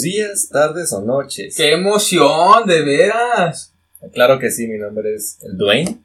Días, 0.00 0.48
tardes 0.50 0.92
o 0.92 1.02
noches. 1.02 1.54
¡Qué 1.56 1.72
emoción, 1.72 2.66
de 2.66 2.82
veras! 2.82 3.74
Claro 4.12 4.38
que 4.38 4.50
sí, 4.50 4.66
mi 4.66 4.78
nombre 4.78 5.14
es 5.14 5.38
el 5.42 5.56
Dwayne. 5.58 5.98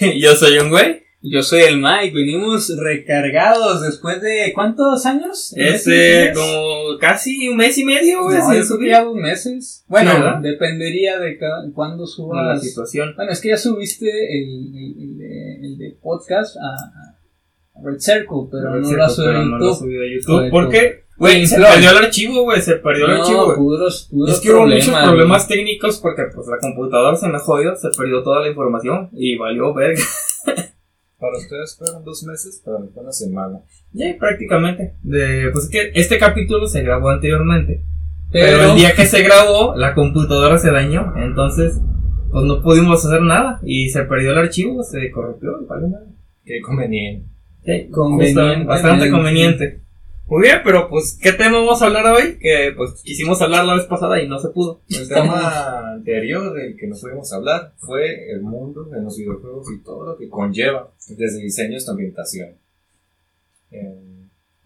Yo 0.20 0.34
soy 0.34 0.58
un 0.58 0.70
güey. 0.70 1.02
Yo 1.22 1.42
soy 1.42 1.62
el 1.62 1.80
Mike. 1.80 2.14
Venimos 2.14 2.74
recargados 2.78 3.82
después 3.82 4.20
de 4.22 4.52
¿cuántos 4.54 5.04
años? 5.06 5.52
Este, 5.56 6.32
como 6.34 6.98
casi 7.00 7.48
un 7.48 7.56
mes 7.56 7.76
y 7.78 7.84
medio, 7.84 8.22
güey. 8.22 8.38
No, 8.38 8.54
yo 8.54 8.80
ya 8.86 9.02
dos 9.02 9.16
meses. 9.16 9.84
Bueno, 9.88 10.40
dependería 10.40 11.18
de 11.18 11.36
cuándo 11.74 12.06
subas. 12.06 12.56
la 12.56 12.60
situación. 12.60 13.14
Bueno, 13.16 13.32
es 13.32 13.40
que 13.40 13.48
ya 13.48 13.56
subiste 13.56 14.06
el, 14.06 14.72
el, 14.76 15.02
el 15.02 15.18
de, 15.18 15.54
el 15.62 15.78
de 15.78 15.98
podcast 16.00 16.56
a, 16.58 17.16
Red 17.82 17.98
Circle, 17.98 18.48
pero 18.50 18.76
no 18.76 18.92
lo 18.92 19.04
has 19.04 19.16
subido 19.16 19.44
no 19.44 19.58
lo 19.58 19.72
a 19.72 20.14
YouTube. 20.14 20.50
¿Por 20.50 20.70
qué? 20.70 21.05
Güey, 21.18 21.46
se 21.46 21.56
perdió 21.56 21.90
el 21.90 21.96
archivo, 21.96 22.42
güey. 22.42 22.60
Se 22.60 22.76
perdió 22.76 23.06
el 23.06 23.12
archivo, 23.12 23.54
puros, 23.54 24.08
puros 24.10 24.34
Es 24.34 24.40
que 24.40 24.52
hubo 24.52 24.66
muchos 24.66 24.94
problemas, 24.94 25.48
técnicos 25.48 25.98
porque 25.98 26.24
pues 26.34 26.46
la 26.46 26.58
computadora 26.58 27.16
se 27.16 27.28
me 27.28 27.38
jodió, 27.38 27.74
se 27.76 27.88
perdió 27.96 28.22
toda 28.22 28.40
la 28.40 28.48
información 28.48 29.08
y 29.12 29.36
valió 29.36 29.72
verga. 29.72 30.02
Para 31.18 31.38
ustedes 31.38 31.76
fueron 31.78 32.04
dos 32.04 32.24
meses, 32.24 32.60
para 32.62 32.78
mí 32.78 32.88
fue 32.92 33.02
una 33.02 33.12
semana. 33.12 33.60
Ya, 33.92 34.14
prácticamente. 34.18 34.96
De, 35.02 35.48
pues 35.50 35.64
es 35.64 35.70
que 35.70 35.90
este 35.98 36.18
capítulo 36.18 36.66
se 36.66 36.82
grabó 36.82 37.08
anteriormente. 37.08 37.82
Pero, 38.30 38.58
Pero, 38.58 38.70
el 38.72 38.76
día 38.76 38.94
que 38.94 39.06
se 39.06 39.22
grabó, 39.22 39.74
la 39.76 39.94
computadora 39.94 40.58
se 40.58 40.70
dañó. 40.70 41.14
Entonces, 41.16 41.80
pues 42.30 42.44
no 42.44 42.60
pudimos 42.60 43.02
hacer 43.02 43.22
nada. 43.22 43.60
Y 43.64 43.88
se 43.88 44.02
perdió 44.04 44.32
el 44.32 44.38
archivo, 44.38 44.82
se 44.82 45.10
corrompió, 45.10 45.52
y 45.62 45.64
valió 45.64 45.88
nada. 45.88 46.06
Qué 46.44 46.60
conveniente. 46.60 47.26
Sí, 47.64 47.88
Convenientemente. 47.90 48.56
justo, 48.58 48.68
bastante 48.68 49.10
conveniente. 49.10 49.80
Muy 50.28 50.42
bien, 50.42 50.60
pero 50.64 50.88
pues, 50.88 51.16
¿qué 51.22 51.32
tema 51.32 51.58
vamos 51.58 51.80
a 51.80 51.86
hablar 51.86 52.06
hoy? 52.06 52.36
Que 52.40 52.72
pues 52.76 53.00
quisimos 53.04 53.40
hablar 53.42 53.64
la 53.64 53.76
vez 53.76 53.84
pasada 53.84 54.20
y 54.20 54.28
no 54.28 54.38
se 54.40 54.48
pudo. 54.48 54.80
El 54.90 55.08
tema 55.08 55.92
anterior 55.92 56.52
del 56.52 56.76
que 56.76 56.88
nos 56.88 57.00
pudimos 57.00 57.32
hablar 57.32 57.74
fue 57.78 58.32
el 58.32 58.40
mundo 58.42 58.84
de 58.84 59.00
los 59.02 59.16
videojuegos 59.16 59.68
y 59.72 59.84
todo 59.84 60.04
lo 60.04 60.16
que 60.18 60.28
conlleva, 60.28 60.90
desde 61.08 61.40
diseño 61.42 61.76
hasta 61.76 61.92
ambientación. 61.92 62.48
Eh, 63.70 64.00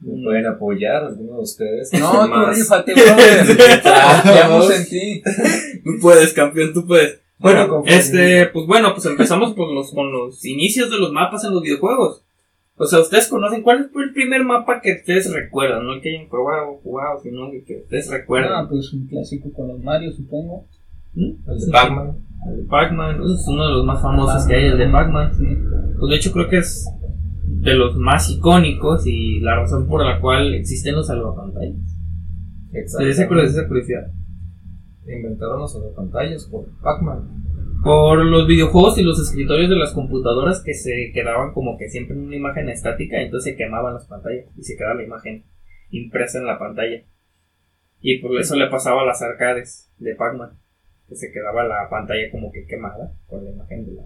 ¿Me 0.00 0.16
Mm. 0.16 0.24
pueden 0.24 0.46
apoyar 0.46 1.04
alguno 1.04 1.36
de 1.36 1.42
ustedes? 1.42 1.92
No, 1.92 2.26
tú 2.26 2.50
rífate. 2.50 2.94
Confiamos 4.22 4.70
en 4.70 4.88
ti. 4.88 5.22
Tú 5.84 5.90
puedes, 6.00 6.32
campeón, 6.32 6.72
tú 6.72 6.86
puedes. 6.86 7.18
Bueno, 7.38 7.68
confío 7.68 7.92
en 7.94 7.98
este, 8.00 8.46
pues 8.46 8.66
bueno, 8.66 8.94
pues 8.94 9.04
empezamos 9.06 9.52
por 9.54 9.70
los, 9.72 9.92
con 9.92 10.10
los 10.12 10.42
inicios 10.44 10.90
de 10.90 10.98
los 10.98 11.12
mapas 11.12 11.44
en 11.44 11.52
los 11.52 11.62
videojuegos. 11.62 12.22
O 12.82 12.86
sea, 12.86 13.00
ustedes 13.00 13.28
conocen 13.28 13.62
cuál 13.62 13.90
fue 13.92 14.04
el 14.04 14.12
primer 14.14 14.42
mapa 14.42 14.80
que 14.80 14.92
ustedes 14.94 15.30
recuerdan, 15.34 15.84
no 15.84 15.92
el 15.92 16.00
que 16.00 16.16
hayan 16.16 16.28
jugado, 16.30 16.78
jugado, 16.82 17.20
sino 17.22 17.50
el 17.52 17.62
que 17.64 17.76
ustedes 17.82 18.10
Ah, 18.10 18.16
recuerdan. 18.16 18.68
pues 18.70 18.90
un 18.94 19.06
clásico 19.06 19.52
con 19.52 19.68
los 19.68 19.80
Mario, 19.80 20.10
supongo. 20.12 20.66
¿Mm? 21.12 21.50
El 21.50 21.58
de 21.58 21.72
Pac-Man. 21.72 22.16
El 22.50 22.56
de 22.62 22.64
Pac-Man, 22.68 23.16
es 23.22 23.46
uno 23.48 23.66
de 23.66 23.72
los 23.74 23.84
más 23.84 24.00
famosos 24.00 24.46
que 24.46 24.54
hay, 24.54 24.64
el 24.64 24.78
de 24.78 24.88
Pac-Man. 24.88 25.34
Sí. 25.34 25.44
Pues 25.98 26.10
de 26.10 26.16
hecho 26.16 26.32
creo 26.32 26.48
que 26.48 26.56
es 26.56 26.88
de 27.46 27.74
los 27.74 27.96
más 27.96 28.30
icónicos 28.30 29.06
y 29.06 29.40
la 29.40 29.56
razón 29.56 29.86
por 29.86 30.02
la 30.02 30.18
cual 30.18 30.54
existen 30.54 30.94
los 30.94 31.06
salvapantallas. 31.06 31.76
De 32.72 33.10
esa 33.10 33.28
curiosidad, 33.28 33.60
esa 33.60 33.68
curiosidad. 33.68 34.10
Inventaron 35.06 35.58
los 35.60 35.76
pantallas 35.94 36.46
por 36.46 36.64
Pac-Man. 36.80 37.49
Por 37.82 38.24
los 38.24 38.46
videojuegos 38.46 38.98
y 38.98 39.02
los 39.02 39.20
escritorios 39.20 39.70
de 39.70 39.76
las 39.76 39.92
computadoras 39.92 40.62
que 40.62 40.74
se 40.74 41.12
quedaban 41.14 41.52
como 41.52 41.78
que 41.78 41.88
siempre 41.88 42.16
en 42.16 42.24
una 42.26 42.36
imagen 42.36 42.68
estática, 42.68 43.20
entonces 43.20 43.52
se 43.52 43.56
quemaban 43.56 43.94
las 43.94 44.06
pantallas 44.06 44.46
y 44.56 44.62
se 44.62 44.76
quedaba 44.76 44.94
la 44.94 45.04
imagen 45.04 45.44
impresa 45.90 46.38
en 46.38 46.46
la 46.46 46.58
pantalla. 46.58 47.02
Y 48.00 48.18
por 48.18 48.38
eso 48.38 48.56
le 48.56 48.68
pasaba 48.68 49.02
a 49.02 49.06
las 49.06 49.22
arcades 49.22 49.90
de 49.98 50.14
Pac-Man, 50.14 50.58
que 51.08 51.16
se 51.16 51.32
quedaba 51.32 51.64
la 51.64 51.88
pantalla 51.90 52.30
como 52.30 52.50
que 52.52 52.66
quemada 52.66 53.14
con 53.26 53.44
la 53.44 53.50
imagen 53.50 53.86
de 53.86 53.92
la 53.92 54.02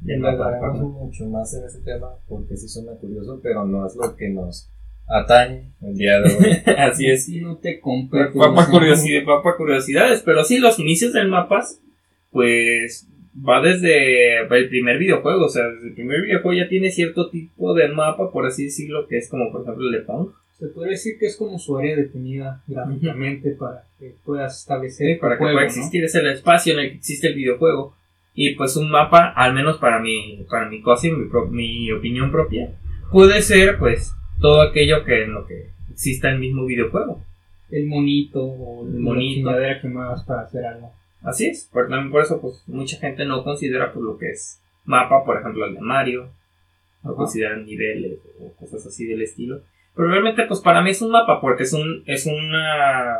de 0.00 0.14
hablaremos 0.14 0.60
Pac-Man. 0.60 0.92
mucho 0.92 1.26
más 1.26 1.52
en 1.54 1.64
ese 1.64 1.80
tema 1.82 2.08
porque 2.26 2.56
sí 2.56 2.68
suena 2.68 2.92
curioso, 2.92 3.40
pero 3.42 3.66
no 3.66 3.86
es 3.86 3.94
lo 3.96 4.16
que 4.16 4.30
nos 4.30 4.70
atañe 5.06 5.72
el 5.82 5.94
día 5.94 6.20
de 6.20 6.34
hoy. 6.34 6.62
Así 6.78 7.06
es. 7.06 7.28
No 7.28 7.58
te 7.58 7.80
compete. 7.80 8.38
Papa 8.38 8.64
sí. 8.64 8.70
curiosidad, 8.70 9.24
papa 9.26 9.56
curiosidades, 9.56 10.22
pero 10.22 10.44
sí, 10.44 10.58
los 10.58 10.78
inicios 10.78 11.12
del 11.12 11.28
mapas, 11.28 11.82
pues 12.30 13.09
va 13.36 13.60
desde 13.62 14.40
el 14.42 14.68
primer 14.68 14.98
videojuego, 14.98 15.46
o 15.46 15.48
sea, 15.48 15.68
desde 15.68 15.88
el 15.88 15.94
primer 15.94 16.22
videojuego 16.22 16.62
ya 16.62 16.68
tiene 16.68 16.90
cierto 16.90 17.30
tipo 17.30 17.74
de 17.74 17.88
mapa, 17.88 18.30
por 18.32 18.46
así 18.46 18.64
decirlo, 18.64 19.06
que 19.08 19.18
es 19.18 19.28
como 19.28 19.50
por 19.52 19.62
ejemplo 19.62 19.86
el 19.86 19.92
de 19.92 20.00
Pong, 20.00 20.30
Se 20.58 20.66
podría 20.66 20.92
decir 20.92 21.14
que 21.18 21.26
es 21.26 21.36
como 21.36 21.58
su 21.58 21.76
área 21.78 21.96
definida 21.96 22.62
gráficamente 22.66 23.50
para 23.52 23.84
que 23.98 24.14
puedas 24.24 24.60
establecer 24.60 25.18
para 25.18 25.34
que 25.34 25.38
juego, 25.38 25.54
pueda 25.54 25.66
¿no? 25.66 25.68
existir 25.68 26.04
es 26.04 26.14
el 26.14 26.26
espacio 26.26 26.74
en 26.74 26.80
el 26.80 26.90
que 26.90 26.96
existe 26.96 27.28
el 27.28 27.34
videojuego. 27.34 27.94
Y 28.34 28.54
pues 28.54 28.76
un 28.76 28.90
mapa, 28.90 29.32
al 29.36 29.54
menos 29.54 29.78
para 29.78 29.98
mi, 30.00 30.44
para 30.48 30.68
mi 30.68 30.80
cosa 30.82 31.08
y 31.08 31.12
mi, 31.12 31.28
pro- 31.28 31.48
mi 31.48 31.90
opinión 31.92 32.30
propia, 32.30 32.70
puede 33.10 33.42
ser 33.42 33.78
pues 33.78 34.12
todo 34.40 34.62
aquello 34.62 35.04
que 35.04 35.24
en 35.24 35.32
lo 35.34 35.46
que 35.46 35.70
exista 35.90 36.30
el 36.30 36.38
mismo 36.38 36.64
videojuego. 36.64 37.24
El 37.70 37.86
monito 37.86 38.42
o 38.44 38.86
El 38.86 39.00
monito. 39.00 39.50
monito 39.50 39.80
que 39.82 39.88
muevas 39.88 40.24
para 40.24 40.42
hacer 40.42 40.64
algo. 40.64 40.92
Así 41.22 41.46
es, 41.46 41.68
por, 41.72 41.88
también 41.88 42.10
por 42.10 42.22
eso 42.22 42.40
pues 42.40 42.62
mucha 42.66 42.96
gente 42.98 43.24
no 43.24 43.44
considera 43.44 43.92
pues 43.92 44.02
lo 44.02 44.16
que 44.16 44.30
es 44.30 44.62
mapa, 44.84 45.24
por 45.24 45.38
ejemplo 45.38 45.66
el 45.66 45.74
de 45.74 45.80
Mario, 45.80 46.30
no 47.02 47.14
consideran 47.14 47.64
niveles 47.64 48.18
o 48.40 48.52
cosas 48.54 48.86
así 48.86 49.06
del 49.06 49.22
estilo. 49.22 49.62
Pero 49.94 50.08
realmente 50.08 50.44
pues 50.46 50.60
para 50.60 50.82
mí 50.82 50.90
es 50.90 51.02
un 51.02 51.10
mapa 51.10 51.40
porque 51.40 51.64
es 51.64 51.72
un 51.72 52.02
es 52.06 52.26
una 52.26 53.16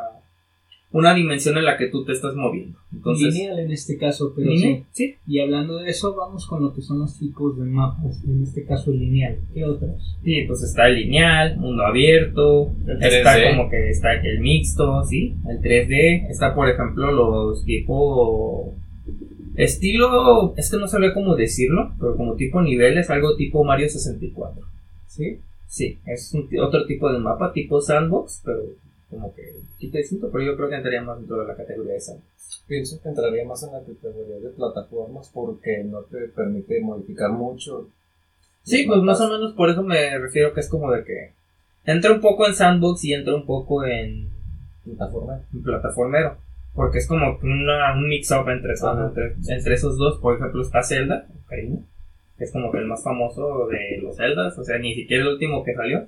una 0.92 1.14
dimensión 1.14 1.56
en 1.56 1.64
la 1.64 1.76
que 1.76 1.86
tú 1.86 2.04
te 2.04 2.12
estás 2.12 2.34
moviendo. 2.34 2.78
Entonces, 2.92 3.34
Lineal 3.34 3.60
en 3.60 3.70
este 3.70 3.96
caso, 3.96 4.32
pero 4.34 4.50
lineal, 4.50 4.84
sí. 4.90 5.06
sí. 5.06 5.14
Y 5.26 5.38
hablando 5.38 5.78
de 5.78 5.90
eso, 5.90 6.16
vamos 6.16 6.46
con 6.46 6.62
lo 6.62 6.74
que 6.74 6.82
son 6.82 6.98
los 6.98 7.16
tipos 7.18 7.58
de 7.58 7.64
mapas. 7.64 8.22
En 8.24 8.42
este 8.42 8.64
caso, 8.64 8.90
lineal. 8.90 9.38
¿Qué 9.54 9.64
otros? 9.64 10.18
Sí, 10.24 10.42
pues 10.48 10.62
está 10.62 10.88
el 10.88 10.96
lineal, 10.96 11.58
mundo 11.58 11.84
abierto, 11.84 12.72
El 12.86 13.02
está 13.02 13.36
3D. 13.36 13.56
como 13.56 13.70
que 13.70 13.90
está 13.90 14.14
el 14.14 14.40
mixto, 14.40 15.04
sí, 15.04 15.34
el 15.48 15.60
3D, 15.60 16.28
está 16.28 16.54
por 16.54 16.68
ejemplo 16.68 17.12
los 17.12 17.64
tipo 17.64 18.74
estilo, 19.56 20.54
es 20.56 20.70
que 20.70 20.76
no 20.78 20.88
sabía 20.88 21.14
cómo 21.14 21.36
decirlo, 21.36 21.92
pero 22.00 22.16
como 22.16 22.34
tipo 22.34 22.60
niveles, 22.62 23.10
algo 23.10 23.36
tipo 23.36 23.62
Mario 23.64 23.88
64. 23.88 24.62
¿Sí? 25.06 25.38
Sí, 25.66 25.98
es 26.06 26.34
un 26.34 26.48
otro 26.60 26.84
tipo 26.86 27.12
de 27.12 27.20
mapa, 27.20 27.52
tipo 27.52 27.80
sandbox, 27.80 28.42
pero 28.44 28.60
como 29.10 29.34
que 29.34 29.42
poquito 29.72 29.98
distinto, 29.98 30.30
pero 30.30 30.44
yo 30.44 30.56
creo 30.56 30.68
que 30.68 30.76
entraría 30.76 31.02
más 31.02 31.18
dentro 31.18 31.40
de 31.40 31.46
la 31.46 31.56
categoría 31.56 31.94
de 31.94 32.00
sandbox. 32.00 32.64
Pienso 32.66 33.02
que 33.02 33.08
entraría 33.08 33.44
más 33.44 33.62
en 33.62 33.72
la 33.72 33.80
categoría 33.80 34.36
de 34.36 34.50
plataformas 34.50 35.30
porque 35.34 35.82
no 35.84 36.02
te 36.02 36.28
permite 36.28 36.80
modificar 36.80 37.30
mucho. 37.30 37.88
Sí, 38.62 38.84
pues 38.86 39.02
más 39.02 39.20
o 39.20 39.28
menos 39.28 39.52
por 39.54 39.70
eso 39.70 39.82
me 39.82 40.18
refiero 40.18 40.52
que 40.52 40.60
es 40.60 40.68
como 40.68 40.92
de 40.92 41.04
que 41.04 41.32
entra 41.84 42.12
un 42.12 42.20
poco 42.20 42.46
en 42.46 42.54
sandbox 42.54 43.04
y 43.04 43.14
entra 43.14 43.34
un 43.34 43.46
poco 43.46 43.84
en 43.84 44.28
Plataforma. 44.84 45.40
un 45.52 45.62
plataformero. 45.62 46.36
Porque 46.74 46.98
es 46.98 47.06
como 47.06 47.38
una, 47.42 47.94
un 47.94 48.08
mix-up 48.08 48.48
entre, 48.48 48.74
entre, 48.74 49.34
entre 49.54 49.74
esos 49.74 49.98
dos. 49.98 50.18
Por 50.18 50.36
ejemplo, 50.36 50.62
está 50.62 50.82
Zelda, 50.82 51.26
que 51.48 52.44
es 52.44 52.52
como 52.52 52.70
que 52.70 52.78
el 52.78 52.86
más 52.86 53.02
famoso 53.02 53.66
de 53.66 53.98
los 54.00 54.16
Zeldas. 54.16 54.56
O 54.58 54.64
sea, 54.64 54.78
ni 54.78 54.94
siquiera 54.94 55.24
el 55.24 55.30
último 55.30 55.64
que 55.64 55.74
salió. 55.74 56.06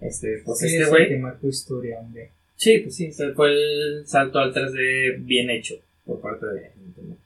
Este, 0.00 0.42
pues 0.44 0.58
Sí, 0.58 0.76
este 0.76 0.90
güey. 0.90 1.08
que 1.08 1.16
marcó 1.16 1.48
historia, 1.48 2.00
hombre. 2.00 2.32
Sí, 2.56 2.78
pues 2.78 2.94
sí, 2.94 3.10
fue 3.34 3.50
el 3.50 4.06
salto 4.06 4.38
al 4.38 4.52
3D 4.52 5.24
bien 5.24 5.50
hecho 5.50 5.74
por 6.04 6.20
parte 6.20 6.46
de 6.46 6.70
Nintendo. 6.76 7.16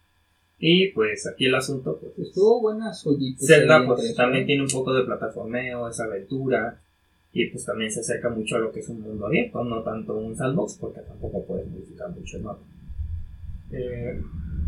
Y 0.59 0.89
pues 0.89 1.27
aquí 1.27 1.47
el 1.47 1.55
asunto, 1.55 1.99
pues 2.01 2.19
es 2.19 2.29
Estuvo 2.29 2.61
buenas 2.61 3.03
joyitas. 3.05 3.47
Zelda 3.47 3.87
pues 3.87 4.15
también 4.15 4.47
tiene 4.47 4.63
un 4.63 4.69
poco 4.69 4.93
de 4.93 5.05
plataformeo, 5.05 5.89
es 5.89 6.01
aventura 6.01 6.81
y 7.33 7.47
pues 7.47 7.65
también 7.65 7.91
se 7.91 8.01
acerca 8.01 8.31
mucho 8.31 8.57
a 8.57 8.61
lo 8.61 8.73
que 8.73 8.81
es 8.81 8.89
un 8.89 9.01
mundo 9.01 9.27
abierto, 9.27 9.63
no 9.63 9.83
tanto 9.83 10.17
un 10.17 10.35
sandbox 10.35 10.79
porque 10.81 11.01
tampoco 11.03 11.45
puedes 11.47 11.69
modificar 11.69 12.11
mucho 12.11 12.39
el 12.39 12.43
mapa. 12.43 12.63
Eh, 13.71 14.21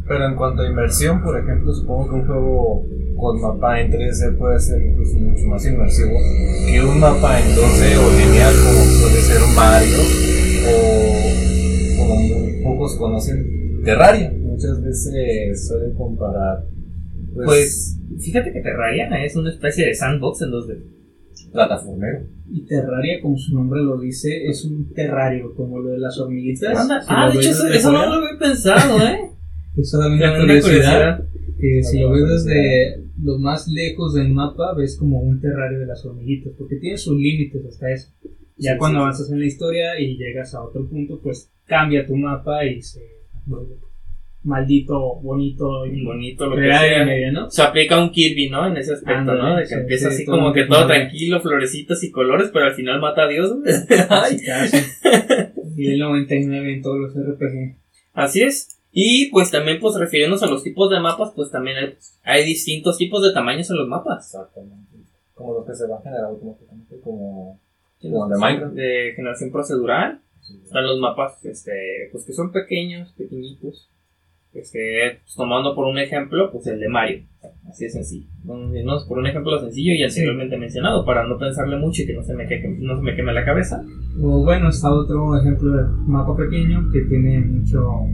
pero 0.06 0.26
en 0.26 0.35
cuanto 0.35 0.62
a 0.62 0.69
inversión, 0.69 1.23
por 1.23 1.38
ejemplo, 1.38 1.73
supongo 1.73 2.08
que 2.08 2.14
un 2.17 2.26
juego 2.26 2.87
con 3.17 3.41
mapa 3.41 3.81
en 3.81 3.93
3D 3.93 4.37
puede 4.37 4.58
ser 4.58 4.82
incluso 4.82 5.17
mucho 5.17 5.47
más 5.47 5.64
inmersivo 5.67 6.19
que 6.69 6.82
un 6.82 6.99
mapa 6.99 7.38
en 7.38 7.47
2D 7.55 7.99
o 7.99 8.11
lineal 8.19 8.55
como 8.55 8.85
suele 8.85 9.20
ser 9.20 9.41
Mario 9.55 9.99
o 10.69 11.99
como 11.99 12.75
pocos 12.75 12.97
conocen 12.97 13.82
Terraria. 13.85 14.32
Muchas 14.37 14.82
veces 14.82 15.69
suelen 15.69 15.94
comparar 15.94 16.64
pues, 17.35 17.47
Pues 17.47 17.99
fíjate 18.23 18.52
que 18.52 18.61
Terraria 18.61 19.08
es 19.25 19.37
una 19.37 19.50
especie 19.50 19.87
de 19.87 19.94
sandbox 19.94 20.43
en 20.43 20.50
2D. 20.50 21.00
Plataformero. 21.53 22.27
Y 22.53 22.67
Terraria, 22.67 23.21
como 23.23 23.37
su 23.38 23.55
nombre 23.55 23.81
lo 23.82 23.99
dice, 24.00 24.47
es 24.47 24.65
un 24.65 24.93
terrario, 24.93 25.55
como 25.55 25.79
lo 25.79 25.91
de 25.91 25.99
las 25.99 26.19
hormiguitas. 26.19 26.77
Anda- 26.77 27.05
ah, 27.09 27.31
de 27.31 27.38
hecho 27.38 27.50
eso, 27.50 27.67
eso 27.69 27.93
no 27.93 28.06
lo 28.06 28.15
había 28.27 28.38
pensado, 28.38 28.99
¿eh? 29.06 29.31
Es 29.77 29.91
solamente 29.91 30.25
una 30.25 30.35
Tremenda 30.35 30.62
curiosidad. 30.62 31.25
Que 31.61 31.82
si 31.85 32.00
lo 32.00 32.11
ves 32.11 32.44
desde 32.44 33.05
lo 33.23 33.38
más 33.38 33.69
lejos 33.69 34.15
del 34.15 34.31
mapa, 34.32 34.75
ves 34.77 34.97
como 34.99 35.21
un 35.21 35.41
terrario 35.41 35.79
de 35.79 35.87
las 35.87 36.05
hormiguitas, 36.05 36.53
porque 36.59 36.77
tiene 36.77 36.97
sus 36.97 37.17
límites 37.17 37.65
hasta 37.67 37.93
eso. 37.93 38.11
Ya 38.56 38.73
Sí, 38.73 38.79
cuando 38.79 38.99
sí, 38.99 39.03
avanzas 39.03 39.31
en 39.31 39.38
la 39.41 39.47
historia 39.47 40.00
y 40.00 40.17
llegas 40.17 40.55
a 40.55 40.65
otro 40.65 40.88
punto, 40.88 41.21
pues 41.23 41.53
cambia 41.67 42.05
tu 42.06 42.17
mapa 42.17 42.65
y 42.65 42.83
se 42.83 43.00
vuelve 43.47 43.76
maldito, 44.43 45.17
bonito 45.17 45.85
y 45.87 46.05
Bonito 46.05 46.47
lo 46.47 46.57
que 46.57 46.71
sea. 46.71 47.05
medio, 47.05 47.33
¿no? 47.33 47.51
Se 47.51 47.63
aplica 47.63 48.03
un 48.03 48.11
Kirby, 48.11 48.49
¿no? 48.49 48.67
En 48.67 48.77
ese 48.77 48.95
aspecto, 48.95 49.35
¿no? 49.35 49.57
De 49.57 49.63
que 49.63 49.69
sí, 49.69 49.75
empieza 49.75 50.09
sí, 50.09 50.15
así 50.15 50.25
todo 50.25 50.37
como 50.37 50.53
que 50.53 50.65
todo 50.65 50.87
tranquilo, 50.87 51.41
florecitas 51.41 52.03
y 52.03 52.11
colores, 52.11 52.51
pero 52.53 52.67
al 52.67 52.75
final 52.75 53.01
mata 53.01 53.23
a 53.23 53.29
Dios. 53.29 53.53
Ay. 54.09 54.39
Casi. 54.45 54.79
Y 55.77 55.93
el 55.93 55.99
99 55.99 56.75
en 56.75 56.83
todos 56.83 56.99
los 56.99 57.15
RPG. 57.15 57.77
Así 58.13 58.43
es. 58.43 58.81
Y 58.93 59.31
pues 59.31 59.51
también, 59.51 59.79
pues 59.79 59.95
refiriéndonos 59.97 60.43
a 60.43 60.47
los 60.47 60.65
tipos 60.65 60.91
de 60.91 60.99
mapas, 61.01 61.33
pues 61.35 61.51
también 61.51 61.77
hay, 61.77 61.95
hay 62.25 62.45
distintos 62.45 62.99
tipos 62.99 63.23
de 63.23 63.33
tamaños 63.33 63.71
en 63.71 63.77
los 63.77 63.89
mapas. 63.89 64.27
Exactamente. 64.27 64.97
Como 65.35 65.55
los 65.55 65.67
que 65.67 65.75
se 65.75 65.87
van 65.87 66.01
a 66.01 66.03
generar 66.03 66.25
automáticamente, 66.25 66.99
como. 67.01 67.61
De 68.01 68.09
Minecraft. 68.39 68.75
De 68.75 69.13
generación 69.15 69.53
procedural. 69.53 70.21
Están 70.65 70.87
los 70.87 70.99
mapas, 70.99 71.45
este, 71.45 72.09
pues 72.11 72.25
que 72.25 72.33
son 72.33 72.51
pequeños, 72.51 73.13
pequeñitos. 73.13 73.89
Este, 74.52 75.20
pues, 75.23 75.35
tomando 75.37 75.75
por 75.75 75.87
un 75.87 75.99
ejemplo, 75.99 76.50
pues 76.50 76.67
el 76.67 76.81
de 76.81 76.88
Mario. 76.88 77.25
Así 77.69 77.85
de 77.85 77.91
sencillo. 77.91 78.26
No, 78.44 78.97
por 79.06 79.19
un 79.19 79.26
ejemplo 79.26 79.58
sencillo 79.61 79.94
y 79.94 80.02
anteriormente 80.02 80.56
mencionado, 80.56 81.05
para 81.05 81.26
no 81.26 81.38
pensarle 81.38 81.76
mucho 81.76 82.02
y 82.02 82.06
que 82.06 82.14
no 82.14 82.23
se 82.23 82.35
me, 82.35 82.47
que, 82.47 82.61
no 82.81 82.97
se 82.97 83.02
me 83.02 83.14
queme 83.14 83.32
la 83.32 83.44
cabeza. 83.44 83.82
O 84.20 84.43
bueno, 84.44 84.69
está 84.69 84.93
otro 84.93 85.38
ejemplo 85.38 85.70
de 85.70 85.85
mapa 86.06 86.37
pequeño 86.37 86.91
que 86.93 87.02
tiene 87.02 87.41
mucho, 87.41 88.06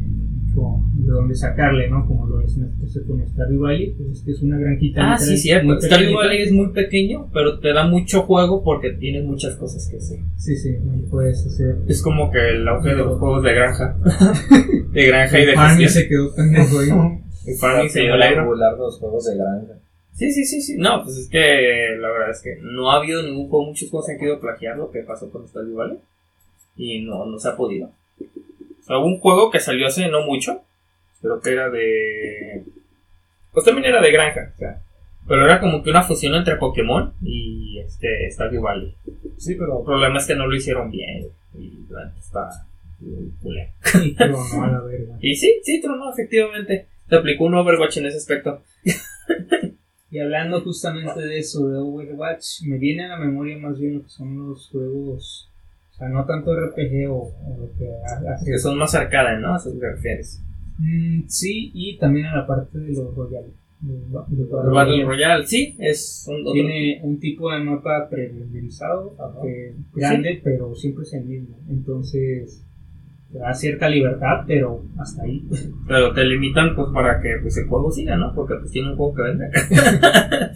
de 0.95 1.13
dónde 1.13 1.35
sacarle, 1.35 1.89
¿no? 1.91 2.07
Como 2.07 2.27
lo 2.27 2.41
es 2.41 2.57
en 2.57 2.65
este 2.65 2.81
caso 2.81 3.01
con 3.07 3.27
Stardew 3.27 3.61
Valley, 3.61 3.93
pues 3.93 4.11
es 4.11 4.25
que 4.25 4.31
es 4.31 4.43
una 4.43 4.59
granjita. 4.59 5.01
Ah, 5.01 5.13
literal, 5.13 5.37
sí, 5.37 5.37
cierto. 5.37 5.81
Stardew. 5.81 6.15
Valley 6.15 6.43
es 6.43 6.53
muy 6.53 6.73
pequeño, 6.73 7.29
pero 7.33 7.59
te 7.61 7.73
da 7.73 7.87
mucho 7.87 8.23
juego 8.23 8.65
porque 8.65 8.93
tienes 8.93 9.25
muchas 9.25 9.55
cosas 9.57 9.87
que 9.91 9.99
hacer. 9.99 10.19
Sí, 10.37 10.57
sí, 10.57 10.77
puedes 11.11 11.47
hacer. 11.47 11.77
Es 11.87 12.03
como 12.03 12.31
que 12.31 12.39
el 12.39 12.67
auge 12.67 12.91
de 12.91 12.97
los 12.97 13.19
juegos 13.19 13.43
de 13.43 13.55
granja. 13.55 13.97
de 14.93 15.07
granja 15.07 15.39
y 15.39 15.47
de 15.47 15.57
gestión. 15.57 15.91
se 15.91 16.09
quedó 16.09 16.35
pendejo 16.35 16.79
ahí. 16.79 16.89
El 17.47 17.57
farming 17.59 17.91
se 17.91 18.01
dio 18.01 18.15
aire. 18.15 18.35
regular 18.35 18.75
de 18.75 18.81
los 18.81 18.99
juegos 18.99 19.25
de 19.27 19.37
granja. 19.37 19.75
Sí, 20.15 20.33
sí, 20.33 20.45
sí, 20.45 20.61
sí. 20.61 20.77
No, 20.79 21.05
pues 21.05 21.17
es 21.17 21.29
que 21.29 21.97
la 22.01 22.11
verdad 22.11 22.31
es 22.31 22.41
que 22.43 22.59
no 22.61 22.91
ha 22.91 22.97
habido 22.97 23.23
ningún 23.23 23.49
juego, 23.49 23.67
muchos 23.67 23.89
juegos 23.89 24.07
que 24.07 24.13
han 24.15 24.19
querido 24.19 24.41
plagiar 24.41 24.77
lo 24.77 24.91
que 24.91 25.03
pasó 25.03 25.31
con 25.31 25.47
Stardew 25.47 25.77
Valley. 25.77 25.99
Y 26.77 27.05
no, 27.05 27.27
no 27.27 27.39
se 27.39 27.49
ha 27.49 27.57
podido. 27.57 27.91
Hubo 28.89 29.07
un 29.07 29.19
juego 29.19 29.51
que 29.51 29.61
salió 29.61 29.87
hace 29.87 30.09
no 30.09 30.23
mucho. 30.23 30.63
Creo 31.21 31.41
que 31.41 31.53
era 31.53 31.71
de. 31.71 32.65
Pues 33.53 33.65
también 33.65 33.87
era 33.87 34.01
de 34.01 34.13
granja, 34.13 34.53
o 34.55 34.59
sea. 34.59 34.83
Pero 35.27 35.45
era 35.45 35.61
como 35.61 35.83
que 35.83 35.91
una 35.91 36.03
fusión 36.03 36.35
entre 36.35 36.57
Pokémon 36.57 37.13
y 37.23 37.81
este 37.81 38.31
Stardew 38.31 38.63
Valley. 38.63 38.95
Sí, 39.39 39.57
pero 39.57 39.81
El 39.81 39.85
problema 39.85 40.19
es 40.19 40.27
que 40.27 40.37
no 40.37 40.47
lo 40.47 40.55
hicieron 40.55 40.91
bien. 40.91 41.27
Y 41.55 41.85
bueno, 41.89 42.13
está. 42.17 42.49
pero 44.19 44.39
no 44.39 44.65
a 44.65 44.69
la 44.69 44.81
verga. 44.81 45.19
Y 45.21 45.35
sí, 45.35 45.61
sí, 45.63 45.81
tronó, 45.81 46.13
efectivamente. 46.13 46.87
Se 47.09 47.17
aplicó 47.17 47.45
un 47.45 47.55
Overwatch 47.55 47.99
en 47.99 48.07
ese 48.07 48.19
aspecto. 48.19 48.63
Y 50.09 50.21
hablando 50.21 50.61
justamente 50.63 51.21
de 51.21 51.39
eso, 51.39 51.69
de 51.69 51.79
Overwatch, 51.79 52.63
me 52.63 52.79
viene 52.79 53.05
a 53.05 53.09
la 53.09 53.17
memoria 53.19 53.59
más 53.59 53.79
bien 53.79 53.95
lo 53.95 54.03
que 54.03 54.09
son 54.09 54.49
los 54.49 54.69
juegos, 54.69 55.51
o 55.97 55.99
sea, 55.99 56.09
no 56.11 56.25
tanto 56.27 56.55
RPG 56.55 57.09
o, 57.11 57.15
o 57.17 57.57
lo 57.59 57.73
que 57.79 57.89
ha- 57.91 58.35
hace. 58.35 58.51
Que 58.53 58.59
son 58.59 58.77
más 58.79 58.95
arcade, 58.95 59.41
¿no? 59.41 59.55
A 59.55 59.57
eso 59.57 59.73
te 59.79 59.91
refieres. 59.91 60.43
Mm, 60.79 61.23
sí, 61.27 61.71
y 61.75 61.97
también 61.99 62.27
a 62.27 62.37
la 62.37 62.47
parte 62.47 62.79
de 62.79 62.93
los 62.93 63.15
royales. 63.15 63.51
El 63.87 64.73
Battle 64.73 65.05
Royale. 65.05 65.47
Sí, 65.47 65.75
es 65.79 66.27
un 66.29 66.41
otro- 66.43 66.53
Tiene 66.53 67.01
un 67.03 67.19
tipo 67.21 67.51
de 67.53 67.61
mapa 67.61 68.09
que 69.43 69.75
grande, 69.95 70.41
pero 70.45 70.75
siempre 70.75 71.03
es 71.05 71.13
el 71.15 71.25
mismo. 71.25 71.57
Entonces, 71.69 72.63
te 73.33 73.39
da 73.39 73.53
cierta 73.55 73.89
libertad, 73.89 74.45
pero 74.47 74.85
hasta 74.99 75.23
ahí. 75.25 75.43
Pero 75.89 76.13
te 76.15 76.25
limitan 76.25 76.75
pues 76.75 76.89
para 76.95 77.21
que 77.21 77.37
pues, 77.43 77.57
el 77.59 77.67
juego 77.67 77.91
siga, 77.91 78.17
¿no? 78.17 78.33
Porque 78.35 78.55
pues 78.61 78.71
tiene 78.71 78.91
un 78.91 78.97
juego 78.97 79.15
que 79.15 79.23
vender. 79.23 79.51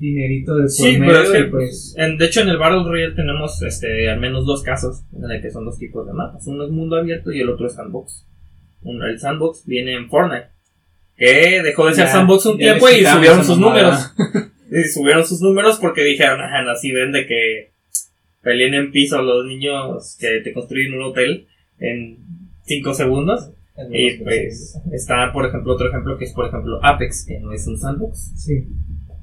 Dinerito 0.00 0.56
de 0.56 0.68
Sí, 0.68 0.98
medio, 0.98 1.06
pero 1.06 1.22
es 1.22 1.30
que, 1.30 1.44
pues, 1.44 1.94
En- 1.96 2.18
de 2.18 2.26
hecho, 2.26 2.40
en 2.42 2.48
el 2.48 2.58
Battle 2.58 2.82
Royale 2.84 3.14
tenemos 3.14 3.62
este, 3.62 4.10
al 4.10 4.20
menos 4.20 4.44
dos 4.44 4.62
casos 4.62 5.02
en 5.16 5.30
el 5.30 5.40
que 5.40 5.50
son 5.50 5.64
dos 5.64 5.78
tipos 5.78 6.06
de 6.06 6.12
mapas. 6.12 6.46
Uno 6.46 6.64
es 6.64 6.70
mundo 6.70 6.96
abierto 6.96 7.32
y 7.32 7.40
el 7.40 7.48
otro 7.48 7.66
es 7.66 7.74
sandbox. 7.74 8.26
Uno, 8.82 9.06
el 9.06 9.18
sandbox 9.18 9.64
viene 9.66 9.94
en 9.94 10.08
Fortnite. 10.08 10.48
Que 11.16 11.62
dejó 11.62 11.86
de 11.86 11.94
ser 11.94 12.06
Ya, 12.06 12.12
sandbox 12.12 12.46
un 12.46 12.58
tiempo 12.58 12.88
y 12.88 13.04
subieron 13.04 13.44
sus 13.44 13.58
números. 13.58 14.12
Y 14.68 14.82
subieron 14.82 15.24
sus 15.24 15.40
números 15.40 15.78
porque 15.80 16.02
dijeron, 16.02 16.40
ajá, 16.40 16.68
así 16.72 16.90
vende 16.90 17.24
que 17.26 17.70
peleen 18.42 18.74
en 18.74 18.90
piso 18.90 19.22
los 19.22 19.46
niños 19.46 20.16
que 20.18 20.40
te 20.42 20.52
construyen 20.52 20.94
un 20.94 21.04
hotel 21.04 21.46
en 21.78 22.18
5 22.62 22.94
segundos. 22.94 23.52
Y 23.90 24.16
los 24.16 24.22
pues 24.22 24.82
está, 24.92 25.30
por 25.32 25.44
ejemplo, 25.44 25.74
otro 25.74 25.88
ejemplo 25.88 26.16
que 26.16 26.24
es, 26.24 26.32
por 26.32 26.46
ejemplo, 26.46 26.80
Apex, 26.82 27.26
que 27.26 27.38
no 27.40 27.52
es 27.52 27.66
un 27.66 27.76
sandbox, 27.76 28.32
sí. 28.34 28.66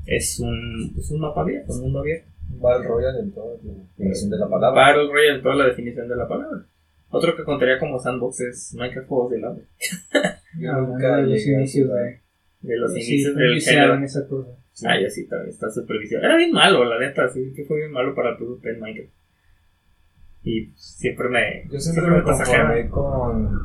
es 0.05 0.39
un, 0.39 0.91
pues, 0.93 1.09
un 1.09 1.21
mapa 1.21 1.41
abierto, 1.41 1.73
un 1.73 1.81
mundo 1.81 1.99
abierto. 1.99 2.29
Battle 2.49 2.87
Royale 2.87 3.19
en 3.19 3.31
toda 3.31 3.47
la 3.47 3.73
definición 3.97 4.29
de 4.29 4.37
la 4.37 4.49
palabra. 4.49 4.81
Battle 4.81 5.07
Royale 5.07 5.35
en 5.37 5.41
toda 5.41 5.55
la 5.55 5.65
definición 5.65 6.07
de 6.07 6.15
la 6.15 6.27
palabra. 6.27 6.65
Otro 7.09 7.35
que 7.35 7.43
contaría 7.43 7.79
como 7.79 7.99
sandbox 7.99 8.41
es 8.41 8.73
Minecraft 8.75 9.07
Juegos 9.07 9.31
del 9.31 9.45
Hambre, 9.45 9.65
nunca 10.55 11.17
de 11.17 11.23
los 11.27 11.45
inicios 11.45 11.89
de, 11.89 12.21
de 12.61 12.77
los 12.77 12.93
sí, 12.93 13.01
inicios 13.01 13.35
del 13.35 13.61
género. 13.61 14.03
esa 14.03 14.27
cosa. 14.27 14.49
Ah, 14.85 14.99
ya 14.99 15.09
sí, 15.09 15.27
también 15.27 15.49
está 15.49 15.69
supervisión. 15.69 16.23
Era 16.23 16.35
bien 16.37 16.51
malo, 16.51 16.83
la 16.85 16.99
neta, 16.99 17.27
sí, 17.29 17.53
que 17.55 17.65
fue 17.65 17.77
bien 17.77 17.91
malo 17.91 18.15
para 18.15 18.35
tu 18.35 18.59
en 18.63 18.79
Minecraft. 18.79 19.11
Y 20.43 20.67
pues, 20.67 20.81
siempre 20.97 21.29
me. 21.29 21.67
Yo 21.71 21.79
siempre 21.79 22.05
me 22.11 22.21
conformé 22.23 22.89
con, 22.89 23.59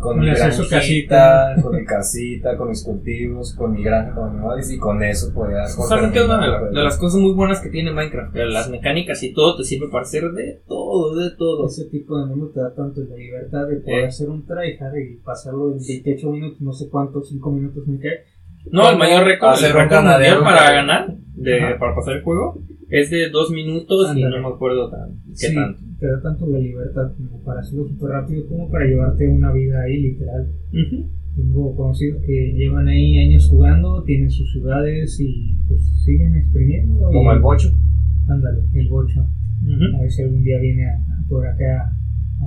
con 0.00 0.18
mi 0.18 0.26
granjita, 0.26 1.54
con 1.62 1.76
mi 1.76 1.84
casita, 1.84 2.56
con 2.56 2.68
mis 2.68 2.82
cultivos, 2.82 3.54
con 3.54 3.72
mi 3.72 3.82
granja, 3.82 4.14
con 4.14 4.30
mi 4.32 4.36
animales 4.38 4.70
y 4.72 4.78
con 4.78 5.02
eso 5.02 5.32
podía 5.32 5.66
Justamente 5.68 6.24
una 6.24 6.40
de, 6.40 6.48
la- 6.48 6.64
de 6.68 6.82
las 6.82 6.98
cosas 6.98 7.20
muy 7.20 7.32
buenas 7.32 7.60
que 7.60 7.68
tiene 7.70 7.92
Minecraft. 7.92 8.34
Las 8.34 8.68
mecánicas 8.70 9.22
y 9.22 9.32
todo 9.32 9.56
te 9.56 9.64
sirve 9.64 9.88
para 9.88 10.02
hacer 10.02 10.24
de 10.32 10.60
todo, 10.66 11.14
de 11.16 11.30
todo. 11.36 11.66
Ese 11.68 11.84
tipo 11.86 12.18
de 12.18 12.26
mundo 12.26 12.50
te 12.52 12.60
da 12.60 12.74
tanto 12.74 13.02
la 13.08 13.16
libertad 13.16 13.66
de 13.68 13.76
poder 13.76 14.00
Eh. 14.00 14.06
hacer 14.06 14.28
un 14.28 14.44
tryhard 14.44 14.96
y 14.96 15.16
pasarlo 15.18 15.72
en 15.72 15.78
28 15.78 16.30
minutos, 16.30 16.60
no 16.60 16.72
sé 16.72 16.88
cuántos, 16.88 17.28
5 17.28 17.50
minutos 17.52 17.86
me 17.86 17.98
cae. 17.98 18.24
No, 18.72 18.90
el 18.90 18.98
mayor 18.98 19.24
récord, 19.24 19.56
el 19.64 19.72
récord 19.72 20.04
mundial 20.04 20.38
para 20.42 20.72
ganar, 20.72 21.16
de, 21.34 21.60
Ajá. 21.60 21.78
para 21.78 21.94
pasar 21.94 22.16
el 22.16 22.22
juego, 22.22 22.60
es 22.90 23.10
de 23.10 23.30
dos 23.30 23.50
minutos 23.50 24.08
y 24.16 24.22
Ándale. 24.22 24.40
no 24.40 24.48
me 24.48 24.54
acuerdo 24.54 24.90
tan, 24.90 25.10
qué 25.28 25.48
Sí, 25.48 25.54
tanto. 25.54 25.80
te 26.00 26.06
da 26.06 26.20
tanto 26.22 26.46
la 26.48 26.58
libertad 26.58 27.12
como 27.16 27.42
para 27.44 27.60
hacerlo 27.60 27.86
súper 27.88 28.10
rápido 28.10 28.46
como 28.48 28.70
para 28.70 28.84
llevarte 28.86 29.28
una 29.28 29.52
vida 29.52 29.82
ahí 29.82 30.00
literal. 30.00 30.50
Tengo 31.36 31.76
conocidos 31.76 32.22
que 32.26 32.52
llevan 32.54 32.88
ahí 32.88 33.18
años 33.18 33.46
jugando, 33.48 34.02
tienen 34.04 34.30
sus 34.30 34.50
ciudades 34.52 35.18
y 35.20 35.58
pues 35.68 35.82
siguen 36.04 36.34
exprimiendo. 36.36 36.98
Como 37.12 37.30
y- 37.32 37.36
el 37.36 37.42
bocho. 37.42 37.68
Ándale, 38.28 38.60
el 38.74 38.88
bocho. 38.88 39.20
A 39.20 40.00
ver 40.00 40.10
si 40.10 40.22
algún 40.22 40.42
día 40.42 40.58
viene 40.60 40.86
a- 40.86 40.94
a- 40.94 41.28
por 41.28 41.46
acá 41.46 41.92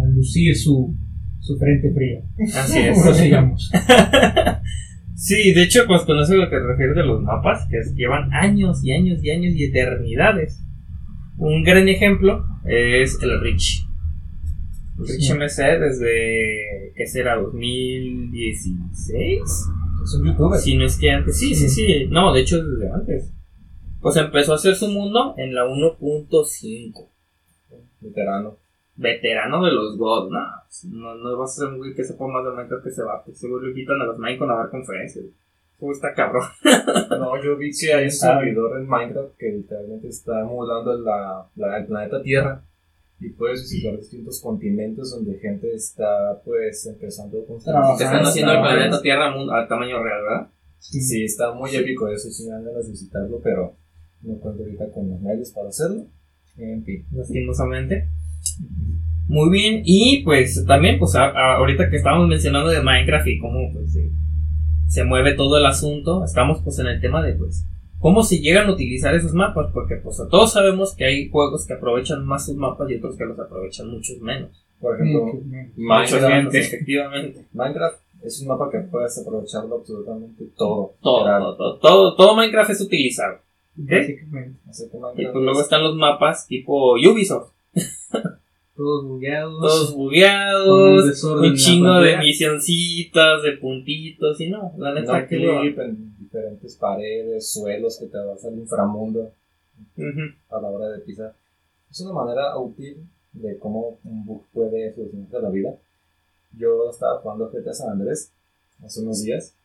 a 0.01 0.05
lucir 0.07 0.55
su, 0.55 0.95
su 1.39 1.57
frente 1.57 1.93
frío. 1.93 2.21
Así 2.55 2.79
es. 2.79 2.99
Prosigamos. 3.03 3.71
Sí, 5.21 5.51
de 5.51 5.63
hecho, 5.63 5.83
pues 5.85 6.03
con 6.03 6.17
eso 6.17 6.33
lo 6.35 6.49
que 6.49 6.55
te 6.55 6.63
refieres 6.65 6.95
de 6.95 7.03
los 7.03 7.21
mapas, 7.21 7.67
que 7.69 7.77
llevan 7.93 8.31
años 8.33 8.81
y 8.85 8.93
años 8.93 9.21
y 9.21 9.31
años 9.31 9.53
y 9.53 9.65
eternidades. 9.65 10.61
Un 11.37 11.61
gran 11.65 11.89
ejemplo 11.89 12.45
es 12.63 13.21
el 13.21 13.41
Rich. 13.41 13.85
El 14.97 15.07
Rich 15.07 15.23
Sí. 15.27 15.33
MC 15.33 15.77
desde, 15.77 16.93
¿qué 16.95 17.05
será? 17.05 17.37
¿2016? 17.37 19.41
Es 19.43 20.13
un 20.17 20.25
youtuber. 20.25 20.57
Si 20.57 20.77
no 20.77 20.85
es 20.85 20.97
que 20.97 21.11
antes, 21.11 21.37
sí, 21.37 21.53
sí, 21.53 21.67
sí. 21.67 22.07
No, 22.09 22.31
de 22.31 22.39
hecho 22.41 22.63
desde 22.63 22.89
antes. 22.89 23.33
Pues 24.01 24.15
empezó 24.15 24.53
a 24.53 24.55
hacer 24.55 24.75
su 24.75 24.87
mundo 24.87 25.33
en 25.37 25.53
la 25.53 25.65
1.5. 25.65 27.09
Veterano. 27.99 28.55
Veterano 29.01 29.63
de 29.63 29.71
los 29.71 29.97
gods, 29.97 30.29
no, 30.29 30.39
no, 30.91 31.15
no 31.15 31.37
vas 31.37 31.51
a 31.57 31.61
ser 31.61 31.67
un 31.69 31.77
güey 31.77 31.93
que 31.95 32.03
sepa 32.03 32.27
más 32.27 32.43
de 32.43 32.51
Minecraft 32.51 32.83
que 32.83 32.91
se 32.91 33.03
va. 33.03 33.23
Pues 33.23 33.37
seguro 33.39 33.65
le 33.67 33.73
quitan 33.73 34.01
a 34.01 34.05
los 34.05 34.17
Minecraft 34.19 34.51
a 34.51 34.55
dar 34.55 34.69
conferencias. 34.69 35.25
Como 35.79 35.93
está 35.93 36.13
cabrón. 36.13 36.43
No, 37.11 37.41
yo 37.41 37.55
vi 37.55 37.71
que 37.71 37.93
hay 37.93 38.05
un 38.05 38.11
servidor 38.11 38.77
en 38.79 38.87
Minecraft 38.87 39.37
que 39.37 39.51
literalmente 39.51 40.09
está 40.09 40.41
emulando 40.41 40.93
la, 40.99 41.47
la- 41.55 41.77
el 41.77 41.85
planeta 41.85 42.21
Tierra 42.21 42.61
y 43.21 43.29
puedes 43.29 43.61
visitar 43.61 43.95
distintos 43.97 44.41
continentes 44.41 45.11
donde 45.11 45.39
gente 45.39 45.73
está 45.73 46.41
pues 46.43 46.85
empezando 46.85 47.41
a 47.41 47.45
construir. 47.47 47.73
Trabajando. 47.75 47.97
Te 47.97 48.03
están 48.03 48.25
Ah, 48.25 48.27
haciendo 48.29 48.51
el 48.53 48.59
planeta 48.61 49.01
Tierra 49.01 49.33
al 49.33 49.67
tamaño 49.69 50.03
real, 50.03 50.21
¿verdad? 50.23 50.47
Sí, 50.79 51.23
está 51.23 51.53
muy 51.53 51.73
épico 51.75 52.07
eso, 52.09 52.29
sí 52.29 52.45
me 52.45 52.51
dan 52.51 52.65
ganas 52.65 52.85
de 52.85 52.91
visitarlo, 52.91 53.39
pero 53.41 53.75
no 54.21 54.35
cuento 54.39 54.63
ahorita 54.63 54.91
con 54.91 55.09
los 55.09 55.19
medios 55.21 55.51
para 55.51 55.69
hacerlo. 55.69 56.05
En 56.57 56.83
fin. 56.83 57.05
lastimosamente. 57.13 58.09
Muy 59.27 59.49
bien, 59.51 59.81
y 59.85 60.23
pues 60.23 60.65
también, 60.65 60.97
pues 60.97 61.15
a- 61.15 61.25
a- 61.29 61.57
ahorita 61.57 61.89
que 61.89 61.97
estábamos 61.97 62.27
mencionando 62.27 62.69
de 62.69 62.81
Minecraft 62.81 63.27
y 63.27 63.37
cómo 63.39 63.71
pues, 63.73 63.93
se, 63.93 64.09
se 64.87 65.03
mueve 65.03 65.33
todo 65.35 65.57
el 65.57 65.65
asunto, 65.67 66.23
estamos 66.25 66.61
pues 66.63 66.79
en 66.79 66.87
el 66.87 66.99
tema 66.99 67.21
de 67.21 67.33
pues 67.33 67.67
cómo 67.99 68.23
se 68.23 68.39
llegan 68.39 68.67
a 68.67 68.71
utilizar 68.71 69.13
esos 69.13 69.33
mapas, 69.33 69.67
porque 69.71 69.97
pues 69.97 70.17
todos 70.31 70.51
sabemos 70.53 70.95
que 70.95 71.05
hay 71.05 71.29
juegos 71.29 71.67
que 71.67 71.73
aprovechan 71.73 72.25
más 72.25 72.45
sus 72.47 72.55
mapas 72.55 72.89
y 72.89 72.95
otros 72.95 73.15
que 73.17 73.25
los 73.25 73.37
aprovechan 73.39 73.89
muchos 73.91 74.19
menos. 74.19 74.65
Por 74.79 74.95
ejemplo, 74.95 75.25
Minecraft, 75.75 76.55
efectivamente. 76.57 77.45
Minecraft 77.53 77.99
es 78.23 78.41
un 78.41 78.47
mapa 78.47 78.69
que 78.71 78.79
puedes 78.79 79.15
aprovecharlo 79.19 79.75
absolutamente 79.75 80.45
todo. 80.57 80.95
Todo, 81.01 81.23
todo, 81.25 81.55
todo, 81.57 81.77
todo, 81.79 82.15
todo 82.15 82.35
Minecraft 82.35 82.71
es 82.71 82.81
utilizado. 82.81 83.39
Básicamente. 83.75 84.59
Así 84.67 84.83
que 84.89 84.97
Y 84.97 85.25
pues 85.25 85.33
luego 85.35 85.59
es- 85.59 85.65
están 85.65 85.83
los 85.83 85.95
mapas 85.95 86.47
tipo 86.47 86.93
Ubisoft, 86.93 87.51
Todos 88.79 89.05
bugueados. 89.05 89.59
todos 89.59 89.89
un 89.91 89.97
bugueados, 89.97 91.23
un 91.25 91.49
la 91.49 91.53
chingo 91.53 91.99
de 91.99 92.17
misioncitas, 92.17 93.43
de 93.43 93.57
puntitos, 93.57 94.39
y 94.39 94.49
no, 94.49 94.71
la 94.77 94.93
no 94.93 95.01
neta 95.01 95.27
que 95.27 95.35
clip 95.35 95.77
en 95.79 96.17
diferentes 96.17 96.77
paredes, 96.77 97.51
suelos 97.51 97.97
que 97.99 98.05
te 98.05 98.17
vas 98.17 98.45
al 98.45 98.57
inframundo 98.57 99.33
Ujú. 99.97 100.21
a 100.49 100.61
la 100.61 100.69
hora 100.69 100.87
de 100.91 100.99
pisar. 100.99 101.35
Es 101.91 101.99
una 101.99 102.13
manera 102.13 102.57
útil 102.57 103.05
de 103.33 103.57
cómo 103.57 103.99
un 104.05 104.25
bug 104.25 104.45
puede 104.53 104.95
solucionarte 104.95 105.41
la 105.41 105.49
vida. 105.49 105.75
Yo 106.57 106.89
estaba 106.89 107.19
jugando 107.19 107.49
GTA 107.51 107.73
San 107.73 107.89
Andrés 107.89 108.31
hace 108.81 109.01
unos 109.01 109.21
días 109.21 109.55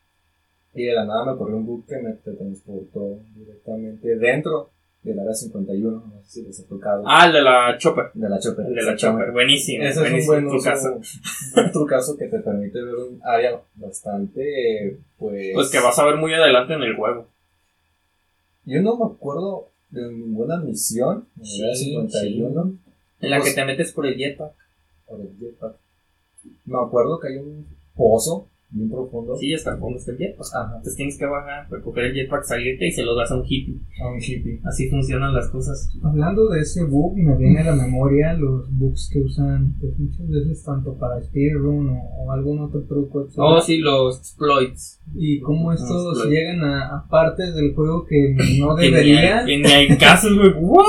y 0.75 0.87
de 0.87 0.93
la 0.93 1.05
nada 1.05 1.25
me 1.27 1.33
ocurrió 1.35 1.57
un 1.59 1.67
bug 1.67 1.87
que 1.87 1.99
me 1.99 2.15
transportó 2.15 3.21
directamente 3.37 4.17
dentro 4.17 4.71
del 5.05 5.19
área 5.21 5.35
51. 5.35 5.91
No 5.91 6.23
sé 6.25 6.31
si 6.31 6.43
les 6.47 6.59
ha 6.61 6.67
tocado. 6.67 7.05
Ah, 7.07 7.27
el 7.27 7.33
de 7.33 7.43
la 7.43 7.77
Chopper. 7.79 8.07
de 8.15 8.29
la 8.29 8.39
Chopper. 8.41 8.67
El 8.67 8.75
de 8.75 8.83
la. 8.83 8.97
Chopper, 8.97 9.31
buenísimo. 9.33 9.85
Ese 9.85 9.91
es 9.91 9.97
un 9.99 10.03
buenísimo 10.05 10.33
buen, 10.33 10.47
uso, 10.47 10.57
trucazo. 10.57 11.01
un 11.67 11.73
trucazo 11.73 12.17
que 12.17 12.27
te 12.29 12.39
permite 12.41 12.83
ver 12.83 12.95
un 12.95 13.21
área 13.23 13.61
bastante, 13.77 14.99
pues... 15.19 15.51
Pues 15.55 15.71
que 15.71 15.79
vas 15.81 15.99
a 15.99 16.07
ver 16.07 16.17
muy 16.17 16.33
adelante 16.35 16.75
en 16.75 16.83
el 16.83 16.97
juego. 16.97 17.29
Yo 18.65 18.81
no 18.83 18.97
me 18.97 19.15
acuerdo 19.15 19.69
de 19.91 20.11
ninguna 20.11 20.57
misión 20.59 21.27
en 21.39 21.45
el 21.47 21.63
área 21.65 21.75
Sí, 21.77 21.85
51 21.91 22.73
En 23.21 23.31
la 23.31 23.39
Pues- 23.39 23.51
que 23.51 23.61
te 23.61 23.67
metes 23.67 23.93
por 23.93 24.07
el 24.07 24.17
jetpack. 24.17 24.53
por 25.07 25.21
el 25.21 25.29
jetpack. 25.39 25.75
Me 26.67 26.79
acuerdo 26.79 27.21
que 27.21 27.29
hay 27.29 27.37
un 27.37 27.67
pozo 27.95 28.49
bien 28.75 28.91
profundo. 28.91 29.37
Sí, 29.37 29.55
hasta 29.55 29.73
el 29.75 29.79
fondo 29.79 29.99
está 29.99 30.13
el 30.13 30.19
jetpack. 30.19 30.47
Ajá, 30.55 30.67
Entonces 30.77 30.97
tienes 30.97 31.19
que 31.19 31.27
bajar, 31.27 31.67
recoger 31.71 32.05
el 32.07 32.15
jetpack, 32.15 32.45
salirte 32.45 32.87
y 32.89 32.93
se 32.93 33.03
lo 33.05 33.15
das 33.15 33.31
a 33.31 33.37
un 33.37 33.45
hippie. 33.47 33.77
a 34.03 34.09
un 34.13 34.21
hippie. 34.21 34.61
Así 34.65 34.89
funcionan 34.91 35.33
las 35.33 35.49
cosas. 35.49 35.91
Hablando 36.03 36.49
de 36.49 36.61
ese 36.61 36.85
bug, 36.85 37.17
me 37.17 37.37
viene 37.37 37.61
a 37.61 37.65
la 37.65 37.75
memoria 37.75 38.35
los 38.35 38.69
bugs 38.77 39.09
que 39.13 39.21
usan 39.21 39.75
pues, 39.81 39.99
muchas 39.99 40.29
veces 40.29 40.65
tanto 40.65 40.97
para 40.99 41.23
speedrun 41.23 41.91
o, 41.91 42.25
o 42.25 42.33
algún 42.33 42.61
otro 42.61 42.83
truco. 42.85 43.23
etcétera. 43.23 43.47
Oh, 43.47 43.61
sí, 43.61 43.79
los 43.79 44.19
exploits. 44.19 45.01
Y 45.15 45.41
cómo 45.41 45.73
estos 45.73 46.27
llegan 46.29 46.65
a, 46.65 46.97
a 46.97 47.09
partes 47.09 47.55
del 47.55 47.75
juego 47.75 48.05
que 48.07 48.35
no 48.59 48.75
deberían. 48.75 49.47
Que 49.47 49.59
ni 49.59 49.71
hay 49.71 49.97
casos, 49.99 50.35
güey. 50.37 50.53
¿What? 50.61 50.85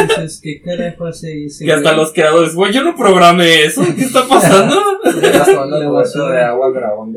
Entonces, 0.00 0.40
¿qué 0.42 0.60
carajo 0.62 1.06
hace 1.06 1.44
ese 1.44 1.64
Que 1.64 1.72
hasta 1.72 1.92
los 1.96 2.12
creadores, 2.12 2.54
güey, 2.54 2.72
yo 2.72 2.82
no 2.84 2.94
programé 2.96 3.64
eso. 3.64 3.82
¿Qué 3.94 4.02
está 4.02 4.20
pasando? 4.28 4.74
La 5.04 5.66
la 5.66 5.88
bolsa 5.88 6.18
basura. 6.20 6.34
de 6.34 6.42
agua 6.44 6.70
dragón 6.70 7.12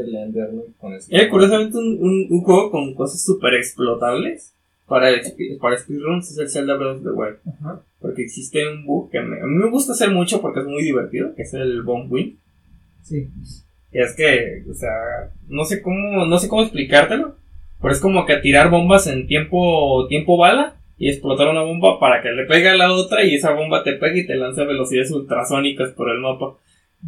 Eh, 1.10 1.30
curiosamente, 1.30 1.78
un, 1.78 1.98
un, 2.02 2.28
un 2.30 2.42
juego 2.42 2.72
con 2.72 2.94
cosas 2.94 3.24
súper 3.24 3.54
explotables 3.56 4.54
para, 4.88 5.10
el 5.10 5.22
para 5.60 5.78
speedruns 5.78 6.32
es 6.32 6.38
el 6.38 6.50
Zelda 6.50 6.76
Breath 6.76 6.98
of 6.98 7.04
the 7.04 7.10
Wild. 7.12 7.38
Ajá. 7.48 7.82
Porque 8.00 8.24
existe 8.24 8.68
un 8.68 8.86
bug 8.86 9.10
que 9.12 9.22
me- 9.22 9.40
a 9.42 9.46
mí 9.46 9.56
me 9.56 9.70
gusta 9.70 9.94
hacer 9.94 10.12
mucho 10.12 10.42
porque 10.42 10.62
es 10.62 10.66
muy 10.66 10.84
divertido, 10.84 11.34
que 11.36 11.44
es 11.44 11.54
el 11.54 11.82
Bomb 11.84 12.12
Wing. 12.12 12.36
Sí. 13.04 13.28
Y 13.94 14.00
es 14.00 14.16
que, 14.16 14.64
o 14.70 14.74
sea, 14.74 14.90
no 15.48 15.66
sé 15.66 15.82
cómo, 15.82 16.26
no 16.26 16.38
sé 16.40 16.48
cómo 16.48 16.62
explicártelo. 16.64 17.36
Pero 17.82 17.94
es 17.94 18.00
como 18.00 18.26
que 18.28 18.38
tirar 18.38 18.70
bombas 18.70 19.08
en 19.08 19.26
tiempo, 19.28 20.06
tiempo 20.08 20.38
bala 20.38 20.76
y 21.00 21.10
explotar 21.10 21.48
una 21.50 21.64
bomba 21.64 22.00
para 22.00 22.22
que 22.22 22.30
le 22.30 22.46
pegue 22.46 22.70
a 22.70 22.76
la 22.76 22.94
otra 22.94 23.24
y 23.24 23.34
esa 23.34 23.54
bomba 23.54 23.84
te 23.84 23.94
pegue 23.94 24.20
y 24.22 24.28
te 24.28 24.36
lanza 24.36 24.62
a 24.62 24.66
velocidades 24.66 25.10
ultrasónicas 25.12 25.90
por 25.94 26.10
el 26.12 26.20
mapa. 26.20 26.54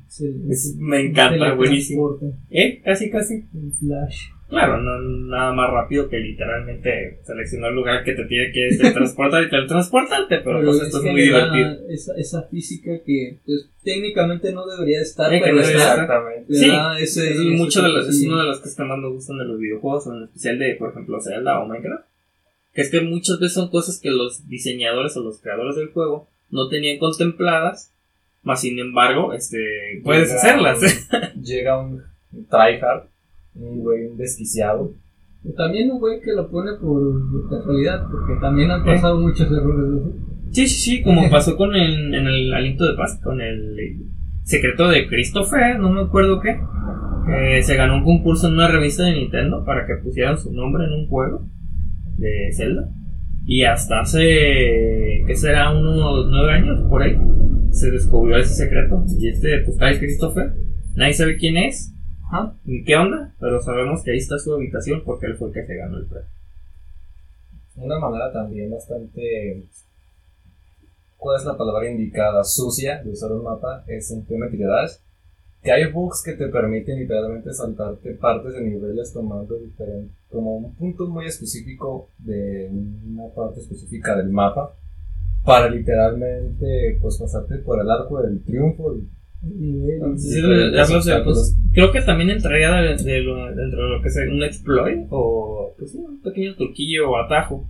Sí, 0.07 0.25
Es- 0.49 0.75
me 0.77 1.01
encanta, 1.01 1.53
buenísimo. 1.55 2.17
¿Eh? 2.49 2.81
Casi, 2.83 3.09
casi. 3.09 3.35
el 3.53 3.71
flash. 3.79 4.17
Claro, 4.49 4.77
no 4.79 4.99
nada 5.29 5.51
más 5.53 5.71
rápido 5.71 6.07
que 6.09 6.19
literalmente 6.19 7.19
seleccionar 7.23 7.71
el 7.71 7.75
lugar 7.75 8.03
que 8.03 8.13
te 8.13 8.23
tiene 8.25 8.51
que 8.51 8.69
teletransportar 8.77 9.43
y 9.45 9.49
teletransportarte, 9.49 10.37
pero, 10.43 10.63
pues 10.63 10.79
esto 10.81 10.97
es 10.99 11.03
que 11.03 11.11
muy 11.11 11.21
divertido. 11.23 11.89
Esa, 11.89 12.13
esa 12.17 12.43
física 12.43 12.91
que 13.03 13.39
pues 13.45 13.69
técnicamente 13.83 14.53
no 14.53 14.67
debería 14.67 15.01
estar, 15.01 15.31
Sí, 15.31 15.37
que 15.39 15.43
pero 15.45 15.55
no 15.55 15.61
está. 15.61 15.73
Exactamente. 15.73 16.53
Sí, 16.53 16.71
ese, 16.99 17.31
Es, 17.31 17.39
mucho 17.57 17.81
de 17.81 17.89
las, 17.89 18.01
es 18.01 18.05
toquecillo. 18.07 18.33
una 18.33 18.41
de 18.43 18.47
las 18.49 18.59
cosas 18.59 18.75
que 18.75 18.83
más 18.83 18.97
me 18.99 19.09
gustan 19.09 19.37
de 19.39 19.45
los 19.45 19.59
videojuegos, 19.59 20.07
en 20.07 20.23
especial 20.23 20.59
de, 20.59 20.75
por 20.75 20.89
ejemplo, 20.91 21.19
Zelda 21.21 21.59
o 21.59 21.67
Minecraft. 21.67 22.05
Que 22.73 22.81
es 22.81 22.91
que 22.91 23.01
muchas 23.01 23.39
veces 23.39 23.53
son 23.53 23.69
cosas 23.69 23.99
que 23.99 24.11
los 24.11 24.47
diseñadores 24.47 25.17
o 25.17 25.21
los 25.21 25.41
creadores 25.41 25.75
del 25.77 25.87
juego 25.89 26.27
no 26.51 26.69
tenían 26.69 26.99
contempladas, 26.99 27.92
más 28.43 28.61
sin 28.61 28.77
embargo, 28.79 29.33
este, 29.33 29.57
puedes 30.03 30.29
Llega 30.29 30.39
hacerlas. 30.41 30.79
un- 31.35 31.41
Llega 31.43 31.79
un 31.81 32.01
tryhard, 32.49 33.03
un 33.55 33.79
güey 33.79 34.05
un 34.07 34.17
desquiciado. 34.17 34.93
También 35.57 35.91
un 35.91 35.99
güey 35.99 36.21
que 36.21 36.31
lo 36.33 36.49
pone 36.49 36.71
por 36.81 37.49
casualidad, 37.49 38.07
porque 38.09 38.39
también 38.39 38.71
han 38.71 38.85
pasado 38.85 39.19
muchos 39.19 39.47
errores. 39.51 39.89
¿no? 39.91 40.11
Sí, 40.51 40.67
sí, 40.67 40.79
sí, 40.97 41.01
como 41.03 41.29
pasó 41.31 41.57
con 41.57 41.75
el, 41.75 42.13
en 42.13 42.27
el 42.27 42.53
aliento 42.53 42.85
de 42.89 42.95
paz, 42.95 43.19
con 43.23 43.41
el 43.41 44.05
secreto 44.43 44.87
de 44.87 45.07
Christopher, 45.07 45.79
no 45.79 45.89
me 45.89 46.01
acuerdo 46.01 46.39
qué. 46.39 46.59
Que 47.25 47.63
se 47.63 47.75
ganó 47.75 47.95
un 47.97 48.03
concurso 48.03 48.47
en 48.47 48.53
una 48.55 48.67
revista 48.67 49.03
de 49.03 49.13
Nintendo 49.13 49.63
para 49.65 49.85
que 49.87 49.95
pusieran 50.03 50.37
su 50.37 50.51
nombre 50.53 50.83
en 50.85 50.91
un 50.93 51.07
juego 51.07 51.45
de 52.17 52.49
Zelda. 52.53 52.89
Y 53.45 53.63
hasta 53.63 54.01
hace, 54.01 55.23
¿qué 55.27 55.35
será? 55.35 55.71
Unos 55.71 56.27
nueve 56.29 56.51
años 56.53 56.79
por 56.89 57.01
ahí, 57.01 57.17
se 57.73 57.91
descubrió 57.91 58.37
ese 58.37 58.53
secreto. 58.53 59.03
Y 59.17 59.27
este, 59.27 59.61
pues 59.65 59.77
tal 59.77 59.99
Christopher, 59.99 60.53
nadie 60.95 61.13
sabe 61.13 61.37
quién 61.37 61.57
es, 61.57 61.91
Ajá. 62.25 62.55
ni 62.63 62.83
qué 62.83 62.95
onda, 62.95 63.33
pero 63.39 63.61
sabemos 63.61 64.03
que 64.03 64.11
ahí 64.11 64.17
está 64.17 64.37
su 64.37 64.53
habitación 64.53 65.03
porque 65.03 65.25
él 65.25 65.35
fue 65.35 65.49
el 65.49 65.53
que 65.53 65.65
se 65.65 65.75
ganó 65.75 65.97
el 65.97 66.05
premio. 66.05 66.29
Una 67.75 67.99
manera 67.99 68.31
también 68.31 68.69
bastante. 68.69 69.67
¿Cuál 71.17 71.39
es 71.39 71.45
la 71.45 71.57
palabra 71.57 71.89
indicada? 71.89 72.43
Sucia 72.43 73.01
de 73.01 73.09
usar 73.09 73.31
un 73.31 73.43
mapa 73.43 73.83
es 73.87 74.11
en 74.11 74.25
Geometry 74.25 74.59
Dash. 74.59 74.91
Que 75.63 75.71
hay 75.71 75.89
bugs 75.91 76.21
que 76.23 76.33
te 76.33 76.49
permiten 76.49 76.99
literalmente 76.99 77.53
saltarte 77.53 78.13
partes 78.15 78.53
de 78.53 78.61
niveles 78.61 79.13
tomando 79.13 79.57
diferente, 79.57 80.13
como 80.29 80.57
un 80.57 80.75
punto 80.75 81.07
muy 81.07 81.25
específico 81.25 82.09
de 82.17 82.69
una 82.69 83.33
parte 83.33 83.61
específica 83.61 84.13
del 84.17 84.27
mapa 84.27 84.75
para 85.45 85.69
literalmente 85.69 86.97
pues 87.01 87.17
pasarte 87.17 87.57
por 87.57 87.79
el 87.81 87.89
arco 87.89 88.21
del 88.21 88.43
triunfo. 88.43 88.95
Nivel. 89.41 90.17
Sí, 90.17 90.41
que, 90.41 90.79
obstáculos. 90.81 91.23
pues, 91.25 91.57
creo 91.73 91.91
que 91.91 92.01
también 92.01 92.29
entraría 92.29 92.71
de, 92.71 92.95
de 92.95 93.19
lo- 93.23 93.53
dentro 93.53 93.83
de 93.83 93.89
lo 93.97 94.01
que 94.01 94.07
es 94.07 94.17
un 94.31 94.41
exploit 94.41 95.05
o 95.09 95.73
pues, 95.77 95.93
un 95.95 96.21
pequeño 96.21 96.55
truquillo 96.55 97.09
o 97.11 97.17
atajo. 97.17 97.67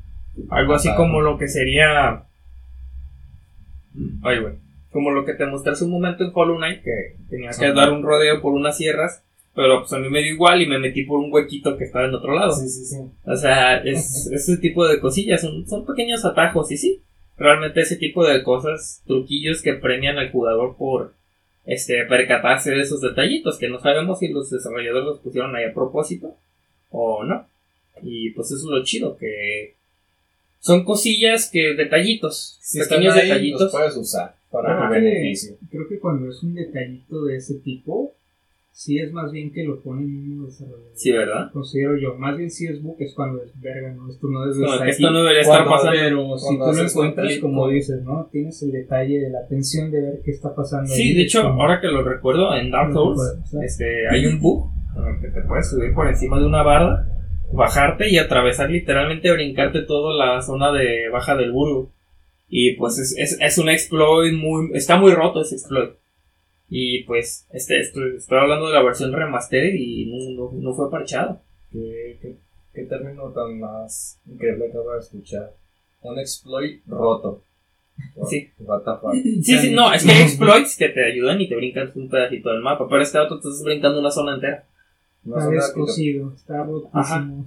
Algo 0.49 0.73
así 0.75 0.89
como 0.95 1.21
lo 1.21 1.37
que 1.37 1.47
sería. 1.47 2.25
Ay, 4.23 4.39
güey. 4.39 4.53
Como 4.91 5.11
lo 5.11 5.25
que 5.25 5.33
te 5.33 5.45
mostré 5.47 5.71
hace 5.71 5.85
un 5.85 5.91
momento 5.91 6.23
en 6.23 6.31
Hollow 6.33 6.57
Knight, 6.57 6.83
que 6.83 7.15
tenía 7.29 7.49
que 7.57 7.65
Ajá. 7.65 7.73
dar 7.73 7.91
un 7.91 8.03
rodeo 8.03 8.41
por 8.41 8.53
unas 8.53 8.77
sierras, 8.77 9.23
pero 9.55 9.79
pues 9.79 9.93
a 9.93 9.99
mí 9.99 10.09
me 10.09 10.21
dio 10.21 10.33
igual 10.33 10.61
y 10.61 10.67
me 10.67 10.77
metí 10.79 11.03
por 11.05 11.19
un 11.19 11.33
huequito 11.33 11.75
que 11.77 11.85
estaba 11.85 12.05
en 12.05 12.13
otro 12.13 12.35
lado. 12.35 12.51
Sí, 12.55 12.69
sí, 12.69 12.85
sí. 12.85 12.97
O 13.25 13.35
sea, 13.35 13.77
es 13.77 14.27
ese 14.31 14.57
tipo 14.57 14.87
de 14.87 14.99
cosillas, 14.99 15.41
son, 15.41 15.67
son 15.67 15.85
pequeños 15.87 16.23
atajos 16.25 16.71
y 16.71 16.77
sí, 16.77 17.01
realmente 17.43 17.81
ese 17.81 17.97
tipo 17.97 18.25
de 18.25 18.41
cosas, 18.41 19.03
truquillos 19.05 19.61
que 19.61 19.73
premian 19.73 20.17
al 20.17 20.31
jugador 20.31 20.75
por 20.77 21.13
este 21.65 22.05
percatarse 22.05 22.71
de 22.71 22.81
esos 22.81 23.01
detallitos 23.01 23.57
que 23.57 23.69
no 23.69 23.79
sabemos 23.79 24.19
si 24.19 24.29
los 24.29 24.49
desarrolladores 24.49 25.05
los 25.05 25.19
pusieron 25.19 25.55
ahí 25.55 25.65
a 25.65 25.73
propósito 25.73 26.35
o 26.89 27.23
no. 27.23 27.45
Y 28.01 28.31
pues 28.31 28.47
eso 28.47 28.57
es 28.57 28.63
lo 28.63 28.83
chido, 28.83 29.17
que 29.17 29.75
son 30.59 30.83
cosillas 30.83 31.49
que 31.51 31.73
detallitos, 31.75 32.57
Si 32.61 32.79
están 32.79 32.99
pequeños 32.99 33.15
ahí, 33.15 33.27
los 33.27 33.37
detallitos. 33.37 33.71
puedes 33.71 33.97
usar 33.97 34.35
para 34.49 34.87
tu 34.87 34.93
beneficio. 34.93 35.57
Creo 35.69 35.87
que 35.87 35.99
cuando 35.99 36.29
es 36.29 36.41
un 36.43 36.55
detallito 36.55 37.25
de 37.25 37.37
ese 37.37 37.55
tipo, 37.55 38.13
sí 38.73 38.97
es 38.99 39.13
más 39.13 39.31
bien 39.31 39.53
que 39.53 39.63
lo 39.63 39.81
ponen 39.81 40.05
un 40.39 40.45
desarrollador. 40.47 40.91
Sí, 40.95 41.11
¿verdad? 41.11 41.51
Considero 41.53 41.95
yo, 41.95 42.15
más 42.15 42.35
bien 42.35 42.49
si 42.49 42.65
es 42.65 42.81
bug 42.81 42.95
es 42.99 43.13
cuando 43.13 43.41
es 43.43 43.51
verga, 43.61 43.93
no, 43.93 44.09
esto 44.09 44.27
no 44.27 44.49
es 44.49 44.57
No, 44.57 44.83
esto 44.83 45.11
no 45.11 45.19
debería 45.19 45.41
estar 45.41 45.63
pasando. 45.65 45.91
Pero 46.01 46.37
si 46.39 46.57
tú 46.57 46.63
lo 46.65 46.83
encuentras, 46.83 47.37
como 47.39 47.67
dices, 47.69 48.01
¿no? 48.03 48.27
Tienes 48.31 48.61
el 48.63 48.71
detalle 48.71 49.19
de 49.19 49.29
la 49.29 49.39
atención 49.39 49.91
de 49.91 50.01
ver 50.01 50.21
qué 50.25 50.31
está 50.31 50.53
pasando. 50.55 50.87
Sí, 50.91 51.01
ahí, 51.03 51.13
de 51.13 51.21
hecho, 51.21 51.43
como- 51.43 51.61
ahora 51.61 51.79
que 51.79 51.87
lo 51.87 52.03
recuerdo, 52.03 52.53
en 52.55 52.71
Dark 52.71 52.91
Souls, 52.93 53.21
este, 53.63 54.09
hay 54.09 54.25
un 54.25 54.39
bug 54.41 54.69
en 54.97 55.15
el 55.15 55.21
que 55.21 55.27
te 55.29 55.47
puedes 55.47 55.69
subir 55.69 55.93
por 55.93 56.07
encima 56.07 56.39
de 56.39 56.45
una 56.47 56.63
barda, 56.63 57.07
bajarte 57.53 58.09
y 58.09 58.17
atravesar 58.17 58.71
literalmente, 58.71 59.31
brincarte 59.31 59.83
toda 59.83 60.13
la 60.15 60.41
zona 60.41 60.71
de 60.71 61.09
baja 61.11 61.35
del 61.37 61.51
burgo. 61.51 61.91
Y 62.49 62.75
pues 62.75 62.97
es, 62.99 63.15
es, 63.17 63.37
es 63.39 63.57
un 63.59 63.69
exploit 63.69 64.33
muy, 64.33 64.71
está 64.73 64.97
muy 64.99 65.11
roto 65.13 65.41
ese 65.41 65.55
exploit. 65.55 65.91
Y 66.75 67.03
pues, 67.03 67.45
este, 67.51 67.79
estoy, 67.79 68.15
estoy 68.17 68.39
hablando 68.39 68.67
de 68.67 68.73
la 68.73 68.81
versión 68.81 69.13
remastered 69.13 69.75
y 69.75 70.07
no, 70.07 70.51
no, 70.51 70.51
no 70.59 70.73
fue 70.73 70.89
parchado. 70.89 71.39
Qué, 71.71 72.17
qué 72.19 72.35
qué 72.73 72.83
término 72.83 73.31
tan 73.31 73.59
más 73.59 74.19
increíble 74.25 74.67
acabo 74.69 74.93
de 74.93 74.99
escuchar. 74.99 75.53
Un 76.01 76.19
exploit 76.19 76.81
roto. 76.87 77.43
Sí. 78.27 78.49
Sí, 79.43 79.57
sí, 79.59 79.71
no, 79.71 79.93
es 79.93 80.03
que 80.03 80.11
hay 80.11 80.23
exploits 80.23 80.75
que 80.77 80.89
te 80.89 81.05
ayudan 81.05 81.39
y 81.39 81.47
te 81.47 81.55
brincan 81.55 81.91
un 81.93 82.09
pedacito 82.09 82.49
del 82.49 82.63
mapa, 82.63 82.87
pero 82.89 83.03
este 83.03 83.19
otro 83.19 83.39
te 83.39 83.47
estás 83.47 83.63
brincando 83.63 83.99
una 83.99 84.09
zona 84.09 84.33
entera. 84.33 84.65
No 85.23 85.37
Está 85.37 85.51
descosido, 85.51 86.33
está 86.33 86.63
rotísimo. 86.63 87.45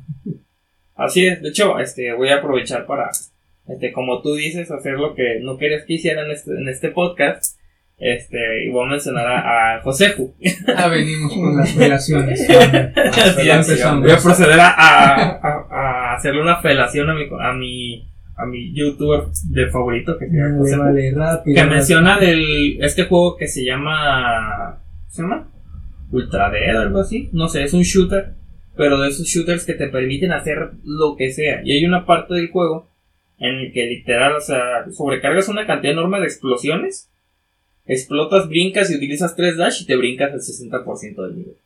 Así 0.94 1.26
es, 1.26 1.42
de 1.42 1.48
hecho, 1.48 1.80
este, 1.80 2.12
voy 2.12 2.28
a 2.28 2.36
aprovechar 2.36 2.86
para, 2.86 3.10
este, 3.66 3.92
como 3.92 4.22
tú 4.22 4.34
dices, 4.36 4.70
hacer 4.70 4.92
lo 4.92 5.16
que 5.16 5.40
no 5.40 5.58
querías 5.58 5.84
que 5.84 5.94
hiciera 5.94 6.24
en 6.24 6.30
este, 6.30 6.52
en 6.52 6.68
este 6.68 6.90
podcast. 6.90 7.55
Este, 7.98 8.64
y 8.66 8.70
voy 8.70 8.86
a 8.86 8.90
mencionar 8.90 9.26
a, 9.26 9.76
a 9.76 9.80
Joseju. 9.82 10.34
Ah, 10.76 10.88
venimos 10.88 11.32
con 11.32 11.56
las 11.56 11.74
relaciones. 11.76 12.40
Así 12.48 13.46
Ya 13.46 13.60
es. 13.60 13.68
empezamos. 13.70 14.02
Voy 14.02 14.10
a 14.12 14.18
proceder 14.18 14.60
a, 14.60 14.68
a, 14.70 16.14
hacerle 16.14 16.42
una 16.42 16.60
felación 16.60 17.08
a 17.08 17.14
mi, 17.14 17.22
a 17.40 17.52
mi, 17.54 18.06
a 18.36 18.44
mi 18.46 18.74
youtuber 18.74 19.22
de 19.50 19.68
favorito, 19.70 20.18
que 20.18 20.28
se 20.28 20.36
llama 20.36 20.84
Vale, 20.84 21.10
rápido. 21.14 21.54
que 21.54 21.60
rápido. 21.62 21.66
menciona 21.74 22.18
del 22.18 22.82
este 22.82 23.04
juego 23.04 23.36
que 23.36 23.48
se 23.48 23.64
llama 23.64 24.78
¿cómo 24.98 25.10
se 25.10 25.22
llama? 25.22 25.48
Ultra 26.10 26.50
Dead 26.50 26.76
o 26.76 26.80
algo 26.82 27.00
así 27.00 27.30
no 27.32 27.48
sé 27.48 27.64
es 27.64 27.72
un 27.74 27.82
shooter 27.82 28.34
pero 28.76 29.00
de 29.00 29.08
esos 29.08 29.26
shooters 29.26 29.64
que 29.66 29.72
te 29.74 29.88
permiten 29.88 30.32
hacer 30.32 30.70
lo 30.84 31.16
que 31.16 31.32
sea 31.32 31.62
y 31.64 31.72
hay 31.72 31.84
una 31.84 32.06
parte 32.06 32.34
del 32.34 32.50
juego 32.50 32.90
en 33.38 33.54
el 33.56 33.72
que 33.72 33.86
literal 33.86 34.36
o 34.36 34.40
sea 34.40 34.84
sobrecargas 34.92 35.48
una 35.48 35.66
cantidad 35.66 35.94
enorme 35.94 36.20
de 36.20 36.26
explosiones 36.26 37.10
explotas 37.86 38.48
brincas 38.48 38.90
y 38.90 38.96
utilizas 38.96 39.34
3 39.36 39.56
dash 39.56 39.82
y 39.82 39.86
te 39.86 39.96
brincas 39.96 40.32
el 40.32 40.40
60% 40.40 41.22
del 41.22 41.36
nivel 41.36 41.56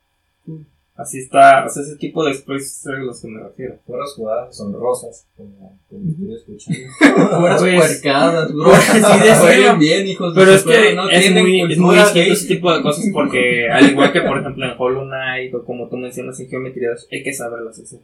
así 0.95 1.17
está 1.19 1.65
o 1.65 1.69
sea 1.69 1.81
ese 1.81 1.95
tipo 1.95 2.23
de 2.23 2.31
exploits 2.31 2.81
es 2.81 2.87
a 2.87 2.91
los 2.91 3.21
que 3.21 3.27
me 3.27 3.41
refiero 3.41 3.75
Puras 3.87 4.13
jugadas 4.13 4.55
son 4.55 4.71
rosas, 4.73 5.25
como, 5.35 5.79
como 5.89 6.03
estoy 6.35 6.35
escuchando. 6.35 6.79
Puras 7.39 7.61
Pues- 7.61 7.75
puercadas, 8.01 8.53
bro. 8.53 8.71
Sí, 8.75 9.63
bien, 9.79 10.07
hijos 10.07 10.35
de 10.35 10.41
Pero 10.41 10.53
es 10.53 10.63
que 10.63 10.93
no 10.93 11.09
es, 11.09 11.21
tienen 11.21 11.43
muy, 11.43 11.71
es 11.71 11.77
muy 11.79 11.95
distinto 11.95 12.33
ese 12.33 12.47
tipo 12.47 12.71
de 12.75 12.81
cosas 12.83 13.05
porque, 13.11 13.67
al 13.71 13.89
igual 13.89 14.11
que 14.13 14.21
por 14.21 14.37
ejemplo 14.37 14.65
en 14.65 14.73
Hollow 14.77 15.05
Knight 15.05 15.55
o 15.55 15.65
como 15.65 15.89
tú 15.89 15.97
mencionas 15.97 16.39
en 16.39 16.49
Geometry 16.49 16.85
Dash, 16.85 17.03
hay 17.11 17.23
que 17.23 17.33
saberlas 17.33 17.79
hacer. 17.79 17.99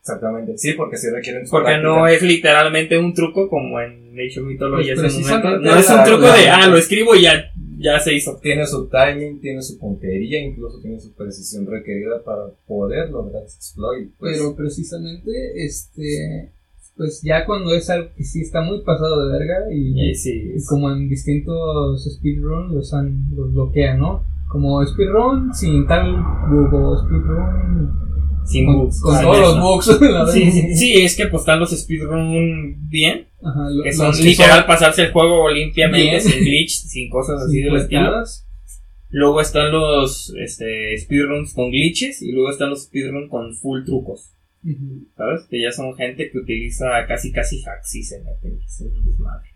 Exactamente, 0.00 0.56
sí, 0.56 0.74
porque 0.74 0.98
si 0.98 1.10
requieren 1.10 1.44
Porque 1.50 1.64
práctica. 1.64 1.88
no 1.88 2.06
es 2.06 2.22
literalmente 2.22 2.96
un 2.96 3.12
truco 3.12 3.48
como 3.48 3.80
en 3.80 4.05
Of 4.38 4.44
Mythology 4.46 4.94
Pues 4.94 5.14
momento. 5.20 5.58
No 5.60 5.76
es 5.76 5.90
un 5.90 6.04
truco 6.04 6.22
la- 6.26 6.36
de, 6.36 6.48
ah, 6.48 6.66
lo 6.68 6.76
escribo 6.76 7.14
y 7.14 7.22
ya, 7.22 7.52
ya 7.78 7.98
se 8.00 8.14
hizo. 8.14 8.38
Tiene 8.42 8.66
su 8.66 8.88
timing, 8.88 9.40
tiene 9.40 9.62
su 9.62 9.78
puntería, 9.78 10.40
incluso 10.44 10.80
tiene 10.80 10.98
su 11.00 11.12
precisión 11.14 11.66
requerida 11.66 12.22
para 12.24 12.48
poder 12.66 13.10
lograr 13.10 13.44
ese 13.44 13.56
exploit. 13.56 14.10
Pues, 14.18 14.36
Pero 14.38 14.56
precisamente, 14.56 15.30
este, 15.64 16.50
pues 16.96 17.20
ya 17.22 17.44
cuando 17.44 17.74
es 17.74 17.88
algo 17.90 18.08
que 18.16 18.24
sí 18.24 18.40
está 18.40 18.62
muy 18.62 18.80
pasado 18.82 19.26
de 19.26 19.38
verga 19.38 19.72
y, 19.72 20.14
sí, 20.14 20.52
y 20.56 20.64
como 20.64 20.90
en 20.90 21.08
distintos 21.08 22.04
speedrun 22.04 22.74
los 22.74 22.92
han, 22.94 23.26
los 23.34 23.52
bloquean, 23.52 23.98
¿no? 23.98 24.24
Como 24.48 24.84
speedrun 24.86 25.52
sin 25.52 25.86
tal 25.86 26.16
bug 26.50 26.72
o 26.74 26.96
speedrun 27.04 28.05
sin 28.46 28.66
con, 28.66 28.76
bugs. 28.78 29.00
con 29.00 29.20
todos 29.20 29.38
los 29.40 29.60
bugs. 29.60 30.00
la 30.10 30.26
Sí, 30.28 30.50
sí, 30.50 30.74
sí, 30.74 30.92
es 31.02 31.16
que 31.16 31.26
pues 31.26 31.42
están 31.42 31.60
los 31.60 31.70
speedrun 31.70 32.88
bien, 32.88 33.28
Ajá, 33.42 33.68
lo- 33.70 33.82
que 33.84 33.92
son 33.92 34.12
literal 34.22 34.58
son 34.60 34.66
pasarse 34.66 35.02
el 35.04 35.12
juego 35.12 35.50
limpiamente, 35.50 36.08
Bien. 36.10 36.20
sin 36.20 36.40
glitch, 36.44 36.70
sin 36.70 37.10
cosas 37.10 37.42
así 37.42 37.58
estilo. 37.58 37.70
puercadas. 37.76 38.42
Luego 39.08 39.40
están 39.40 39.70
los 39.72 40.34
este, 40.38 40.96
speedruns 40.98 41.54
con 41.54 41.70
glitches 41.70 42.22
y 42.22 42.32
luego 42.32 42.50
están 42.50 42.70
los 42.70 42.84
speedruns 42.84 43.30
con 43.30 43.54
full 43.54 43.84
trucos. 43.84 44.32
¿sabes? 45.16 45.42
Que 45.48 45.62
ya 45.62 45.70
son 45.70 45.94
gente 45.94 46.28
que 46.28 46.38
utiliza 46.38 46.86
casi 47.06 47.30
casi 47.30 47.62
hacks 47.62 47.94
y 47.94 48.02
se 48.02 48.18
meten, 48.24 48.58
es 48.66 48.80
un 48.80 49.06
desmadre. 49.06 49.50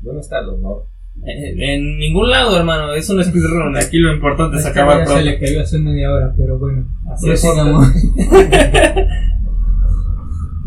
¿Dónde 0.00 0.20
está 0.20 0.40
el 0.40 0.48
honor? 0.48 0.86
En, 1.24 1.60
en 1.60 1.98
ningún 1.98 2.30
lado, 2.30 2.56
hermano, 2.56 2.92
es 2.94 3.08
un 3.10 3.22
speedrun, 3.22 3.76
aquí 3.78 3.98
lo 3.98 4.12
importante 4.12 4.56
es 4.56 4.66
Esta 4.66 4.80
acabar 4.80 4.98
ya 4.98 5.06
se 5.06 5.12
pronto. 5.12 5.30
le 5.30 5.38
cayó 5.38 5.60
hace 5.60 5.78
media 5.78 6.12
hora, 6.12 6.34
pero 6.36 6.58
bueno. 6.58 6.86
Así 7.12 7.30
es. 7.30 7.44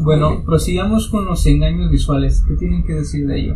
Bueno, 0.02 0.44
prosigamos 0.46 1.10
con 1.10 1.26
los 1.26 1.46
engaños 1.46 1.92
visuales. 1.92 2.44
¿Qué 2.48 2.56
tienen 2.56 2.86
que 2.86 2.94
decir 2.94 3.28
de 3.28 3.38
ello? 3.38 3.56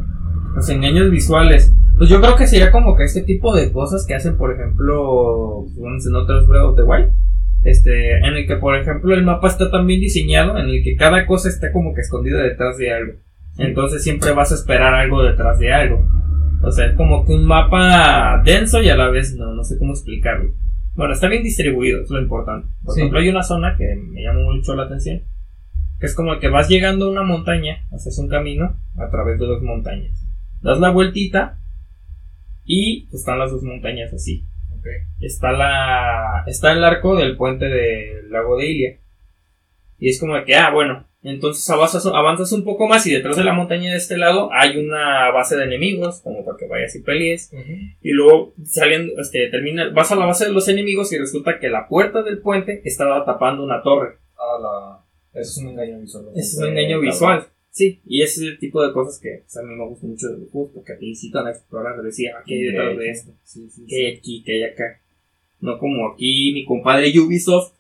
Los 0.54 0.68
engaños 0.70 1.10
visuales. 1.10 1.74
Pues 1.98 2.10
yo 2.10 2.20
creo 2.20 2.36
que 2.36 2.48
sería 2.48 2.70
como 2.70 2.98
que 2.98 3.06
este 3.06 3.22
tipo 3.22 3.56
de 3.56 3.72
cosas 3.72 4.06
que 4.06 4.14
hacen, 4.14 4.36
por 4.36 4.54
ejemplo, 4.54 5.66
en 5.78 6.16
otros 6.16 6.46
Breath 6.48 6.64
of 6.66 6.76
the 6.76 6.84
Wild. 6.84 7.14
Este, 7.64 8.18
en 8.18 8.34
el 8.34 8.46
que, 8.46 8.58
por 8.58 8.76
ejemplo, 8.76 9.14
el 9.14 9.24
mapa 9.24 9.48
está 9.48 9.72
tan 9.72 9.88
bien 9.88 10.02
diseñado, 10.02 10.58
en 10.58 10.68
el 10.68 10.84
que 10.84 10.98
cada 10.98 11.26
cosa 11.26 11.48
está 11.48 11.72
como 11.72 11.94
que 11.94 12.02
escondida 12.02 12.42
detrás 12.44 12.78
de 12.78 12.92
algo. 12.92 13.14
Entonces 13.58 14.04
siempre 14.04 14.34
vas 14.34 14.52
a 14.52 14.56
esperar 14.56 14.94
algo 14.96 15.24
detrás 15.24 15.60
de 15.60 15.72
algo. 15.72 16.06
O 16.64 16.72
sea, 16.72 16.86
es 16.88 16.96
como 16.96 17.26
que 17.26 17.34
un 17.34 17.46
mapa 17.46 18.42
denso 18.46 18.82
y 18.82 18.90
a 18.90 18.96
la 18.96 19.10
vez 19.10 19.36
no, 19.36 19.54
no 19.54 19.64
sé 19.64 19.78
cómo 19.78 19.92
explicarlo. 19.94 20.52
Bueno, 20.96 21.14
está 21.14 21.28
bien 21.28 21.44
distribuido, 21.44 22.02
es 22.02 22.10
lo 22.10 22.22
importante. 22.22 22.68
Por 22.84 22.94
Sí. 22.94 23.02
ejemplo, 23.02 23.20
hay 23.20 23.30
una 23.30 23.44
zona 23.44 23.76
que 23.78 23.96
me 23.96 24.22
llama 24.22 24.42
mucho 24.44 24.76
la 24.76 24.84
atención, 24.84 25.22
que 26.00 26.06
es 26.06 26.16
como 26.16 26.40
que 26.40 26.50
vas 26.50 26.70
llegando 26.70 27.08
a 27.08 27.12
una 27.12 27.24
montaña, 27.24 27.86
haces 27.92 28.18
un 28.20 28.30
camino 28.30 28.78
a 28.98 29.10
través 29.10 29.40
de 29.40 29.46
dos 29.46 29.62
montañas. 29.62 30.26
Das 30.62 30.80
la 30.80 30.92
vueltita 30.92 31.58
y 32.66 33.10
están 33.14 33.40
las 33.40 33.52
dos 33.52 33.64
montañas 33.64 34.14
así. 34.14 34.46
Ok. 34.78 34.86
Está 35.20 35.52
la 35.52 36.44
está 36.48 36.72
el 36.74 36.84
arco 36.84 37.18
del 37.18 37.36
puente 37.38 37.66
del 37.66 38.30
lago 38.32 38.58
de 38.58 38.72
Ilia. 38.72 38.98
Y 40.00 40.10
es 40.10 40.20
como 40.20 40.34
que, 40.46 40.56
ah, 40.56 40.70
bueno, 40.72 41.06
entonces 41.24 41.70
avanzas, 41.70 42.06
avanzas 42.06 42.52
un 42.52 42.66
poco 42.66 42.86
más 42.86 43.08
y 43.08 43.14
detrás 43.14 43.38
de 43.38 43.46
la 43.46 43.54
montaña 43.54 43.92
de 43.92 43.98
este 43.98 44.18
lado 44.18 44.50
hay 44.52 44.78
una 44.78 45.32
base 45.32 45.56
de 45.56 45.64
enemigos, 45.64 46.20
como 46.22 46.44
para 46.44 46.58
que 46.58 46.68
vayas 46.68 46.96
y 46.96 47.02
pelees. 47.02 47.50
Y 48.02 48.12
luego 48.12 48.54
saliendo, 48.66 49.14
este, 49.22 49.48
termina, 49.48 49.90
vas 49.90 50.12
a 50.12 50.18
la 50.18 50.26
base 50.26 50.46
de 50.46 50.52
los 50.52 50.68
enemigos 50.68 51.14
y 51.14 51.18
resulta 51.18 51.60
que 51.60 51.70
la 51.70 51.88
puerta 51.88 52.24
del 52.24 52.40
puente 52.40 52.82
estaba 52.84 53.24
tapando 53.24 53.64
una 53.64 53.82
torre. 53.82 54.18
Ah, 54.38 54.60
la... 54.62 55.40
Eso 55.40 55.52
es 55.52 55.58
un 55.60 55.70
engaño 55.70 56.00
visual. 56.00 56.26
Es 56.36 56.58
un 56.58 56.68
engaño 56.68 57.00
visual. 57.00 57.48
Sí, 57.72 58.02
y 58.06 58.22
ese 58.22 58.42
es 58.42 58.52
el 58.52 58.60
tipo 58.60 58.86
de 58.86 58.94
cosas 58.94 59.20
que 59.20 59.44
pues, 59.44 59.58
a 59.58 59.64
mí 59.64 59.74
me 59.74 59.88
gusta 59.88 60.06
mucho 60.06 60.28
de 60.28 60.40
los 60.40 60.50
juegos, 60.52 60.72
porque 60.76 60.94
te 60.94 61.06
incitan 61.06 61.48
a 61.48 61.52
explorar, 61.52 61.98
a 61.98 62.04
decir, 62.04 62.30
ah, 62.38 62.44
¿qué 62.46 62.56
hay 62.56 62.62
detrás 62.64 62.98
de 62.98 63.10
esto? 63.10 63.32
Sí, 63.44 63.70
sí, 63.70 63.86
¿Qué 63.88 63.96
hay 63.96 64.16
aquí? 64.18 64.44
¿Qué 64.46 64.52
hay 64.52 64.64
acá? 64.64 65.00
No 65.62 65.80
como 65.80 66.10
aquí 66.10 66.52
mi 66.54 66.66
compadre 66.66 67.18
Ubisoft, 67.18 67.72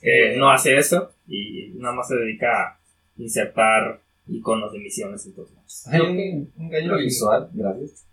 que 0.00 0.36
no 0.38 0.48
hace 0.48 0.76
eso 0.76 1.10
y 1.26 1.72
nada 1.76 1.94
más 1.94 2.08
se 2.08 2.16
dedica 2.16 2.68
a 2.68 2.80
insertar 3.16 4.00
iconos 4.28 4.72
de 4.72 4.78
misiones 4.80 5.26
y 5.26 5.32
todo. 5.32 5.48
Hay 5.86 6.00
un 6.00 6.50
un 6.56 6.64
engaño 6.66 6.96
visual, 6.96 7.48
gracias. 7.52 8.06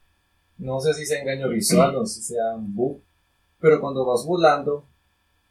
No 0.58 0.80
sé 0.80 0.94
si 0.94 1.06
sea 1.06 1.22
engaño 1.22 1.50
visual 1.50 1.96
o 1.96 2.06
si 2.06 2.22
sea 2.22 2.56
un 2.56 2.74
bug, 2.76 3.02
pero 3.60 3.80
cuando 3.82 4.06
vas 4.06 4.26
volando, 4.26 4.88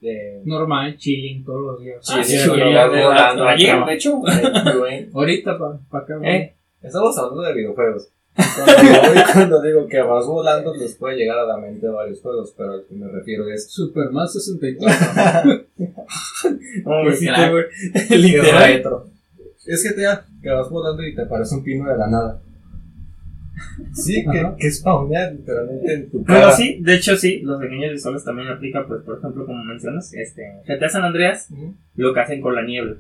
eh, 0.01 0.43
Normal, 0.45 0.97
chilling 0.97 1.45
todos 1.45 1.61
los 1.63 1.81
días. 1.81 1.99
Sí, 2.05 2.13
Ah, 2.17 2.25
sí, 2.25 2.33
sí, 2.33 2.39
sí, 2.39 2.45
sí, 2.45 2.49
volando, 2.51 3.45
ayer, 3.47 3.85
de 3.85 3.95
hecho. 3.95 4.21
Ahorita 5.15 5.57
para 5.59 5.79
pa 5.89 5.99
acá. 5.99 6.15
Eh, 6.25 6.57
estamos 6.83 7.17
hablando 7.19 7.43
de 7.43 7.55
videojuegos. 7.55 8.09
Cuando, 8.35 8.83
digo- 8.83 9.23
cuando 9.33 9.63
digo 9.63 9.89
que 9.89 10.01
vas 10.03 10.27
volando, 10.27 10.75
les 10.75 10.95
puede 10.95 11.17
llegar 11.17 11.39
a 11.39 11.45
la 11.47 11.57
mente 11.59 11.87
varios 11.89 12.21
juegos, 12.23 12.55
pero 12.57 12.73
al 12.73 12.85
que 12.89 12.95
me 12.95 13.09
refiero 13.09 13.49
es 13.49 13.71
Superman 13.71 14.27
64. 14.29 15.65
no, 16.85 17.05
Qué 17.11 17.17
sí, 17.17 17.27
que 18.09 18.17
Literal. 18.19 18.65
retro. 18.75 19.07
Es 19.67 19.83
que 19.83 19.91
te 19.93 20.03
que 20.43 20.51
vas 20.51 20.69
volando 20.71 21.07
y 21.07 21.15
te 21.15 21.25
parece 21.27 21.55
un 21.55 21.63
pino 21.63 21.89
de 21.89 21.97
la 21.97 22.09
nada. 22.09 22.41
Sí, 23.95 24.25
que, 24.31 24.51
que 24.59 24.71
spawnea 24.73 25.31
literalmente 25.31 25.95
en 25.95 26.11
tu 26.11 26.25
Pero 26.25 26.41
cara. 26.41 26.53
sí, 26.53 26.79
de 26.81 26.95
hecho 26.97 27.17
sí, 27.17 27.41
los 27.41 27.63
engaños 27.63 27.93
visuales 27.93 28.25
también 28.25 28.49
aplican, 28.49 28.87
pues, 28.89 29.03
por 29.03 29.19
ejemplo, 29.19 29.47
como 29.47 29.63
mencionas, 29.65 30.13
este, 30.15 30.43
GTA 30.67 30.89
San 30.89 31.05
Andreas, 31.05 31.49
Ujú. 31.51 31.75
lo 31.97 32.13
que 32.13 32.21
hacen 32.21 32.41
con 32.41 32.55
la 32.57 32.63
niebla. 32.63 32.97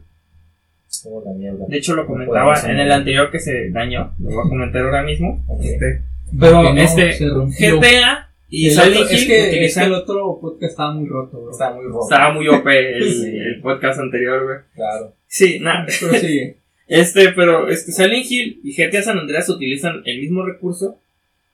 Como 1.03 1.23
la 1.25 1.33
mierda. 1.33 1.65
De 1.69 1.77
hecho, 1.77 1.95
lo 1.95 2.07
comentaba 2.07 2.55
en 2.69 2.79
el 2.79 2.93
anterior 2.93 3.31
que 3.31 3.39
se 3.41 3.71
dañó, 3.71 4.15
lo 4.19 4.31
voy 4.31 4.47
a 4.47 4.49
comentar 4.49 4.83
ahora 4.83 5.03
mismo. 5.03 5.45
Este, 5.63 6.03
pero 6.39 6.63
no, 6.63 6.81
este. 6.81 7.13
GTA 7.19 8.29
y 8.49 8.67
El 8.67 8.73
Silent 8.73 8.97
otro- 8.97 9.05
es 9.11 9.13
Hill 9.23 9.27
que, 9.29 9.39
es 9.41 9.45
que 9.45 9.51
utilizan- 9.57 9.85
el 9.87 9.93
otro 9.95 10.39
podcast 10.41 10.71
estaba 10.73 10.93
muy 10.95 11.09
roto, 11.09 11.41
bro. 11.43 11.51
Está 11.51 11.73
muy 11.73 11.85
rojo. 11.87 12.03
estaba 12.03 12.33
muy 12.35 12.49
OP 12.49 12.67
el, 12.67 13.05
Sí. 13.13 13.37
el 13.37 13.61
podcast 13.63 13.99
anterior, 14.01 14.45
güey. 14.45 14.59
Claro. 14.75 15.15
Sí, 15.27 15.59
nada. 15.61 15.87
Pero 16.01 16.15
sigue. 16.15 16.57
Este, 16.89 17.31
pero 17.31 17.69
este, 17.71 17.91
Silent 17.91 18.27
Hill 18.31 18.61
y 18.65 18.75
GTA 18.75 19.03
San 19.03 19.17
Andreas 19.19 19.49
utilizan 19.49 20.03
el 20.05 20.21
mismo 20.21 20.45
recurso 20.45 20.99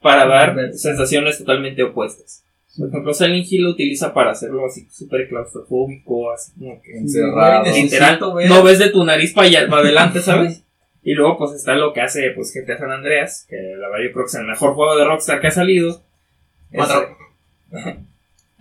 para 0.02 0.26
dar 0.26 0.72
sensaciones 0.74 1.38
totalmente 1.38 1.84
opuestas. 1.84 2.42
Por 2.76 2.88
ejemplo, 2.88 3.14
Silent 3.14 3.46
Hill 3.50 3.64
lo 3.64 3.70
utiliza 3.70 4.12
para 4.12 4.32
hacerlo 4.32 4.66
así 4.66 4.86
súper 4.90 5.28
claustrofóbico, 5.28 6.32
así 6.32 6.52
como 6.58 6.80
que 6.82 6.98
Encerrado. 6.98 7.64
Literal, 7.64 8.20
no 8.48 8.62
ves 8.62 8.78
de 8.78 8.90
tu 8.90 9.04
nariz 9.04 9.32
para 9.32 9.48
allá, 9.48 9.68
para 9.68 9.82
adelante, 9.82 10.20
¿sabes? 10.20 10.62
Y 11.02 11.14
luego 11.14 11.38
pues 11.38 11.52
está 11.52 11.74
lo 11.74 11.92
que 11.92 12.02
hace 12.02 12.30
pues 12.34 12.52
GTA 12.54 12.78
San 12.78 12.90
Andreas, 12.90 13.46
que 13.48 13.56
la 13.56 13.88
verdad 13.88 14.04
yo 14.04 14.12
creo 14.12 14.24
que 14.24 14.28
es 14.28 14.34
el 14.34 14.46
mejor 14.46 14.74
juego 14.74 14.96
de 14.96 15.04
Rockstar 15.04 15.40
que 15.40 15.46
ha 15.46 15.50
salido. 15.50 16.02
Cuatro. 16.70 17.16
Este, 17.72 17.96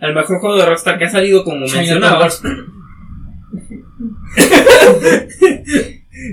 el 0.00 0.14
mejor 0.14 0.40
juego 0.40 0.56
de 0.56 0.66
Rockstar 0.66 0.98
que 0.98 1.04
ha 1.04 1.10
salido, 1.10 1.44
como 1.44 1.60
mencionabas. 1.60 2.42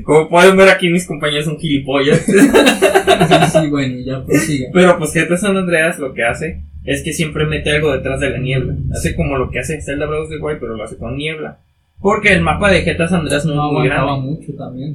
Como 0.03 0.27
pueden 0.29 0.57
ver 0.57 0.67
aquí 0.69 0.89
mis 0.89 1.05
compañeros 1.05 1.45
son 1.45 1.59
gilipollas. 1.59 2.25
Sí, 2.25 2.33
sí, 2.33 3.67
bueno, 3.69 3.99
ya 4.03 4.25
prosiga. 4.25 4.69
Pero 4.73 4.97
pues 4.97 5.13
GTA 5.13 5.37
San 5.37 5.55
Andreas 5.57 5.99
lo 5.99 6.11
que 6.11 6.23
hace 6.23 6.63
es 6.85 7.03
que 7.03 7.13
siempre 7.13 7.45
mete 7.45 7.71
algo 7.71 7.91
detrás 7.91 8.19
de 8.19 8.29
la 8.29 8.37
niebla. 8.37 8.75
Hace 8.91 9.15
como 9.15 9.37
lo 9.37 9.49
que 9.49 9.59
hace 9.59 9.81
Zelda 9.81 10.05
Breath 10.05 10.23
of 10.23 10.29
the 10.29 10.37
Wild, 10.37 10.59
pero 10.59 10.75
lo 10.75 10.83
hace 10.83 10.97
con 10.97 11.17
niebla. 11.17 11.59
Porque 12.01 12.33
el 12.33 12.41
mapa 12.41 12.69
de 12.71 12.81
GTA 12.83 13.07
San 13.07 13.21
Andreas 13.21 13.45
no, 13.45 13.53
muy 13.71 13.87
aguantaba 13.87 14.17
grande. 14.17 14.31
mucho 14.31 14.53
también. 14.55 14.91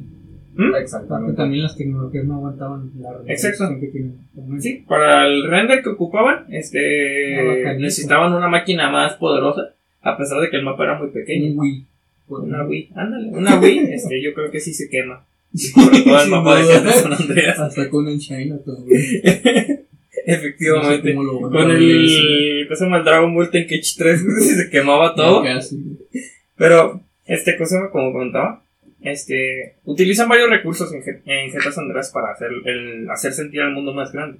¿Mm? 0.54 0.70
Porque 0.70 0.82
Exactamente. 0.82 1.36
también 1.36 1.62
las 1.62 1.76
tecnologías 1.76 2.24
no 2.24 2.34
aguantaban 2.34 2.90
la 3.00 3.10
Exacto. 3.32 3.64
que 3.80 3.86
tienen. 3.86 4.18
Sí, 4.60 4.84
para 4.86 5.26
el 5.26 5.48
render 5.48 5.82
que 5.82 5.90
ocupaban, 5.90 6.44
este 6.50 7.76
necesitaban 7.78 8.32
una 8.32 8.48
máquina 8.48 8.90
más 8.90 9.14
poderosa, 9.14 9.62
a 10.02 10.16
pesar 10.16 10.40
de 10.40 10.50
que 10.50 10.56
el 10.56 10.64
mapa 10.64 10.84
era 10.84 10.98
muy 10.98 11.10
pequeño. 11.10 11.52
Un 11.52 11.58
Wii. 11.60 11.86
Pues, 12.28 12.44
Una 12.44 12.64
Wii, 12.64 12.90
ándale, 12.94 13.28
una 13.30 13.58
Wii, 13.58 13.78
este, 13.92 14.22
yo 14.22 14.32
creo 14.34 14.50
que 14.50 14.60
sí 14.60 14.72
se 14.72 14.88
quema. 14.88 15.24
Sobre 15.54 16.02
todo 16.02 16.22
el 16.22 16.30
mapa 16.30 16.58
de 16.58 16.92
San 16.92 17.12
Andreas. 17.12 17.58
Hasta 17.58 17.90
con 17.90 18.06
el 18.06 18.18
China 18.20 18.56
también. 18.64 19.00
Efectivamente. 20.34 21.14
No 21.14 21.22
sé 21.22 21.40
Con 21.40 21.70
el, 21.70 22.64
¿cómo 22.68 22.76
se 22.76 22.84
llama? 22.84 22.98
El 22.98 23.04
Dragon 23.04 23.34
Ball 23.34 23.50
Tenkaichi 23.50 23.96
3, 23.96 24.20
se 24.56 24.70
quemaba 24.70 25.14
todo. 25.14 25.44
Pero, 26.56 27.00
este, 27.26 27.56
cosa 27.56 27.88
como 27.90 28.12
comentaba, 28.12 28.62
este, 29.02 29.76
utilizan 29.84 30.28
varios 30.28 30.50
recursos 30.50 30.92
en, 30.92 31.02
en 31.24 31.50
Andreas 31.76 32.10
para 32.12 32.32
hacer, 32.32 32.50
el, 32.64 33.08
hacer 33.10 33.32
sentir 33.32 33.62
al 33.62 33.72
mundo 33.72 33.92
más 33.92 34.12
grande. 34.12 34.38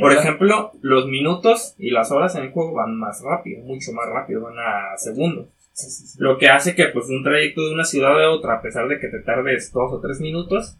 Por 0.00 0.12
ejemplo, 0.12 0.72
los 0.82 1.06
minutos 1.06 1.74
y 1.78 1.90
las 1.90 2.10
horas 2.10 2.34
en 2.36 2.42
el 2.44 2.50
juego 2.50 2.74
van 2.74 2.94
más 2.98 3.22
rápido, 3.22 3.62
mucho 3.62 3.92
más 3.92 4.06
rápido, 4.08 4.42
van 4.42 4.58
a 4.58 4.96
segundos. 4.98 5.46
Sí, 5.72 5.90
sí, 5.90 6.06
sí. 6.06 6.18
Lo 6.20 6.36
que 6.36 6.48
hace 6.48 6.74
que 6.74 6.86
pues 6.88 7.08
un 7.08 7.24
trayecto 7.24 7.66
de 7.66 7.72
una 7.72 7.84
ciudad 7.84 8.22
a 8.22 8.30
otra, 8.30 8.54
a 8.54 8.62
pesar 8.62 8.86
de 8.88 8.98
que 8.98 9.08
te 9.08 9.20
tardes 9.20 9.72
dos 9.72 9.90
o 9.90 10.00
tres 10.00 10.20
minutos, 10.20 10.76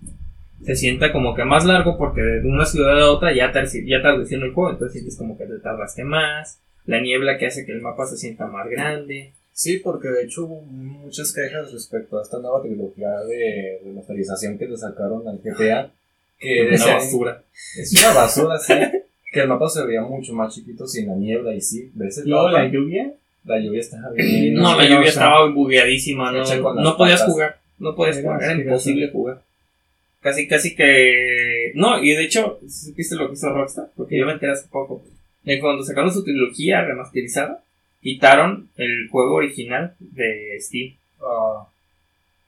se 0.65 0.77
sienta 0.77 1.13
como 1.13 1.35
que 1.35 1.45
más 1.45 1.65
largo 1.65 1.97
porque 1.99 2.21
de 2.21 2.47
una 2.49 2.65
ciudad 2.65 3.01
a 3.01 3.11
otra 3.11 3.35
ya, 3.35 3.51
tarde- 3.53 3.85
ya 3.87 3.97
el 3.97 4.53
juego, 4.53 4.71
entonces 4.71 4.93
sientes 4.93 5.17
como 5.17 5.37
que 5.37 5.45
te 5.47 5.59
tardaste 5.59 6.05
más. 6.05 6.59
La 6.87 7.01
niebla 7.01 7.39
que 7.39 7.47
hace 7.47 7.65
que 7.65 7.73
el 7.73 7.81
mapa 7.81 8.07
se 8.07 8.17
sienta 8.17 8.47
más 8.47 8.69
grande. 8.69 9.33
Sí, 9.53 9.79
porque 9.85 10.09
de 10.09 10.25
hecho 10.25 10.45
hubo 10.47 10.63
muchas 10.63 11.33
quejas 11.33 11.71
respecto 11.73 12.19
a 12.19 12.23
esta 12.23 12.39
nueva 12.39 12.63
tecnología 12.63 13.11
de 13.29 13.81
remasterización 13.85 14.59
que 14.59 14.67
le 14.67 14.77
sacaron 14.77 15.27
al 15.29 15.39
GTA. 15.39 15.91
Que 16.39 16.63
Una 16.63 16.71
decían- 16.73 16.97
basura. 16.99 17.43
Es 17.79 17.93
una 18.05 18.15
basura, 18.15 18.59
sí. 18.59 18.75
Que 19.33 19.41
el 19.41 19.49
mapa 19.49 19.69
se 19.69 19.85
veía 19.87 20.03
mucho 20.03 20.33
más 20.35 20.55
chiquito 20.55 20.87
sin 20.87 21.07
la 21.09 21.15
niebla 21.15 21.55
y 21.55 21.61
sí, 21.61 21.91
ves 21.95 22.19
el 22.19 22.29
Luego 22.31 22.47
mapa, 22.49 22.63
la 22.65 22.69
lluvia. 22.69 23.13
la 23.45 23.59
lluvia 23.61 23.81
estaba 23.81 24.11
bien. 24.11 24.55
No, 24.55 24.77
la 24.77 24.85
lluvia 24.89 25.09
estaba 25.09 25.49
bugueadísima, 25.51 26.33
no, 26.33 26.39
no 26.75 26.97
podías 26.97 27.21
patas. 27.21 27.33
jugar, 27.33 27.57
no 27.79 27.95
podías 27.95 28.17
Era 28.19 28.27
jugar, 28.35 28.43
era 28.43 28.61
imposible 28.61 29.11
jugar. 29.11 29.41
Casi, 30.23 30.47
casi 30.47 30.75
que... 30.77 31.73
No, 31.75 32.03
y 32.03 32.15
de 32.15 32.25
hecho, 32.25 32.59
¿viste 32.97 33.17
lo 33.17 33.27
que 33.29 33.35
hizo 33.35 33.53
Rockstar? 33.53 33.87
Porque 33.97 34.19
yo 34.19 34.27
me 34.27 34.33
enteré 34.33 34.53
hace 34.53 34.69
poco. 34.71 35.03
De 35.43 35.59
cuando 35.61 35.83
sacaron 35.85 36.13
su 36.13 36.23
trilogía 36.23 36.83
remasterizada, 36.83 37.63
quitaron 38.01 38.69
el 38.77 39.09
juego 39.11 39.35
original 39.35 39.95
de 39.99 40.57
Steam 40.61 40.95
Ah, 41.21 41.67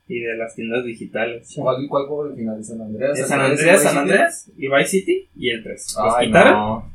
y 0.09 0.21
de 0.21 0.37
las 0.37 0.55
tiendas 0.55 0.85
digitales. 0.85 1.53
¿Cuál, 1.57 1.87
¿Cuál 1.89 2.07
juego 2.07 2.25
al 2.25 2.37
final 2.37 2.59
de 2.59 2.65
San 2.65 2.81
Andreas? 2.81 3.17
De 3.19 3.25
San 3.25 3.41
¿El 3.41 3.53
Andreas, 3.53 3.83
San? 3.83 3.99
Andreas 3.99 4.51
y 4.57 4.69
Vice 4.69 4.85
City 4.87 5.29
y 5.37 5.51
el 5.51 5.63
3. 5.63 5.97
Los 6.05 6.15
Ay, 6.17 6.27
quitaron 6.27 6.53
no. 6.53 6.93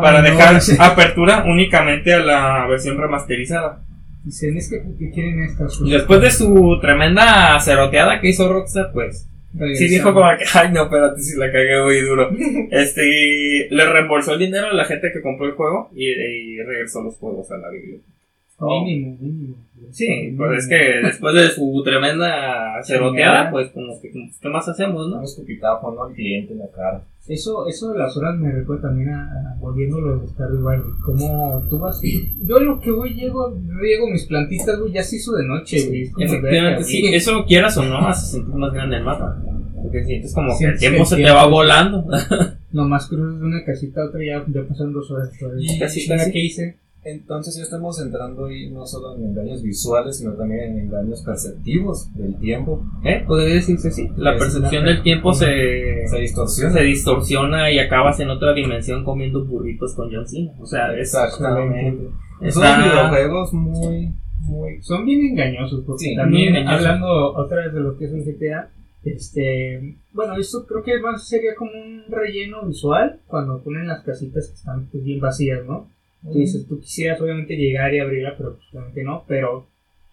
para 0.00 0.20
Ay, 0.22 0.30
dejar 0.30 0.60
apertura 0.78 1.44
únicamente 1.46 2.12
a 2.14 2.20
la 2.20 2.66
versión 2.68 2.98
remasterizada. 2.98 3.82
Dicen, 4.24 4.56
es 4.56 4.68
que, 4.70 4.82
¿qué 4.98 5.10
quieren 5.10 5.42
estas? 5.44 5.78
Y 5.84 5.90
después 5.92 6.20
de 6.20 6.30
su 6.30 6.78
tremenda 6.80 7.58
ceroteada 7.60 8.20
que 8.20 8.28
hizo 8.30 8.52
Rockstar, 8.52 8.92
pues 8.92 9.26
Sí 9.74 9.88
dijo 9.88 10.12
como 10.12 10.26
que, 10.36 10.44
ay 10.54 10.72
no, 10.72 10.84
espérate 10.84 11.20
si 11.20 11.38
la 11.38 11.50
cagué 11.50 11.82
muy 11.82 12.00
duro. 12.00 12.30
Este, 12.70 13.02
y 13.06 13.68
le 13.70 13.86
reembolsó 13.86 14.34
el 14.34 14.40
dinero 14.40 14.66
a 14.66 14.74
la 14.74 14.84
gente 14.84 15.10
que 15.12 15.22
compró 15.22 15.46
el 15.46 15.52
juego 15.52 15.90
y, 15.94 16.08
y 16.08 16.62
regresó 16.62 17.02
los 17.02 17.16
juegos 17.16 17.50
a 17.50 17.56
la 17.56 17.70
biblioteca. 17.70 18.15
Mínimo, 18.58 19.16
mínimo. 19.20 19.56
Sí, 19.90 20.34
pues 20.36 20.64
es 20.64 20.68
que 20.68 21.06
después 21.06 21.34
de 21.34 21.48
su 21.48 21.82
tremenda 21.84 22.82
ceroteada, 22.82 23.50
pues 23.50 23.70
como 23.70 24.00
que, 24.00 24.10
¿qué 24.10 24.48
más 24.48 24.66
hacemos, 24.68 25.08
no? 25.08 25.18
Un 25.18 25.24
escupitajo, 25.24 25.92
¿no? 25.92 26.04
Al 26.04 26.14
cliente 26.14 26.54
en 26.54 26.60
la 26.60 26.68
cara. 26.68 27.04
Eso, 27.28 27.66
eso 27.66 27.92
de 27.92 27.98
las 27.98 28.16
horas 28.16 28.38
me 28.38 28.52
recuerda 28.52 28.88
también 28.88 29.08
a, 29.10 29.56
volviendo 29.58 29.98
a 29.98 30.00
lo 30.00 30.18
de 30.20 30.28
Stardew 30.28 30.62
Valley. 30.62 30.84
Como 31.04 31.66
tú 31.68 31.78
vas. 31.78 32.00
Yo 32.02 32.60
lo 32.60 32.80
que 32.80 32.90
voy, 32.90 33.14
llego, 33.14 33.52
riego 33.68 34.08
mis 34.08 34.26
plantitas, 34.26 34.78
güey, 34.78 34.92
ya 34.92 35.02
se 35.02 35.16
hizo 35.16 35.32
de 35.32 35.44
noche, 35.44 35.86
güey. 35.88 36.10
Efectivamente, 36.18 36.84
sí, 36.84 37.00
güey. 37.02 37.14
eso 37.14 37.44
quieras 37.44 37.76
o 37.78 37.82
no, 37.82 37.98
hace 37.98 38.38
sentir 38.38 38.54
más 38.54 38.72
grande 38.72 38.96
el 38.96 39.04
mapa. 39.04 39.42
Porque 39.82 40.04
sientes 40.04 40.34
como 40.34 40.56
que 40.58 40.64
el 40.66 40.78
tiempo 40.78 41.04
se 41.04 41.16
te 41.16 41.30
va 41.30 41.46
volando. 41.46 42.06
Nomás 42.72 43.08
cruzas 43.08 43.40
de 43.40 43.46
una 43.46 43.64
casita 43.64 44.02
a 44.02 44.06
otra 44.06 44.22
y 44.22 44.28
ya, 44.28 44.44
ya 44.48 44.62
pasan 44.68 44.92
dos 44.92 45.10
horas. 45.10 45.30
todavía. 45.38 45.78
Casi, 45.78 46.00
Chinga, 46.00 46.16
casi. 46.16 46.32
¿Qué 46.32 46.38
hice? 46.38 46.76
Entonces 47.08 47.56
ya 47.56 47.62
estamos 47.62 48.00
entrando 48.00 48.46
ahí 48.46 48.68
no 48.70 48.84
solo 48.84 49.14
en 49.16 49.26
engaños 49.30 49.62
visuales, 49.62 50.18
sino 50.18 50.32
también 50.34 50.72
en 50.72 50.78
engaños 50.80 51.22
perceptivos 51.22 52.12
del 52.14 52.36
tiempo. 52.38 52.84
¿Eh? 53.04 53.22
Podría 53.26 53.54
decirse 53.54 53.88
así. 53.88 54.08
La 54.16 54.32
Es 54.34 54.38
percepción 54.40 54.82
una- 54.82 54.92
del 54.92 55.02
tiempo 55.02 55.32
se, 55.32 56.06
Se 56.08 56.18
distorsiona. 56.18 56.72
se 56.72 56.82
distorsiona 56.82 57.70
y 57.70 57.78
acabas 57.78 58.18
en 58.18 58.30
otra 58.30 58.52
dimensión 58.54 59.04
comiendo 59.04 59.44
burritos 59.44 59.94
con 59.94 60.12
John 60.12 60.26
Cena. 60.26 60.50
O 60.60 60.66
sea, 60.66 60.92
es, 60.94 61.14
Exactamente. 61.14 62.08
Son 62.50 62.64
está- 62.64 62.82
videojuegos 62.82 63.52
muy, 63.52 64.12
muy... 64.40 64.82
Son 64.82 65.06
bien 65.06 65.20
engañosos, 65.30 65.84
porque 65.86 66.04
Sí, 66.06 66.16
también 66.16 66.56
engañosos. 66.56 66.86
hablando 66.86 67.32
otra 67.34 67.64
vez 67.64 67.72
de 67.72 67.80
lo 67.80 67.96
que 67.96 68.04
es 68.06 68.12
un 68.12 68.24
GTA, 68.24 68.68
este, 69.04 69.96
bueno, 70.12 70.36
esto 70.36 70.66
creo 70.66 70.82
que 70.82 70.98
más 70.98 71.28
sería 71.28 71.54
como 71.54 71.70
un 71.70 72.02
relleno 72.08 72.66
visual 72.66 73.20
cuando 73.28 73.62
ponen 73.62 73.86
las 73.86 74.02
casitas 74.02 74.48
que 74.48 74.54
están 74.54 74.86
pues, 74.90 75.04
bien 75.04 75.20
vacías, 75.20 75.64
¿no? 75.64 75.88
Tú 76.32 76.38
dices, 76.38 76.66
tú 76.66 76.80
quisieras 76.80 77.20
obviamente 77.20 77.56
llegar 77.56 77.94
y 77.94 77.98
abrirla, 78.00 78.34
pero 78.36 78.56
pues 78.56 78.66
obviamente 78.72 79.02
no, 79.04 79.24
pero 79.28 79.66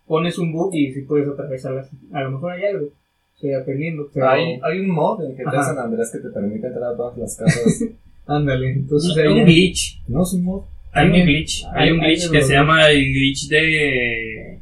pones 0.08 0.38
un 0.38 0.52
bug 0.52 0.74
y 0.76 0.94
si 0.94 1.02
puedes 1.02 1.28
atravesarlas, 1.28 1.90
a 2.12 2.22
lo 2.22 2.32
mejor 2.32 2.52
hay 2.52 2.66
algo, 2.66 2.90
estoy 3.36 3.54
aprendiendo, 3.54 4.10
pero 4.14 4.30
Hay, 4.30 4.60
hay 4.62 4.80
un 4.80 4.90
mod 4.90 5.24
en 5.24 5.36
GTA 5.36 5.50
Ajá. 5.50 5.64
San 5.64 5.80
Andrés 5.80 6.10
que 6.12 6.20
te 6.20 6.30
permite 6.30 6.68
entrar 6.68 6.94
a 6.94 6.98
todas 6.98 7.18
las 7.18 7.36
casas. 7.38 7.84
ándale, 8.28 8.72
entonces 8.74 9.16
Hay 9.18 9.28
un 9.28 9.46
glitch. 9.46 10.02
no 10.08 10.24
es 10.24 10.34
un 10.34 10.44
mod. 10.44 10.62
Hay 10.92 11.08
un 11.08 11.26
glitch. 11.26 11.64
hay- 11.74 11.88
Hay 11.90 11.92
un 11.92 12.00
glitch 12.02 12.30
que 12.30 12.42
se 12.44 12.54
llama 12.54 12.88
el 12.90 13.04
glitch 13.14 13.48
de. 13.48 14.60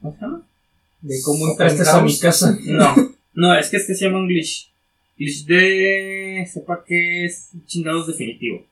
¿Cómo 0.00 0.14
se 0.14 0.20
llama? 0.22 0.42
de 1.02 1.14
cómo 1.24 1.44
Open 1.44 1.66
entraste 1.68 1.96
a 1.98 2.02
mi 2.02 2.18
casa. 2.18 2.58
No, 2.66 2.94
no, 3.34 3.58
es 3.58 3.68
que 3.68 3.76
este 3.76 3.94
se 3.94 4.06
llama 4.06 4.18
un 4.20 4.28
glitch. 4.28 4.70
Glitch 5.18 5.44
de. 5.44 6.46
sepa 6.50 6.82
que 6.86 7.26
es 7.26 7.50
chingados 7.66 8.06
definitivo. 8.06 8.64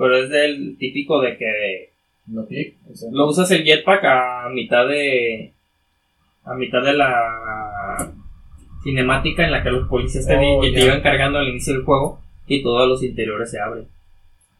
Pero 0.00 0.16
es 0.16 0.30
del 0.30 0.76
típico 0.78 1.20
de 1.20 1.36
que 1.36 1.90
No 2.26 2.46
clic. 2.46 2.74
o 2.90 2.96
sea, 2.96 3.10
lo 3.12 3.26
usas 3.28 3.50
el 3.50 3.64
jetpack 3.64 4.02
a 4.04 4.48
mitad 4.48 4.88
de. 4.88 5.52
a 6.44 6.54
mitad 6.54 6.82
de 6.82 6.94
la 6.94 8.10
cinemática 8.82 9.44
en 9.44 9.52
la 9.52 9.62
que 9.62 9.70
los 9.70 9.88
policías 9.88 10.26
te, 10.26 10.36
Oh, 10.36 10.62
te 10.62 10.68
iban 10.84 11.02
cargando 11.02 11.38
al 11.38 11.48
inicio 11.48 11.74
del 11.74 11.84
juego 11.84 12.18
y 12.46 12.62
todos 12.62 12.88
los 12.88 13.02
interiores 13.02 13.50
se 13.50 13.60
abren. 13.60 13.86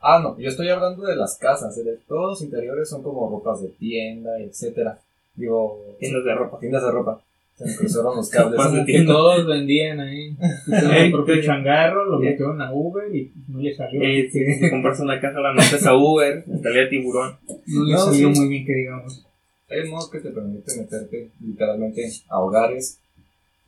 Ah, 0.03 0.21
no, 0.23 0.39
yo 0.39 0.49
estoy 0.49 0.69
hablando 0.69 1.05
de 1.07 1.17
las 1.17 1.39
casas. 1.39 1.75
de 1.75 1.97
todos 2.07 2.31
los 2.33 2.43
interiores 2.43 2.89
son 2.89 3.03
como 3.03 3.31
ropas 3.31 3.63
de 3.63 3.69
tienda, 3.69 4.39
etcétera. 4.41 4.99
Digo, 5.35 5.83
Tiendas 5.99 6.25
de 6.25 6.35
ropa. 6.35 6.59
tiendas 6.61 6.83
de 6.85 6.91
ropa. 6.91 7.21
Se 7.61 7.67
me 7.67 7.77
cruzaron 7.77 8.17
los 8.17 8.31
cables. 8.31 8.61
Que 8.87 9.03
todos 9.03 9.47
vendían 9.47 10.01
ahí. 10.01 10.35
Hicieron 10.67 10.95
el 10.95 11.13
propio 11.13 11.43
changarro, 11.43 12.07
lo 12.07 12.19
metieron 12.19 12.61
a 12.63 12.73
Uber 12.73 13.15
y 13.15 13.31
no 13.49 13.61
le 13.61 13.75
salió. 13.75 14.01
Eh, 14.03 14.31
si, 14.33 14.55
si 14.55 14.71
compras 14.71 14.99
una 15.01 15.21
casa, 15.21 15.41
la 15.41 15.53
metes 15.53 15.87
a 15.87 15.95
Uber, 15.95 16.43
salía 16.63 16.89
tiburón. 16.89 17.37
No 17.67 17.85
le 17.85 17.93
No, 17.93 17.99
salió 17.99 18.33
sí. 18.33 18.41
muy 18.41 18.49
bien 18.49 18.65
que 18.65 18.73
digamos. 18.73 19.27
Hay 19.69 19.81
un 19.81 19.91
modo 19.91 20.11
que 20.11 20.21
te 20.21 20.31
permite 20.31 20.75
meterte 20.81 21.31
literalmente 21.45 22.09
a 22.31 22.41
hogares. 22.41 22.99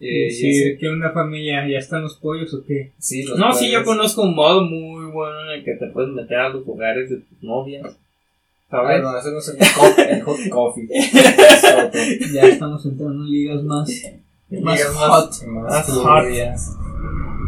Eh, 0.00 0.28
y 0.28 0.30
sí, 0.32 0.76
que 0.80 0.88
una 0.88 1.10
familia, 1.10 1.68
¿ya 1.68 1.78
están 1.78 2.02
los 2.02 2.16
pollos 2.16 2.52
o 2.54 2.64
qué? 2.66 2.92
sí, 2.98 3.22
los 3.24 3.38
No, 3.38 3.52
sí, 3.52 3.70
yo 3.70 3.84
conozco 3.84 4.22
un 4.22 4.34
modo 4.34 4.64
muy 4.64 5.04
bueno 5.12 5.44
en 5.44 5.58
el 5.58 5.64
que 5.64 5.74
te 5.74 5.86
puedes 5.88 6.10
meter 6.10 6.38
a 6.38 6.48
los 6.48 6.66
hogares 6.66 7.10
de 7.10 7.18
tus 7.18 7.42
novias. 7.42 7.84
Ah, 8.72 8.76
¿Sabes? 8.80 9.02
no, 9.02 9.18
ese 9.18 9.30
no 9.32 9.38
es 9.38 9.48
el 9.48 9.66
hot, 9.66 9.98
el 9.98 10.22
hot 10.22 10.38
coffee. 10.50 10.88
Ya 12.32 12.42
estamos 12.42 12.84
entrando 12.86 13.22
en 13.24 13.30
ligas 13.30 13.62
más. 13.64 13.88
Más 14.50 14.78
Ligas 14.78 14.94
hot. 14.96 15.30
Más 15.46 15.62
Más 15.72 15.90
hot. 15.90 16.24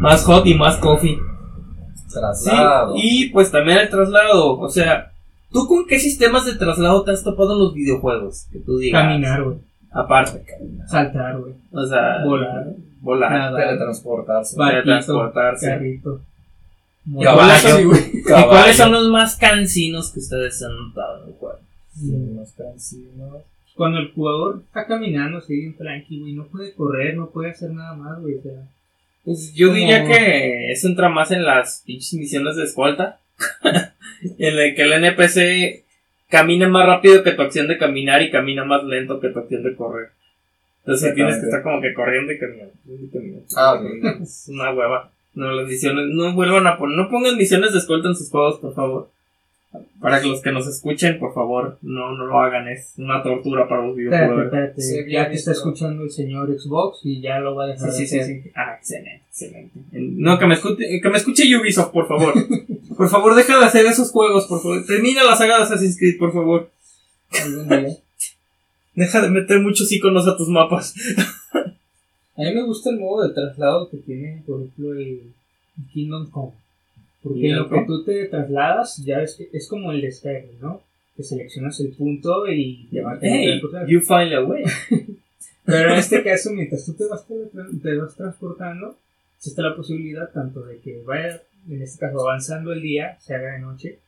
Más 0.01 0.23
hot 0.23 0.45
y 0.45 0.53
más 0.55 0.77
coffee. 0.77 1.17
Sí, 1.17 2.13
Traslado. 2.13 2.93
y 2.95 3.29
pues 3.29 3.51
también 3.51 3.79
el 3.79 3.89
traslado. 3.89 4.59
O 4.59 4.69
sea, 4.69 5.11
¿tú 5.51 5.67
con 5.67 5.85
qué 5.87 5.99
sistemas 5.99 6.45
de 6.45 6.55
traslado 6.55 7.03
te 7.03 7.11
has 7.11 7.23
topado 7.23 7.53
en 7.53 7.59
los 7.59 7.73
videojuegos? 7.73 8.45
Que 8.51 8.59
tú 8.59 8.77
digas. 8.77 9.01
Caminar, 9.03 9.43
güey. 9.43 9.57
Aparte, 9.91 10.43
caminar. 10.45 10.87
Saltar, 10.87 11.39
güey. 11.39 11.53
O 11.71 11.85
sea, 11.85 12.23
Volar. 12.23 12.67
Volar. 13.01 13.31
Nada. 13.31 13.57
Teletransportarse. 13.57 14.55
Barquito, 14.57 14.83
Teletransportarse. 14.83 15.67
Carrito. 15.67 16.19
¿Y 17.07 17.23
cuáles 17.23 17.61
son- 17.61 17.89
Caballo. 18.25 18.45
¿Y 18.45 18.49
cuáles 18.49 18.75
son 18.77 18.91
los 18.91 19.07
más 19.09 19.35
cansinos 19.37 20.11
que 20.11 20.19
ustedes 20.19 20.61
han 20.63 20.75
notado 20.75 21.23
en 21.23 21.29
el 21.29 21.35
juego? 21.35 21.59
Sí, 21.93 22.09
unos 22.11 22.51
cansinos. 22.53 23.43
cuando 23.75 23.99
el 23.99 24.11
jugador 24.13 24.61
está 24.65 24.85
caminando 24.87 25.37
así 25.39 25.53
bien 25.55 25.75
tranqui, 25.75 26.19
güey, 26.21 26.33
no 26.33 26.45
puede 26.47 26.73
correr, 26.73 27.15
no 27.17 27.29
puede 27.29 27.51
hacer 27.51 27.71
nada 27.71 27.93
más, 27.93 28.19
güey. 28.21 28.35
O 28.35 28.41
sea, 28.41 28.53
Pues 29.23 29.53
yo 29.53 29.67
Como- 29.67 29.77
diría 29.79 30.05
que 30.05 30.71
eso 30.71 30.87
entra 30.87 31.09
más 31.09 31.31
en 31.31 31.43
las 31.43 31.81
pinches 31.85 32.13
misiones 32.13 32.55
de 32.55 32.63
escolta. 32.63 33.19
en 34.37 34.55
la 34.55 34.73
que 34.75 34.81
el 34.81 34.93
NPC 34.93 35.83
camina 36.29 36.67
más 36.69 36.85
rápido 36.87 37.21
que 37.23 37.31
tu 37.31 37.41
acción 37.41 37.67
de 37.67 37.77
caminar 37.77 38.21
y 38.21 38.31
camina 38.31 38.63
más 38.65 38.83
lento 38.83 39.19
que 39.19 39.29
tu 39.29 39.39
acción 39.39 39.63
de 39.63 39.75
correr. 39.75 40.09
Entonces 40.81 41.13
tienes 41.15 41.37
que 41.39 41.45
estar 41.45 41.63
como 41.63 41.81
que 41.81 41.93
corriendo 41.93 42.31
y 42.31 42.37
caminando. 42.39 42.73
y 42.87 43.07
caminando. 43.11 43.45
Ah, 43.57 43.73
ok. 43.73 44.21
Es 44.21 44.45
una 44.49 44.71
hueva. 44.73 45.11
No, 45.35 45.51
las 45.51 45.67
misiones, 45.67 46.05
no 46.09 46.33
vuelvan 46.33 46.65
a 46.67 46.77
poner, 46.77 46.97
no 46.97 47.09
pongan 47.09 47.37
misiones 47.37 47.73
de 47.73 47.79
escolta 47.79 48.07
en 48.09 48.15
sus 48.15 48.29
juegos, 48.29 48.59
por 48.59 48.73
favor. 48.73 49.09
Para 49.99 50.21
que 50.21 50.27
los 50.29 50.41
que 50.41 50.53
nos 50.53 50.65
escuchen, 50.67 51.19
por 51.19 51.33
favor, 51.33 51.77
no, 51.81 52.15
no 52.15 52.25
lo 52.27 52.39
hagan, 52.39 52.67
es 52.69 52.93
una 52.97 53.21
tortura 53.21 53.67
para 53.67 53.85
los 53.85 53.97
espérate, 53.97 54.17
videojuegos. 54.23 54.45
espérate, 54.45 54.81
Sí, 54.81 55.11
ya 55.11 55.27
te 55.29 55.35
está 55.35 55.51
escuchando 55.51 56.03
el 56.03 56.11
señor 56.11 56.47
Xbox 56.57 56.99
y 57.03 57.19
ya 57.19 57.39
lo 57.39 57.55
va 57.55 57.65
a 57.65 57.67
dejar. 57.67 57.91
Sí, 57.91 58.03
de 58.03 58.07
sí, 58.07 58.13
sí, 58.15 58.19
hacer. 58.21 58.43
sí. 58.43 58.51
Ah, 58.55 58.75
excelente, 58.79 59.23
excelente. 59.29 59.79
No, 59.91 60.39
que 60.39 60.45
me 60.45 60.53
escuche, 60.53 61.01
que 61.01 61.09
me 61.09 61.17
escuche 61.17 61.57
Ubisoft, 61.57 61.91
por 61.91 62.07
favor. 62.07 62.33
Por 62.95 63.09
favor, 63.09 63.35
deja 63.35 63.59
de 63.59 63.65
hacer 63.65 63.85
esos 63.87 64.09
juegos, 64.11 64.45
por 64.47 64.61
favor. 64.61 64.85
Termina 64.85 65.21
la 65.25 65.35
saga 65.35 65.57
de 65.57 65.63
Assassin's 65.63 65.97
Creed, 65.99 66.17
por 66.17 66.31
favor. 66.31 66.69
Algún 67.43 67.67
día. 67.67 67.97
Deja 68.93 69.21
de 69.21 69.29
meter 69.31 69.59
muchos 69.59 69.91
iconos 69.91 70.25
a 70.29 70.37
tus 70.37 70.47
mapas. 70.47 70.95
A 72.37 72.41
mí 72.41 72.53
me 72.53 72.63
gusta 72.63 72.89
el 72.89 72.99
modo 72.99 73.27
de 73.27 73.33
traslado 73.33 73.89
que 73.89 73.97
tiene, 73.97 74.43
por 74.45 74.59
ejemplo, 74.61 74.93
el 74.93 75.33
Kingdom 75.93 76.29
Come. 76.29 76.51
Porque 77.23 77.49
en 77.49 77.55
lo 77.57 77.69
que 77.69 77.85
tú 77.87 78.03
te 78.03 78.25
trasladas, 78.25 78.97
ya 79.03 79.21
es, 79.21 79.35
que- 79.35 79.49
es 79.51 79.67
como 79.67 79.91
el 79.91 80.01
de 80.01 80.11
Skyrim, 80.11 80.59
¿no? 80.61 80.81
Que 81.15 81.23
seleccionas 81.23 81.79
el 81.79 81.89
punto 81.93 82.45
y 82.51 82.87
te 82.91 83.01
va 83.01 83.13
a 83.13 83.19
Hey, 83.21 83.61
you 83.87 83.99
find 84.01 84.33
a 84.33 84.43
way. 84.43 84.63
Pero 85.65 85.93
en 85.93 85.97
este 85.99 86.23
caso, 86.23 86.51
mientras 86.51 86.85
tú 86.85 86.93
te 86.93 87.05
vas, 87.07 87.25
te 87.81 87.95
vas 87.97 88.15
transportando, 88.15 88.95
existe 89.37 89.61
la 89.63 89.75
posibilidad 89.75 90.29
tanto 90.31 90.61
de 90.63 90.77
que 90.79 91.01
vaya, 91.03 91.41
en 91.67 91.81
este 91.81 91.97
caso, 91.99 92.19
avanzando 92.21 92.71
el 92.73 92.81
día, 92.81 93.17
se 93.19 93.33
haga 93.33 93.53
de 93.53 93.59
noche, 93.59 93.99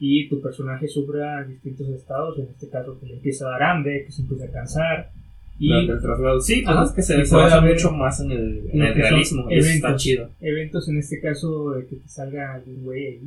y 0.00 0.28
tu 0.28 0.40
personaje 0.40 0.88
sufra 0.88 1.44
distintos 1.44 1.88
estados, 1.90 2.36
en 2.40 2.46
este 2.46 2.68
caso 2.68 2.98
que 2.98 3.06
le 3.06 3.14
empieza 3.14 3.46
a 3.46 3.50
dar 3.50 3.62
hambre, 3.62 4.04
que 4.04 4.10
se 4.10 4.22
empieza 4.22 4.46
a 4.46 4.50
cansar, 4.50 5.10
y 5.58 5.72
el 5.72 6.00
traslado. 6.00 6.40
Sí, 6.40 6.62
pues 6.64 6.76
Ajá. 6.76 6.84
es 6.86 6.92
que 6.92 7.02
se, 7.02 7.24
se 7.24 7.30
puede 7.30 7.44
basa 7.44 7.56
haber- 7.58 7.72
mucho 7.74 7.90
más 7.92 8.20
en 8.20 8.30
el, 8.32 8.70
en 8.72 8.82
el 8.82 8.94
realismo. 8.94 9.46
y 9.50 9.58
eso 9.58 9.68
está 9.70 9.86
eventos. 9.88 10.02
chido. 10.02 10.30
eventos, 10.40 10.88
en 10.88 10.98
este 10.98 11.20
caso, 11.20 11.70
de 11.72 11.86
que 11.86 11.96
te 11.96 12.08
salga 12.08 12.54
algún 12.54 12.82
güey 12.84 13.06
ahí, 13.06 13.20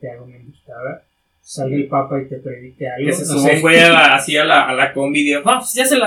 te 0.00 0.10
haga 0.10 0.22
una 0.22 0.36
emboscada, 0.36 1.02
salga 1.42 1.74
el 1.76 1.86
papa 1.88 2.20
y 2.22 2.26
te 2.28 2.36
predique 2.36 2.88
algo. 2.88 3.06
Que 3.06 3.12
se 3.12 3.24
no 3.32 3.60
güey 3.60 3.78
así 3.80 4.36
a 4.36 4.44
la, 4.44 4.68
a 4.68 4.74
la 4.74 4.92
combi 4.92 5.28
y 5.28 5.34
"Ah, 5.34 5.42
pues 5.58 5.74
ya 5.74 5.84
se 5.84 5.98
la. 5.98 6.06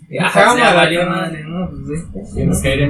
Ajá, 0.20 0.54
valió 0.74 1.06
madre, 1.06 1.44
¿no? 1.44 1.70
Pues. 2.12 2.34
Y 2.36 2.40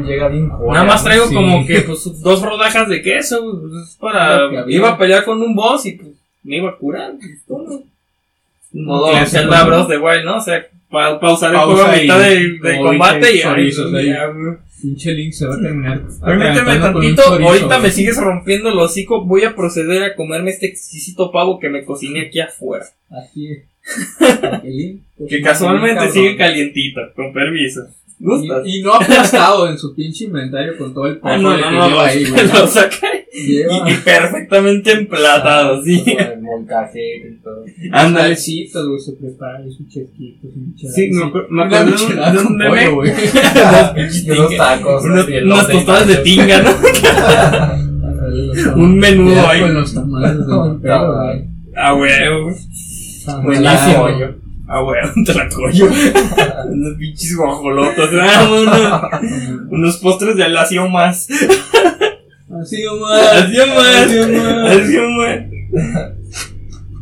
llega 0.05 0.29
bien 0.29 0.49
joya, 0.49 0.73
Nada 0.73 0.85
más 0.85 1.03
¿no? 1.03 1.05
traigo 1.07 1.27
Sí. 1.29 1.35
como 1.35 1.65
que 1.67 1.81
pues 1.83 2.21
dos 2.23 2.43
rodajas 2.43 2.89
de 2.89 3.03
queso, 3.03 3.61
pues, 3.61 3.73
es 3.91 3.97
para 4.01 4.65
iba 4.69 4.91
a 4.91 4.99
pelear 4.99 5.25
con 5.25 5.41
un 5.41 5.55
boss 5.55 5.87
y 5.87 5.93
pues 5.93 6.11
me 6.43 6.57
iba 6.57 6.71
a 6.71 6.77
curar. 6.77 7.13
pues, 7.21 7.43
¿cómo? 7.47 7.85
Modo 8.73 9.07
Zelda 9.27 9.49
clásico, 9.49 9.67
Bros 9.69 9.89
de 9.89 9.99
Wild, 9.99 10.25
¿no? 10.25 10.41
Pa 10.91 11.19
pausar 11.19 11.51
el 11.51 11.57
Pausa 11.57 11.75
juego 11.75 11.91
a 11.91 11.97
mitad 11.97 12.21
de, 12.21 12.59
de 12.59 12.79
combate 12.81 13.37
y 13.37 13.43
güey. 13.43 14.57
Pinche 14.81 15.15
Link 15.15 15.33
se 15.33 15.47
va 15.47 15.55
a 15.55 15.61
terminar. 15.61 16.03
Permíteme 16.25 16.79
tantito, 16.79 17.23
ahorita 17.23 17.79
me 17.79 17.91
sigues 17.91 18.19
rompiendo 18.19 18.69
el 18.69 18.79
hocico, 18.79 19.25
voy 19.25 19.45
a 19.45 19.57
proceder 19.57 20.03
a 20.03 20.15
comerme 20.15 20.51
este 20.51 20.67
exquisito 20.67 21.33
pavo 21.33 21.59
que 21.59 21.71
me 21.71 21.85
cociné 21.85 22.27
aquí 22.27 22.41
afuera. 22.41 22.87
Aquí. 23.11 23.63
pues, 25.17 25.29
Que 25.31 25.41
más 25.41 25.53
casualmente 25.53 26.11
sigue 26.11 26.37
cabrón. 26.37 26.39
calientito, 26.39 27.01
con 27.15 27.33
permiso. 27.33 27.89
Y, 28.19 28.79
y 28.79 28.83
no 28.83 28.95
aplastado 28.95 29.69
en 29.69 29.77
su 29.79 29.95
pinche 29.95 30.25
inventario 30.25 30.79
con 30.79 30.95
todo 30.95 31.07
el 31.07 31.21
Ah, 31.23 31.37
polvo 31.37 31.51
no, 31.51 31.57
que 31.57 31.63
no, 31.63 31.71
no, 31.71 31.89
lleva 31.89 32.07
ahí, 32.07 32.25
lo, 32.25 32.31
güey. 32.35 32.47
lo 32.49 32.67
Lleva 33.47 33.89
y, 33.89 33.93
y 33.93 33.97
perfectamente 33.99 34.93
emplatado, 34.93 35.83
sí. 35.85 36.03
Con 36.03 36.19
el 36.25 36.41
molcajete 36.41 37.29
y 37.39 37.43
todo. 37.43 37.65
Ándale. 37.93 38.37
güey, 38.89 39.01
se 39.01 39.13
prepara 39.13 39.61
y 39.67 39.71
su 39.71 39.87
chesquito, 39.87 40.49
su 40.51 40.59
michelada. 40.59 40.95
Sí, 40.97 41.11
acuerdo, 41.27 41.49
me 41.51 41.63
acuerdo 41.65 41.85
de 42.33 42.39
un- 42.39 42.57
meme. 42.57 42.89
unos 44.39 44.57
tacos. 44.57 45.05
Unas, 45.05 45.69
tostadas 45.69 46.09
de 46.09 46.17
tinga, 46.17 46.63
¿no? 46.63 46.71
Un 48.77 48.99
menudo 48.99 49.47
ahí. 49.47 49.61
Con 49.61 49.75
los 49.75 49.93
tamales 49.95 50.39
de 50.39 50.45
tamal. 50.47 50.81
güey. 50.81 51.45
Huevo. 51.95 52.51
Ah, 54.69 54.81
Buenísimo. 54.81 54.83
Pollo. 54.83 54.83
A 54.83 54.83
huevo, 54.83 55.13
un 55.17 55.25
tlacoyo. 55.25 55.87
Unos 56.71 56.99
pinches 56.99 57.37
guajolotos. 57.37 58.11
Ah, 58.21 58.49
unos, 58.51 59.71
unos 59.71 59.97
postres 59.99 60.37
de 60.37 60.45
alacio 60.45 60.89
más. 60.89 61.29
Así 62.61 62.85
nomás. 62.85 63.23
Así 63.33 63.57
más. 63.59 63.87
Así 63.89 64.97
nomás. 64.97 65.41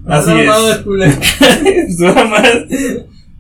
Así 0.07 0.33
más. 0.35 0.68
Así 0.68 1.68
es. 1.70 1.96
Suena 1.96 2.24
más. 2.24 2.44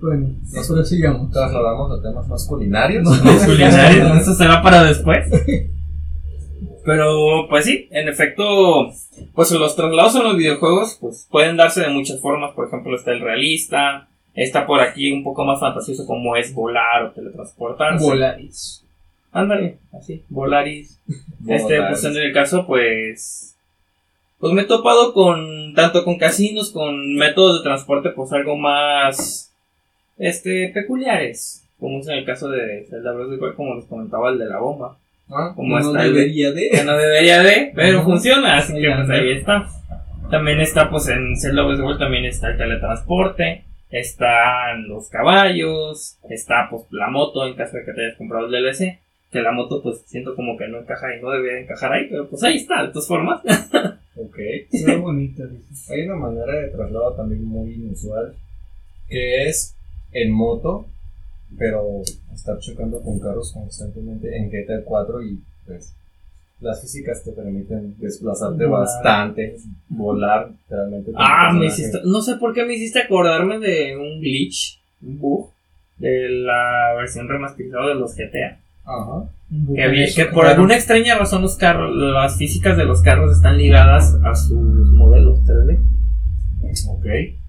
Bueno, 0.00 0.28
nosotros 0.52 0.88
sigamos. 0.88 1.30
Trasladamos 1.30 1.98
a 1.98 2.02
temas 2.02 2.26
más 2.28 2.46
culinarios. 2.46 3.04
Los 3.04 3.42
culinarios, 3.44 4.22
Eso 4.22 4.34
será 4.34 4.62
para 4.62 4.84
después. 4.84 5.26
Pero, 6.84 7.46
pues 7.48 7.64
sí, 7.64 7.88
en 7.90 8.08
efecto, 8.08 8.92
pues 9.34 9.50
los 9.52 9.74
traslados 9.74 10.16
en 10.16 10.24
los 10.24 10.36
videojuegos, 10.36 10.98
pues 11.00 11.26
pueden 11.30 11.56
darse 11.56 11.80
de 11.80 11.88
muchas 11.88 12.20
formas. 12.20 12.52
Por 12.52 12.68
ejemplo, 12.68 12.94
está 12.94 13.12
el 13.12 13.20
realista, 13.20 14.08
está 14.34 14.66
por 14.66 14.80
aquí 14.80 15.10
un 15.12 15.22
poco 15.22 15.44
más 15.44 15.60
fantasioso 15.60 16.06
como 16.06 16.36
es 16.36 16.52
volar 16.54 17.04
o 17.04 17.10
teletransportarse. 17.12 18.04
Volaris. 18.04 18.84
Ándale, 19.32 19.78
así, 19.92 20.22
volaris. 20.28 21.00
Este, 21.48 21.80
pues 21.82 22.04
en 22.04 22.16
el 22.16 22.32
caso, 22.32 22.66
pues. 22.66 23.56
Pues 24.38 24.52
me 24.52 24.62
he 24.62 24.66
topado 24.66 25.12
con. 25.12 25.74
Tanto 25.74 26.04
con 26.04 26.18
casinos, 26.18 26.70
con 26.70 27.14
métodos 27.16 27.58
de 27.58 27.64
transporte, 27.64 28.10
pues 28.10 28.32
algo 28.32 28.56
más. 28.56 29.52
Este, 30.18 30.70
peculiares. 30.72 31.64
Como 31.80 31.98
es 31.98 32.06
en 32.08 32.14
el 32.18 32.24
caso 32.24 32.48
de 32.48 32.86
Zelda 32.88 33.12
Wild, 33.12 33.54
como 33.56 33.74
les 33.74 33.84
comentaba 33.86 34.30
el 34.30 34.38
de 34.38 34.46
la 34.46 34.58
bomba. 34.58 34.96
Ah, 35.30 35.52
Como 35.56 35.78
no 35.78 35.86
está 35.90 36.04
el 36.04 36.14
de- 36.14 36.20
debería 36.20 36.52
de. 36.52 36.70
que 36.70 36.84
no 36.84 36.96
debería 36.96 37.42
de, 37.42 37.72
pero 37.74 38.02
funciona, 38.04 38.58
así 38.58 38.74
que 38.74 38.88
pues 38.94 39.10
ahí 39.10 39.32
está. 39.32 39.66
También 40.30 40.60
está, 40.60 40.88
pues 40.90 41.08
en 41.08 41.36
Zelda 41.38 41.66
Wild 41.66 41.98
también 41.98 42.24
está 42.26 42.50
el 42.50 42.56
teletransporte, 42.58 43.64
están 43.94 44.88
los 44.88 45.08
caballos, 45.08 46.18
está 46.28 46.68
pues 46.68 46.84
la 46.90 47.08
moto 47.08 47.46
en 47.46 47.54
caso 47.54 47.76
de 47.76 47.84
que 47.84 47.92
te 47.92 48.04
hayas 48.04 48.18
comprado 48.18 48.46
el 48.46 48.52
DLC, 48.52 48.98
que 49.30 49.40
la 49.40 49.52
moto 49.52 49.82
pues 49.82 50.02
siento 50.06 50.34
como 50.34 50.56
que 50.56 50.66
no 50.66 50.80
encaja 50.80 51.16
y 51.16 51.22
no 51.22 51.30
debería 51.30 51.60
encajar 51.60 51.92
ahí, 51.92 52.08
pero 52.10 52.28
pues 52.28 52.42
ahí 52.42 52.56
está, 52.56 52.82
de 52.82 52.88
todas 52.88 53.06
formas. 53.06 53.40
ok. 54.16 54.36
Se 54.70 54.86
ve 54.86 54.96
bonita. 54.96 55.44
Hay 55.90 56.02
una 56.06 56.16
manera 56.16 56.52
de 56.54 56.68
traslado 56.70 57.14
también 57.14 57.44
muy 57.44 57.74
inusual 57.74 58.34
que 59.08 59.46
es 59.46 59.76
en 60.12 60.32
moto, 60.32 60.86
pero 61.56 62.02
estar 62.34 62.58
chocando 62.58 63.00
con 63.00 63.20
carros 63.20 63.52
constantemente 63.52 64.36
en 64.36 64.50
GTA 64.50 64.82
4 64.84 65.22
y 65.22 65.40
pues 65.66 65.94
las 66.64 66.80
físicas 66.80 67.22
te 67.22 67.32
permiten 67.32 67.94
desplazarte 67.98 68.64
Volar. 68.66 68.80
bastante, 68.80 69.56
volar 69.88 70.48
literalmente. 70.50 71.12
con 71.12 71.22
Ah, 71.22 71.52
me 71.52 71.66
hiciste, 71.66 71.98
no 72.04 72.20
sé 72.22 72.36
por 72.36 72.52
qué 72.54 72.64
me 72.64 72.74
hiciste 72.74 73.00
acordarme 73.00 73.58
de 73.58 73.96
un 73.96 74.20
glitch, 74.20 74.80
un 75.02 75.18
bug, 75.18 75.50
de 75.98 76.28
la 76.28 76.94
versión 76.96 77.28
remasterizada 77.28 77.88
de 77.88 77.94
los 77.94 78.14
GTA. 78.16 78.58
Ajá. 78.84 79.24
Que, 79.74 79.82
había- 79.84 80.06
que 80.14 80.24
por 80.26 80.46
alguna 80.46 80.74
extraña 80.74 81.16
razón 81.16 81.42
los 81.42 81.56
carros, 81.56 81.94
las 81.94 82.36
físicas 82.36 82.76
de 82.76 82.84
los 82.84 83.02
carros 83.02 83.36
están 83.36 83.56
ligadas 83.56 84.16
a 84.24 84.34
sus 84.34 84.58
modelos 84.92 85.38
3D. 85.44 85.78
Ok. 86.88 87.06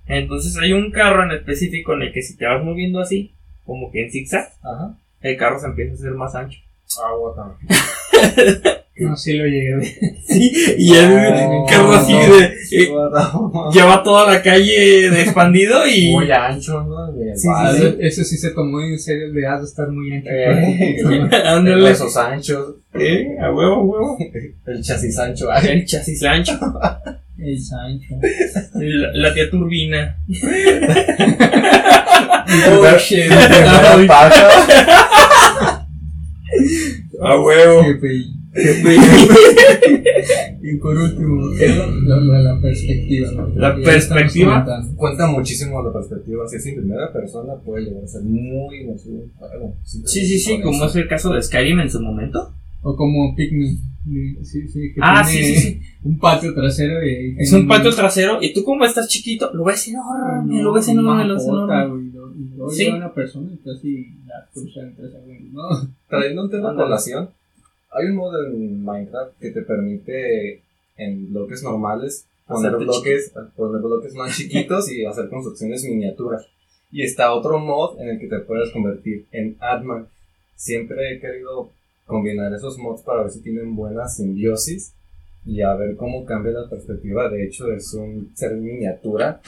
Entonces 0.08 0.56
hay 0.58 0.73
un 0.73 0.91
carro 0.91 1.23
en 1.23 1.32
específico 1.32 1.93
en 1.93 2.04
el 2.04 2.13
que 2.13 2.21
si 2.21 2.38
te 2.38 2.45
vas 2.45 2.63
moviendo 2.63 2.99
así, 2.99 3.32
como 3.65 3.91
que 3.91 4.04
en 4.06 4.12
zigzag, 4.12 4.49
Ajá. 4.62 4.95
el 5.21 5.36
carro 5.38 5.60
se 5.60 5.65
empieza 5.67 5.91
a 5.93 5.95
hacer 5.95 6.12
más 6.12 6.36
ancho. 6.36 6.60
Agua 7.04 7.34
también. 7.36 8.62
No, 8.97 9.15
sí 9.17 9.34
lo 9.34 9.45
llegué 9.45 9.73
a 9.73 9.77
ver. 9.77 9.88
Sí, 10.25 10.51
y 10.77 10.93
es 10.93 11.03
un 11.05 11.65
carro 11.67 11.91
así 11.93 12.13
de... 12.13 12.45
eh, 12.71 12.89
lleva 13.73 14.01
toda 14.03 14.31
la 14.34 14.41
calle 14.41 15.10
de 15.10 15.21
expandido 15.21 15.86
y... 15.88 16.12
Muy 16.12 16.31
ancho, 16.31 16.81
¿no? 16.84 17.12
De 17.13 17.36
Sí, 17.38 17.47
Ah, 17.53 17.73
sí, 17.73 18.23
se 18.23 18.51
tomó 18.51 18.79
en 18.81 18.97
serio, 18.97 19.27
le 19.34 19.45
has 19.47 19.60
de 19.62 19.67
estar 19.67 19.89
muy 19.89 20.13
ancho. 20.13 20.29
Eh, 20.31 21.29
Ándale. 21.45 21.84
huesos 21.84 22.15
anchos, 22.17 22.75
Eh, 22.93 23.36
a 23.41 23.51
huevo, 23.51 23.75
a 23.75 23.84
huevo. 23.84 24.17
el 24.67 24.81
chasis 24.81 25.17
ancho. 25.19 25.51
Ay, 25.51 25.67
El 25.69 25.86
chasis 25.86 26.23
ancho. 26.23 26.53
El 27.38 27.60
Sancho. 27.62 28.15
La, 28.75 29.12
la 29.13 29.34
tía 29.34 29.49
turbina. 29.49 30.17
shit. 32.97 33.29
paja. 34.08 34.47
A 37.21 37.39
huevo. 37.41 37.84
Y 40.62 40.78
por 40.78 40.98
último, 40.98 41.41
la, 42.08 42.18
la, 42.18 42.39
la 42.39 42.62
perspectiva. 42.62 43.32
¿no? 43.32 43.50
La 43.56 43.76
perspectiva. 43.76 44.65
Cuenta 44.96 45.28
muchísimo 45.28 45.84
la 45.84 45.91
perspectiva. 45.94 46.48
Si 46.48 46.56
es 46.56 46.65
en 46.68 46.76
primera 46.76 47.12
persona, 47.12 47.54
puede 47.56 47.86
llegar 47.86 48.04
a 48.04 48.08
ser 48.08 48.24
muy 48.24 48.82
inmersivo. 48.82 49.24
Bueno, 49.39 49.74
Sí, 49.84 50.26
sí, 50.26 50.39
sí, 50.39 50.62
como 50.62 50.86
es 50.86 50.96
el 50.96 51.08
caso 51.08 51.34
de 51.34 51.41
Skyrim 51.41 51.80
en 51.82 51.89
su 51.91 52.02
momento. 52.02 52.54
O 52.82 52.96
como 52.96 53.36
Pikmin. 53.36 53.78
Sí, 54.44 54.68
sí, 54.68 54.94
que 54.94 55.00
Ah, 55.02 55.26
tiene 55.28 55.48
sí, 55.48 55.56
sí, 55.56 55.62
sí. 55.62 55.82
un 56.04 56.20
patio 56.20 56.54
trasero 56.54 57.04
y 57.04 57.36
Es 57.39 57.52
un 57.52 57.68
patio 57.68 57.91
trasero 57.94 58.38
y 58.39 58.54
tú 58.54 58.63
como 58.63 58.86
estás 58.86 59.08
chiquito, 59.08 59.52
lo 59.54 59.63
ves 59.63 59.88
enorme, 59.88 60.62
lo 60.62 60.72
ves 60.72 60.88
enorme, 60.89 61.26
lo 61.26 61.34
ves 61.34 61.46
enorme. 61.48 62.04
Y 62.38 62.56
luego 62.56 62.70
Sí. 62.72 62.88
una 62.88 63.12
persona 63.12 63.50
y 63.52 63.58
casi 63.68 64.10
la 64.28 64.48
cruza 64.54 64.82
en 64.82 64.96
tres 64.96 65.12
segundos, 65.12 65.52
¿no? 65.54 65.89
Trayendo 66.08 66.44
un 66.44 66.52
tema 66.52 66.72
a 66.72 66.76
colación, 66.76 67.30
hay 67.95 68.08
un 68.08 68.15
modo 68.15 68.45
en 68.45 68.84
Minecraft 68.84 69.39
que 69.39 69.51
te 69.51 69.62
permite 69.62 70.62
en 70.97 71.31
bloques 71.31 71.63
normales 71.63 72.27
poner 72.47 72.75
Hacerte 72.75 72.86
bloques, 72.86 73.34
poner 73.55 73.81
bloques 73.81 74.13
más 74.13 74.36
chiquitos 74.38 74.91
y 74.91 75.05
hacer 75.05 75.29
construcciones 75.29 75.84
miniaturas. 75.84 76.45
Y 76.91 77.03
está 77.03 77.34
otro 77.34 77.60
mod 77.60 77.99
en 77.99 78.10
el 78.10 78.19
que 78.19 78.27
te 78.27 78.39
puedes 78.39 78.71
convertir 78.71 79.25
en 79.31 79.58
Adman. 79.60 80.08
Siempre 80.55 81.13
he 81.13 81.19
querido 81.19 81.71
combinar 82.05 82.53
esos 82.53 82.77
mods 82.77 83.01
para 83.01 83.23
ver 83.23 83.31
si 83.31 83.41
tienen 83.41 83.75
buena 83.75 84.08
simbiosis 84.08 84.93
y 85.45 85.62
a 85.62 85.73
ver 85.75 85.95
cómo 85.95 86.25
cambia 86.25 86.53
la 86.53 86.69
perspectiva. 86.69 87.29
De 87.29 87.45
hecho, 87.45 87.71
es 87.71 87.93
un 87.93 88.31
ser 88.36 88.55
miniatura. 88.55 89.41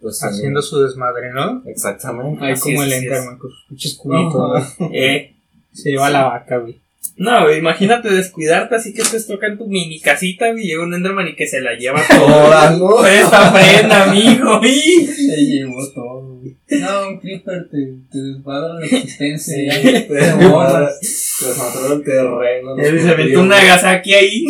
Pues, 0.00 0.22
Haciendo 0.22 0.62
su 0.62 0.80
desmadre, 0.80 1.32
¿no? 1.32 1.62
Exactamente. 1.66 2.44
Ahí 2.44 2.58
como 2.58 2.82
es, 2.82 2.92
el 2.92 3.04
Enderman 3.04 3.38
con 3.38 3.50
sus 3.50 3.64
pinches 3.68 3.94
cubitos. 3.96 4.78
¿no? 4.78 4.90
Eh, 4.92 5.34
Se 5.72 5.90
lleva 5.90 6.10
la 6.10 6.24
vaca, 6.24 6.58
güey. 6.58 6.80
No, 7.16 7.44
güey, 7.44 7.58
imagínate 7.58 8.08
descuidarte 8.10 8.74
así 8.76 8.92
que 8.94 9.02
estés 9.02 9.26
tocando 9.26 9.64
tu 9.64 9.70
mini 9.70 10.00
casita, 10.00 10.50
güey, 10.52 10.64
y 10.64 10.68
llega 10.68 10.82
un 10.84 10.94
Enderman 10.94 11.28
y 11.28 11.34
que 11.36 11.46
se 11.46 11.60
la 11.60 11.74
lleva 11.74 12.02
toda. 12.08 12.70
¿no? 12.72 13.06
Esta 13.06 13.52
prenda, 13.52 14.04
amigo, 14.10 14.60
y- 14.64 15.06
Se 15.06 15.36
llevó 15.36 15.90
todo, 15.94 16.36
güey. 16.40 16.56
No, 16.68 17.08
un 17.08 17.20
creeper 17.20 17.68
te, 17.70 17.78
te 18.10 18.18
desmadra 18.18 18.74
la 18.74 18.84
existencia. 18.86 19.54
Sí, 19.72 19.82
te 20.08 20.46
borra, 20.46 20.88
te 21.00 21.46
desmadró 21.46 21.94
el 21.94 22.02
terreno. 22.04 22.76
Él 22.78 23.00
se 23.00 23.10
aventó 23.10 23.40
un 23.40 23.48
Nagasaki 23.48 24.14
ahí. 24.14 24.46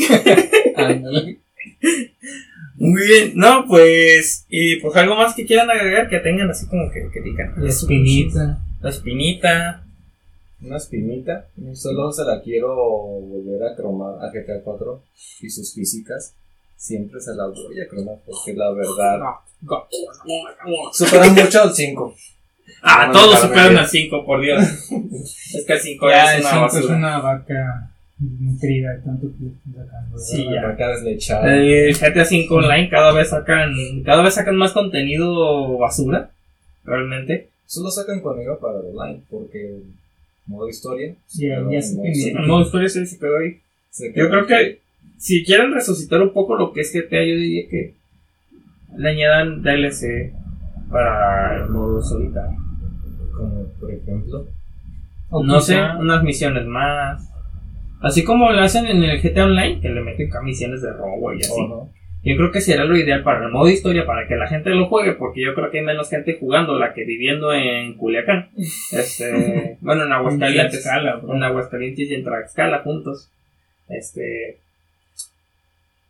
Ándale. 0.76 1.38
Muy 2.78 3.06
bien, 3.06 3.32
no, 3.34 3.64
pues, 3.66 4.44
y 4.50 4.76
pues 4.76 4.94
algo 4.96 5.16
más 5.16 5.34
que 5.34 5.46
quieran 5.46 5.70
agregar 5.70 6.08
que 6.10 6.18
tengan 6.18 6.50
así 6.50 6.66
como 6.66 6.90
que, 6.90 7.08
que 7.12 7.20
digan. 7.22 7.54
La 7.56 7.68
espinita. 7.70 8.58
La 8.82 8.90
espinita. 8.90 9.82
Una 10.62 10.76
espinita. 10.76 11.46
Solo 11.74 12.12
se 12.12 12.24
la 12.24 12.40
quiero 12.40 12.74
volver 12.74 13.62
a 13.64 13.76
cromar 13.76 14.14
a 14.24 14.30
GTA 14.30 14.62
4 14.62 15.02
y 15.42 15.50
sus 15.50 15.74
físicas. 15.74 16.34
Siempre 16.76 17.20
se 17.20 17.34
la 17.34 17.46
voy 17.46 17.80
a 17.80 17.88
cromar 17.88 18.16
porque 18.24 18.54
la 18.54 18.70
verdad 18.70 19.20
supera 20.92 21.28
mucho 21.28 21.62
al 21.62 21.74
5. 21.74 22.14
Ah, 22.82 23.06
No, 23.06 23.12
todos 23.12 23.40
superan 23.40 23.76
al 23.76 23.86
5, 23.86 24.24
por 24.24 24.40
Dios. 24.40 24.62
es 25.54 25.64
que 25.66 25.72
el 25.72 25.80
5 25.80 26.08
Ya, 26.08 26.36
es 26.36 26.40
una 26.40 26.68
cinco 26.68 26.78
es 26.78 26.84
una 26.90 27.18
vaca 27.18 27.90
nutrida 28.18 28.98
tanto 29.04 29.26
que 29.28 29.72
sacando. 29.74 30.18
Sí, 30.18 30.46
ya. 30.50 30.68
Acá 30.68 30.88
deslechada. 30.90 31.54
El 31.54 31.94
GTA 31.94 32.24
5 32.24 32.54
Online 32.54 32.88
cada 32.88 33.12
vez 33.12 33.30
sacan 33.30 33.72
cada 34.04 34.22
vez 34.22 34.34
sacan 34.34 34.56
más 34.56 34.72
contenido 34.72 35.78
basura, 35.78 36.30
realmente. 36.84 37.50
Solo 37.66 37.90
sacan 37.90 38.20
conmigo 38.20 38.58
para 38.58 38.78
el 38.80 38.86
online 38.86 39.22
porque 39.28 39.80
modo 40.46 40.68
historia. 40.68 41.14
Ya, 41.34 41.64
ya 41.70 41.82
se 41.82 41.96
modo 41.96 42.08
historia 42.08 42.40
El 42.40 42.46
modo 42.46 42.62
historia 42.62 42.88
sí 42.88 43.06
se 43.06 43.18
quedó 43.18 43.38
ahí. 43.38 43.60
se 43.90 44.12
Yo 44.14 44.28
creo 44.28 44.46
que 44.46 44.80
si 45.18 45.44
quieren 45.44 45.72
resucitar 45.72 46.20
un 46.20 46.32
poco 46.32 46.56
lo 46.56 46.72
que 46.72 46.80
es 46.80 46.92
GTA, 46.92 47.24
yo 47.24 47.36
diría 47.36 47.68
que 47.68 47.94
le 48.96 49.10
añadan 49.10 49.62
DLC 49.62 50.32
para 50.90 51.56
el 51.62 51.70
modo 51.70 52.00
solitario. 52.02 52.58
Como 53.36 53.64
por 53.80 53.90
ejemplo. 53.90 54.46
O 55.30 55.42
No 55.42 55.60
sé, 55.60 55.78
unas 55.98 56.22
misiones 56.22 56.66
más. 56.66 57.28
Así 58.00 58.24
como 58.24 58.52
lo 58.52 58.60
hacen 58.60 58.86
en 58.86 59.02
el 59.02 59.20
GTA 59.20 59.46
Online, 59.46 59.80
que 59.80 59.88
le 59.88 60.00
meten 60.00 60.28
acá 60.28 60.42
misiones 60.42 60.82
de 60.82 60.92
robo 60.92 61.32
y 61.32 61.40
así. 61.40 61.62
no. 61.68 61.90
Yo 62.26 62.36
creo 62.36 62.50
que 62.50 62.60
será 62.60 62.84
lo 62.84 62.96
ideal 62.96 63.22
para 63.22 63.46
el 63.46 63.52
modo 63.52 63.68
historia, 63.68 64.04
para 64.04 64.26
que 64.26 64.34
la 64.34 64.48
gente 64.48 64.70
lo 64.70 64.88
juegue, 64.88 65.12
porque 65.12 65.42
yo 65.42 65.54
creo 65.54 65.70
que 65.70 65.78
hay 65.78 65.84
menos 65.84 66.10
gente 66.10 66.36
jugándola 66.40 66.92
que 66.92 67.04
viviendo 67.04 67.52
en 67.52 67.94
Culiacán. 67.94 68.50
Este, 68.92 69.78
bueno, 69.80 70.06
en 70.06 70.12
Aguascalientes. 70.12 70.84
En 70.84 71.44
Aguascalientes 71.44 72.10
y 72.10 72.14
en 72.14 72.24
Tlaxcala 72.24 72.80
juntos. 72.80 73.30
Este, 73.88 74.58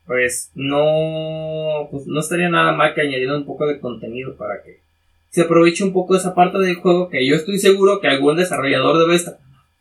pues 0.07 0.53
no, 0.55 1.87
pues 1.91 2.07
no 2.07 2.21
estaría 2.21 2.49
nada 2.49 2.73
mal 2.73 2.95
que 2.95 3.03
añadieran 3.03 3.37
un 3.37 3.47
poco 3.47 3.67
de 3.67 3.79
contenido 3.79 4.39
para 4.39 4.63
que 4.63 4.79
se 5.29 5.43
aproveche 5.43 5.85
un 5.85 5.93
poco 5.93 6.17
esa 6.17 6.35
parte 6.35 6.57
del 6.57 6.77
juego 6.77 7.11
que 7.11 7.27
yo 7.27 7.37
estoy 7.37 7.59
seguro 7.59 8.01
que 8.01 8.09
algún 8.09 8.37
desarrollador 8.37 8.99
debe 9.01 9.17
estar. 9.17 9.37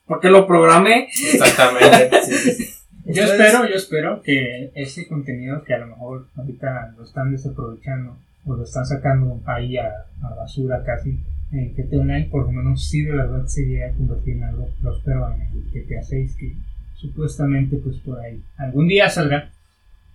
Porque 0.06 0.30
lo 0.30 0.46
programé. 0.46 1.08
Exactamente. 1.08 2.10
sí, 2.24 2.34
sí, 2.34 2.52
sí. 2.52 2.72
Yo 3.06 3.24
espero, 3.24 3.70
yo 3.70 3.76
espero 3.76 4.22
que 4.24 4.72
ese 4.76 5.08
contenido 5.08 5.64
que 5.64 5.74
a 5.74 5.80
lo 5.80 5.88
mejor 5.88 6.28
ahorita 6.36 6.94
lo 6.98 7.04
están 7.04 7.32
desaprovechando 7.32 8.18
o 8.46 8.56
lo 8.56 8.64
están 8.64 8.86
sacando 8.86 9.40
ahí 9.46 9.78
a, 9.78 9.92
a 10.24 10.34
basura 10.36 10.84
casi 10.84 11.20
en 11.52 11.74
GTA 11.76 12.00
Online, 12.02 12.28
por 12.32 12.46
lo 12.46 12.52
menos 12.52 12.88
sí 12.90 13.04
de 13.04 13.12
verdad 13.12 13.46
se 13.46 13.62
llega 13.66 13.88
a 13.90 13.94
convertir 13.94 14.38
en 14.38 14.44
algo 14.44 14.68
próspero 14.82 15.32
en 15.34 15.42
el 15.42 15.64
GTA 15.72 16.02
6 16.04 16.36
que 16.40 16.54
supuestamente 16.96 17.78
pues 17.78 17.98
por 17.98 18.20
ahí 18.20 18.42
algún 18.58 18.88
día 18.88 19.08
saldrá. 19.10 19.52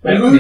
Pero 0.02 0.32
que- 0.32 0.38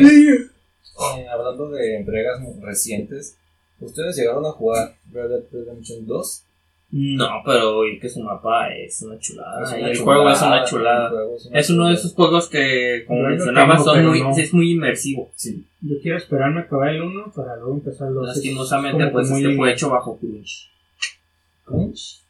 Eh, 1.18 1.26
hablando 1.28 1.70
de 1.70 1.96
entregas 1.98 2.40
recientes, 2.62 3.36
¿ustedes 3.78 4.16
llegaron 4.16 4.44
a 4.44 4.50
jugar 4.50 4.94
Red 5.12 5.28
Dead 5.28 5.42
Redemption 5.52 6.06
2? 6.06 6.44
No, 6.92 7.42
pero 7.44 7.78
oye, 7.78 7.98
que 8.00 8.08
su 8.08 8.20
mapa 8.20 8.68
es 8.74 9.00
una 9.02 9.16
chulada. 9.18 9.62
Es 9.62 9.72
una 9.72 9.90
el 9.90 9.96
chulada, 9.96 10.04
juego 10.04 10.30
es 10.30 10.42
una 10.42 10.64
chulada. 10.64 11.08
juego 11.10 11.36
es 11.36 11.46
una 11.46 11.58
Es 11.58 11.70
uno 11.70 11.88
de 11.88 11.94
esos 11.94 12.14
juegos 12.14 12.48
que, 12.48 13.04
como 13.06 13.22
mencionaba, 13.22 13.78
son 13.78 14.06
muy, 14.06 14.20
no. 14.20 14.36
es 14.36 14.52
muy 14.52 14.72
inmersivo. 14.72 15.30
Sí. 15.36 15.66
yo 15.80 15.96
quiero 16.02 16.16
esperarme 16.16 16.60
a 16.60 16.62
acabar 16.64 16.88
el 16.88 17.02
1 17.02 17.32
para 17.34 17.56
luego 17.56 17.74
empezar 17.74 18.10
los 18.10 18.26
Lastimosamente, 18.26 19.06
pues 19.08 19.30
este 19.30 19.54
fue 19.54 19.72
hecho 19.72 19.90
bajo 19.90 20.18
crunch. 20.18 20.68
¿Crunch? 21.64 22.22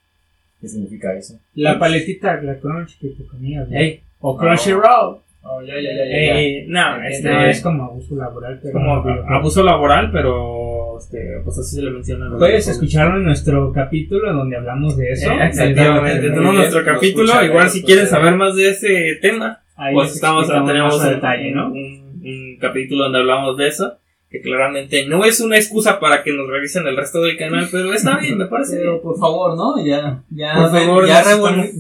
¿Qué 0.60 0.68
significa 0.68 1.14
eso? 1.16 1.40
La 1.54 1.78
paletita, 1.78 2.40
la 2.42 2.58
crunch 2.58 2.98
que 2.98 3.08
te 3.08 3.26
comías, 3.26 3.66
¿no? 3.66 3.78
Ey, 3.78 4.02
o 4.18 4.36
Crunchyroll. 4.36 5.22
Oh, 5.42 5.62
ya, 5.62 5.74
ya, 5.74 5.80
ya, 5.80 6.02
eh, 6.04 6.66
no, 6.68 6.98
No, 6.98 7.04
este, 7.06 7.48
es 7.48 7.62
como 7.62 7.84
abuso 7.84 8.14
laboral, 8.14 8.60
pero 8.62 8.72
como 8.74 8.92
abuso 9.34 9.62
laboral, 9.62 10.10
pero 10.12 10.79
este, 11.00 11.40
pues 11.44 11.58
así 11.58 11.76
se 11.76 11.82
le 11.82 11.90
menciona. 11.90 12.30
Puedes 12.38 12.68
escucharlo 12.68 13.16
en 13.18 13.24
nuestro 13.24 13.72
capítulo 13.72 14.32
donde 14.32 14.56
hablamos 14.56 14.96
de 14.96 15.10
eso. 15.12 15.30
Eh, 15.30 15.46
exactamente, 15.46 16.28
tenemos 16.28 16.54
nuestro 16.54 16.80
lo 16.80 16.86
capítulo. 16.86 17.44
Igual 17.44 17.68
si 17.70 17.82
quieren 17.82 18.04
escucharé. 18.04 18.24
saber 18.26 18.38
más 18.38 18.54
de 18.56 18.70
ese 18.70 19.18
tema, 19.20 19.62
Ahí 19.76 19.94
pues 19.94 20.14
estamos, 20.14 20.46
tenemos 20.46 20.94
más 20.96 21.04
a 21.04 21.08
un, 21.08 21.14
detalle, 21.14 21.50
¿no? 21.52 21.66
un- 21.68 22.20
un 22.22 22.58
capítulo 22.60 23.04
donde 23.04 23.18
hablamos 23.18 23.56
de 23.56 23.68
eso. 23.68 23.96
Que 24.30 24.40
claramente 24.42 25.06
no 25.08 25.24
es 25.24 25.40
una 25.40 25.56
excusa 25.56 25.98
para 25.98 26.22
que 26.22 26.32
nos 26.32 26.46
revisen 26.48 26.86
el 26.86 26.96
resto 26.96 27.20
del 27.20 27.36
canal, 27.36 27.66
pero 27.72 27.92
está 27.92 28.16
bien, 28.18 28.38
me 28.38 28.46
parece. 28.46 28.76
Pero 28.76 29.02
por 29.02 29.18
favor, 29.18 29.56
¿no? 29.56 29.84
Ya, 29.84 30.22
ya, 30.30 30.54
Por 30.54 30.70
favor, 30.70 31.04
ya, 31.08 31.24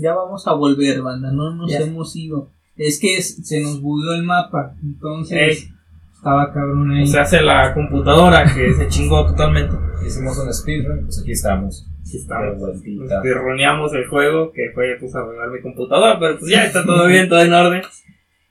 ya 0.02 0.14
vamos 0.14 0.48
a 0.48 0.54
volver, 0.54 1.00
banda. 1.00 1.30
No 1.30 1.54
nos 1.54 1.70
Ya. 1.70 1.78
hemos 1.78 2.16
ido. 2.16 2.50
Es 2.76 2.98
que 2.98 3.18
es- 3.18 3.46
se 3.46 3.60
nos 3.60 3.80
bugueó 3.80 4.14
el 4.14 4.24
mapa. 4.24 4.74
Entonces, 4.82 5.38
Ey. 5.62 5.68
Estaba 6.20 6.52
cabrón 6.52 6.90
ahí. 6.92 7.06
Se 7.06 7.18
hace 7.18 7.40
la 7.40 7.72
computadora 7.72 8.44
que 8.54 8.74
se 8.74 8.88
chingó 8.88 9.26
totalmente. 9.26 9.74
Hicimos 10.06 10.38
un 10.38 10.52
speedrun, 10.52 11.04
pues 11.06 11.20
aquí 11.22 11.32
estamos. 11.32 11.86
Aquí 12.00 12.12
De 12.12 12.18
estamos. 12.18 12.58
pirroneamos 13.22 13.92
el 13.94 14.06
juego, 14.06 14.52
que 14.52 14.70
fue 14.74 14.96
pues 15.00 15.14
arreglar 15.14 15.50
mi 15.50 15.60
computadora, 15.62 16.18
pero 16.18 16.38
pues 16.38 16.50
ya 16.50 16.64
está 16.66 16.84
todo 16.84 17.06
bien, 17.06 17.28
todo 17.28 17.40
en 17.42 17.52
orden. 17.52 17.82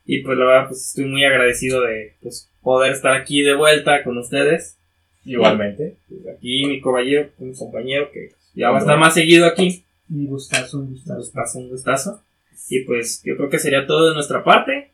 Y 0.05 0.23
pues 0.23 0.37
la 0.39 0.45
verdad, 0.45 0.67
pues 0.69 0.87
estoy 0.87 1.05
muy 1.05 1.23
agradecido 1.23 1.81
de 1.81 2.13
pues, 2.21 2.49
poder 2.61 2.91
estar 2.93 3.13
aquí 3.13 3.41
de 3.43 3.55
vuelta 3.55 4.03
con 4.03 4.17
ustedes. 4.17 4.77
Igualmente. 5.23 5.97
Pues, 6.07 6.21
aquí 6.35 6.65
mi 6.65 6.81
compañero, 6.81 7.29
mi 7.37 7.53
compañero 7.55 8.09
que 8.11 8.29
ya 8.55 8.71
va 8.71 8.77
a 8.77 8.79
estar 8.79 8.97
más 8.97 9.13
seguido 9.13 9.45
aquí. 9.45 9.83
Un 10.09 10.25
gustazo, 10.25 10.79
un 10.79 10.85
Un 10.85 10.91
gustazo. 10.93 11.17
gustazo, 11.19 11.59
un 11.59 11.69
gustazo. 11.69 12.21
Y 12.69 12.83
pues 12.85 13.21
yo 13.23 13.37
creo 13.37 13.49
que 13.49 13.59
sería 13.59 13.85
todo 13.85 14.07
de 14.09 14.15
nuestra 14.15 14.43
parte. 14.43 14.91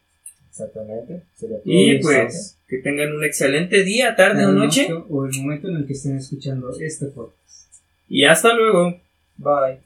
Exactamente. 0.55 1.23
Sería 1.33 1.57
todo 1.57 1.63
Y 1.65 1.99
pues 2.01 2.61
que 2.65 2.77
tengan 2.77 3.11
un 3.11 3.25
excelente 3.25 3.83
día, 3.83 4.15
tarde 4.15 4.45
o 4.45 4.53
noche. 4.53 4.87
O 5.09 5.25
el 5.25 5.33
momento 5.41 5.67
en 5.67 5.75
el 5.75 5.85
que 5.85 5.91
estén 5.91 6.15
escuchando 6.15 6.71
este 6.79 7.07
podcast. 7.07 7.83
Y 8.07 8.23
hasta 8.23 8.53
luego. 8.53 9.01
Bye. 9.35 9.79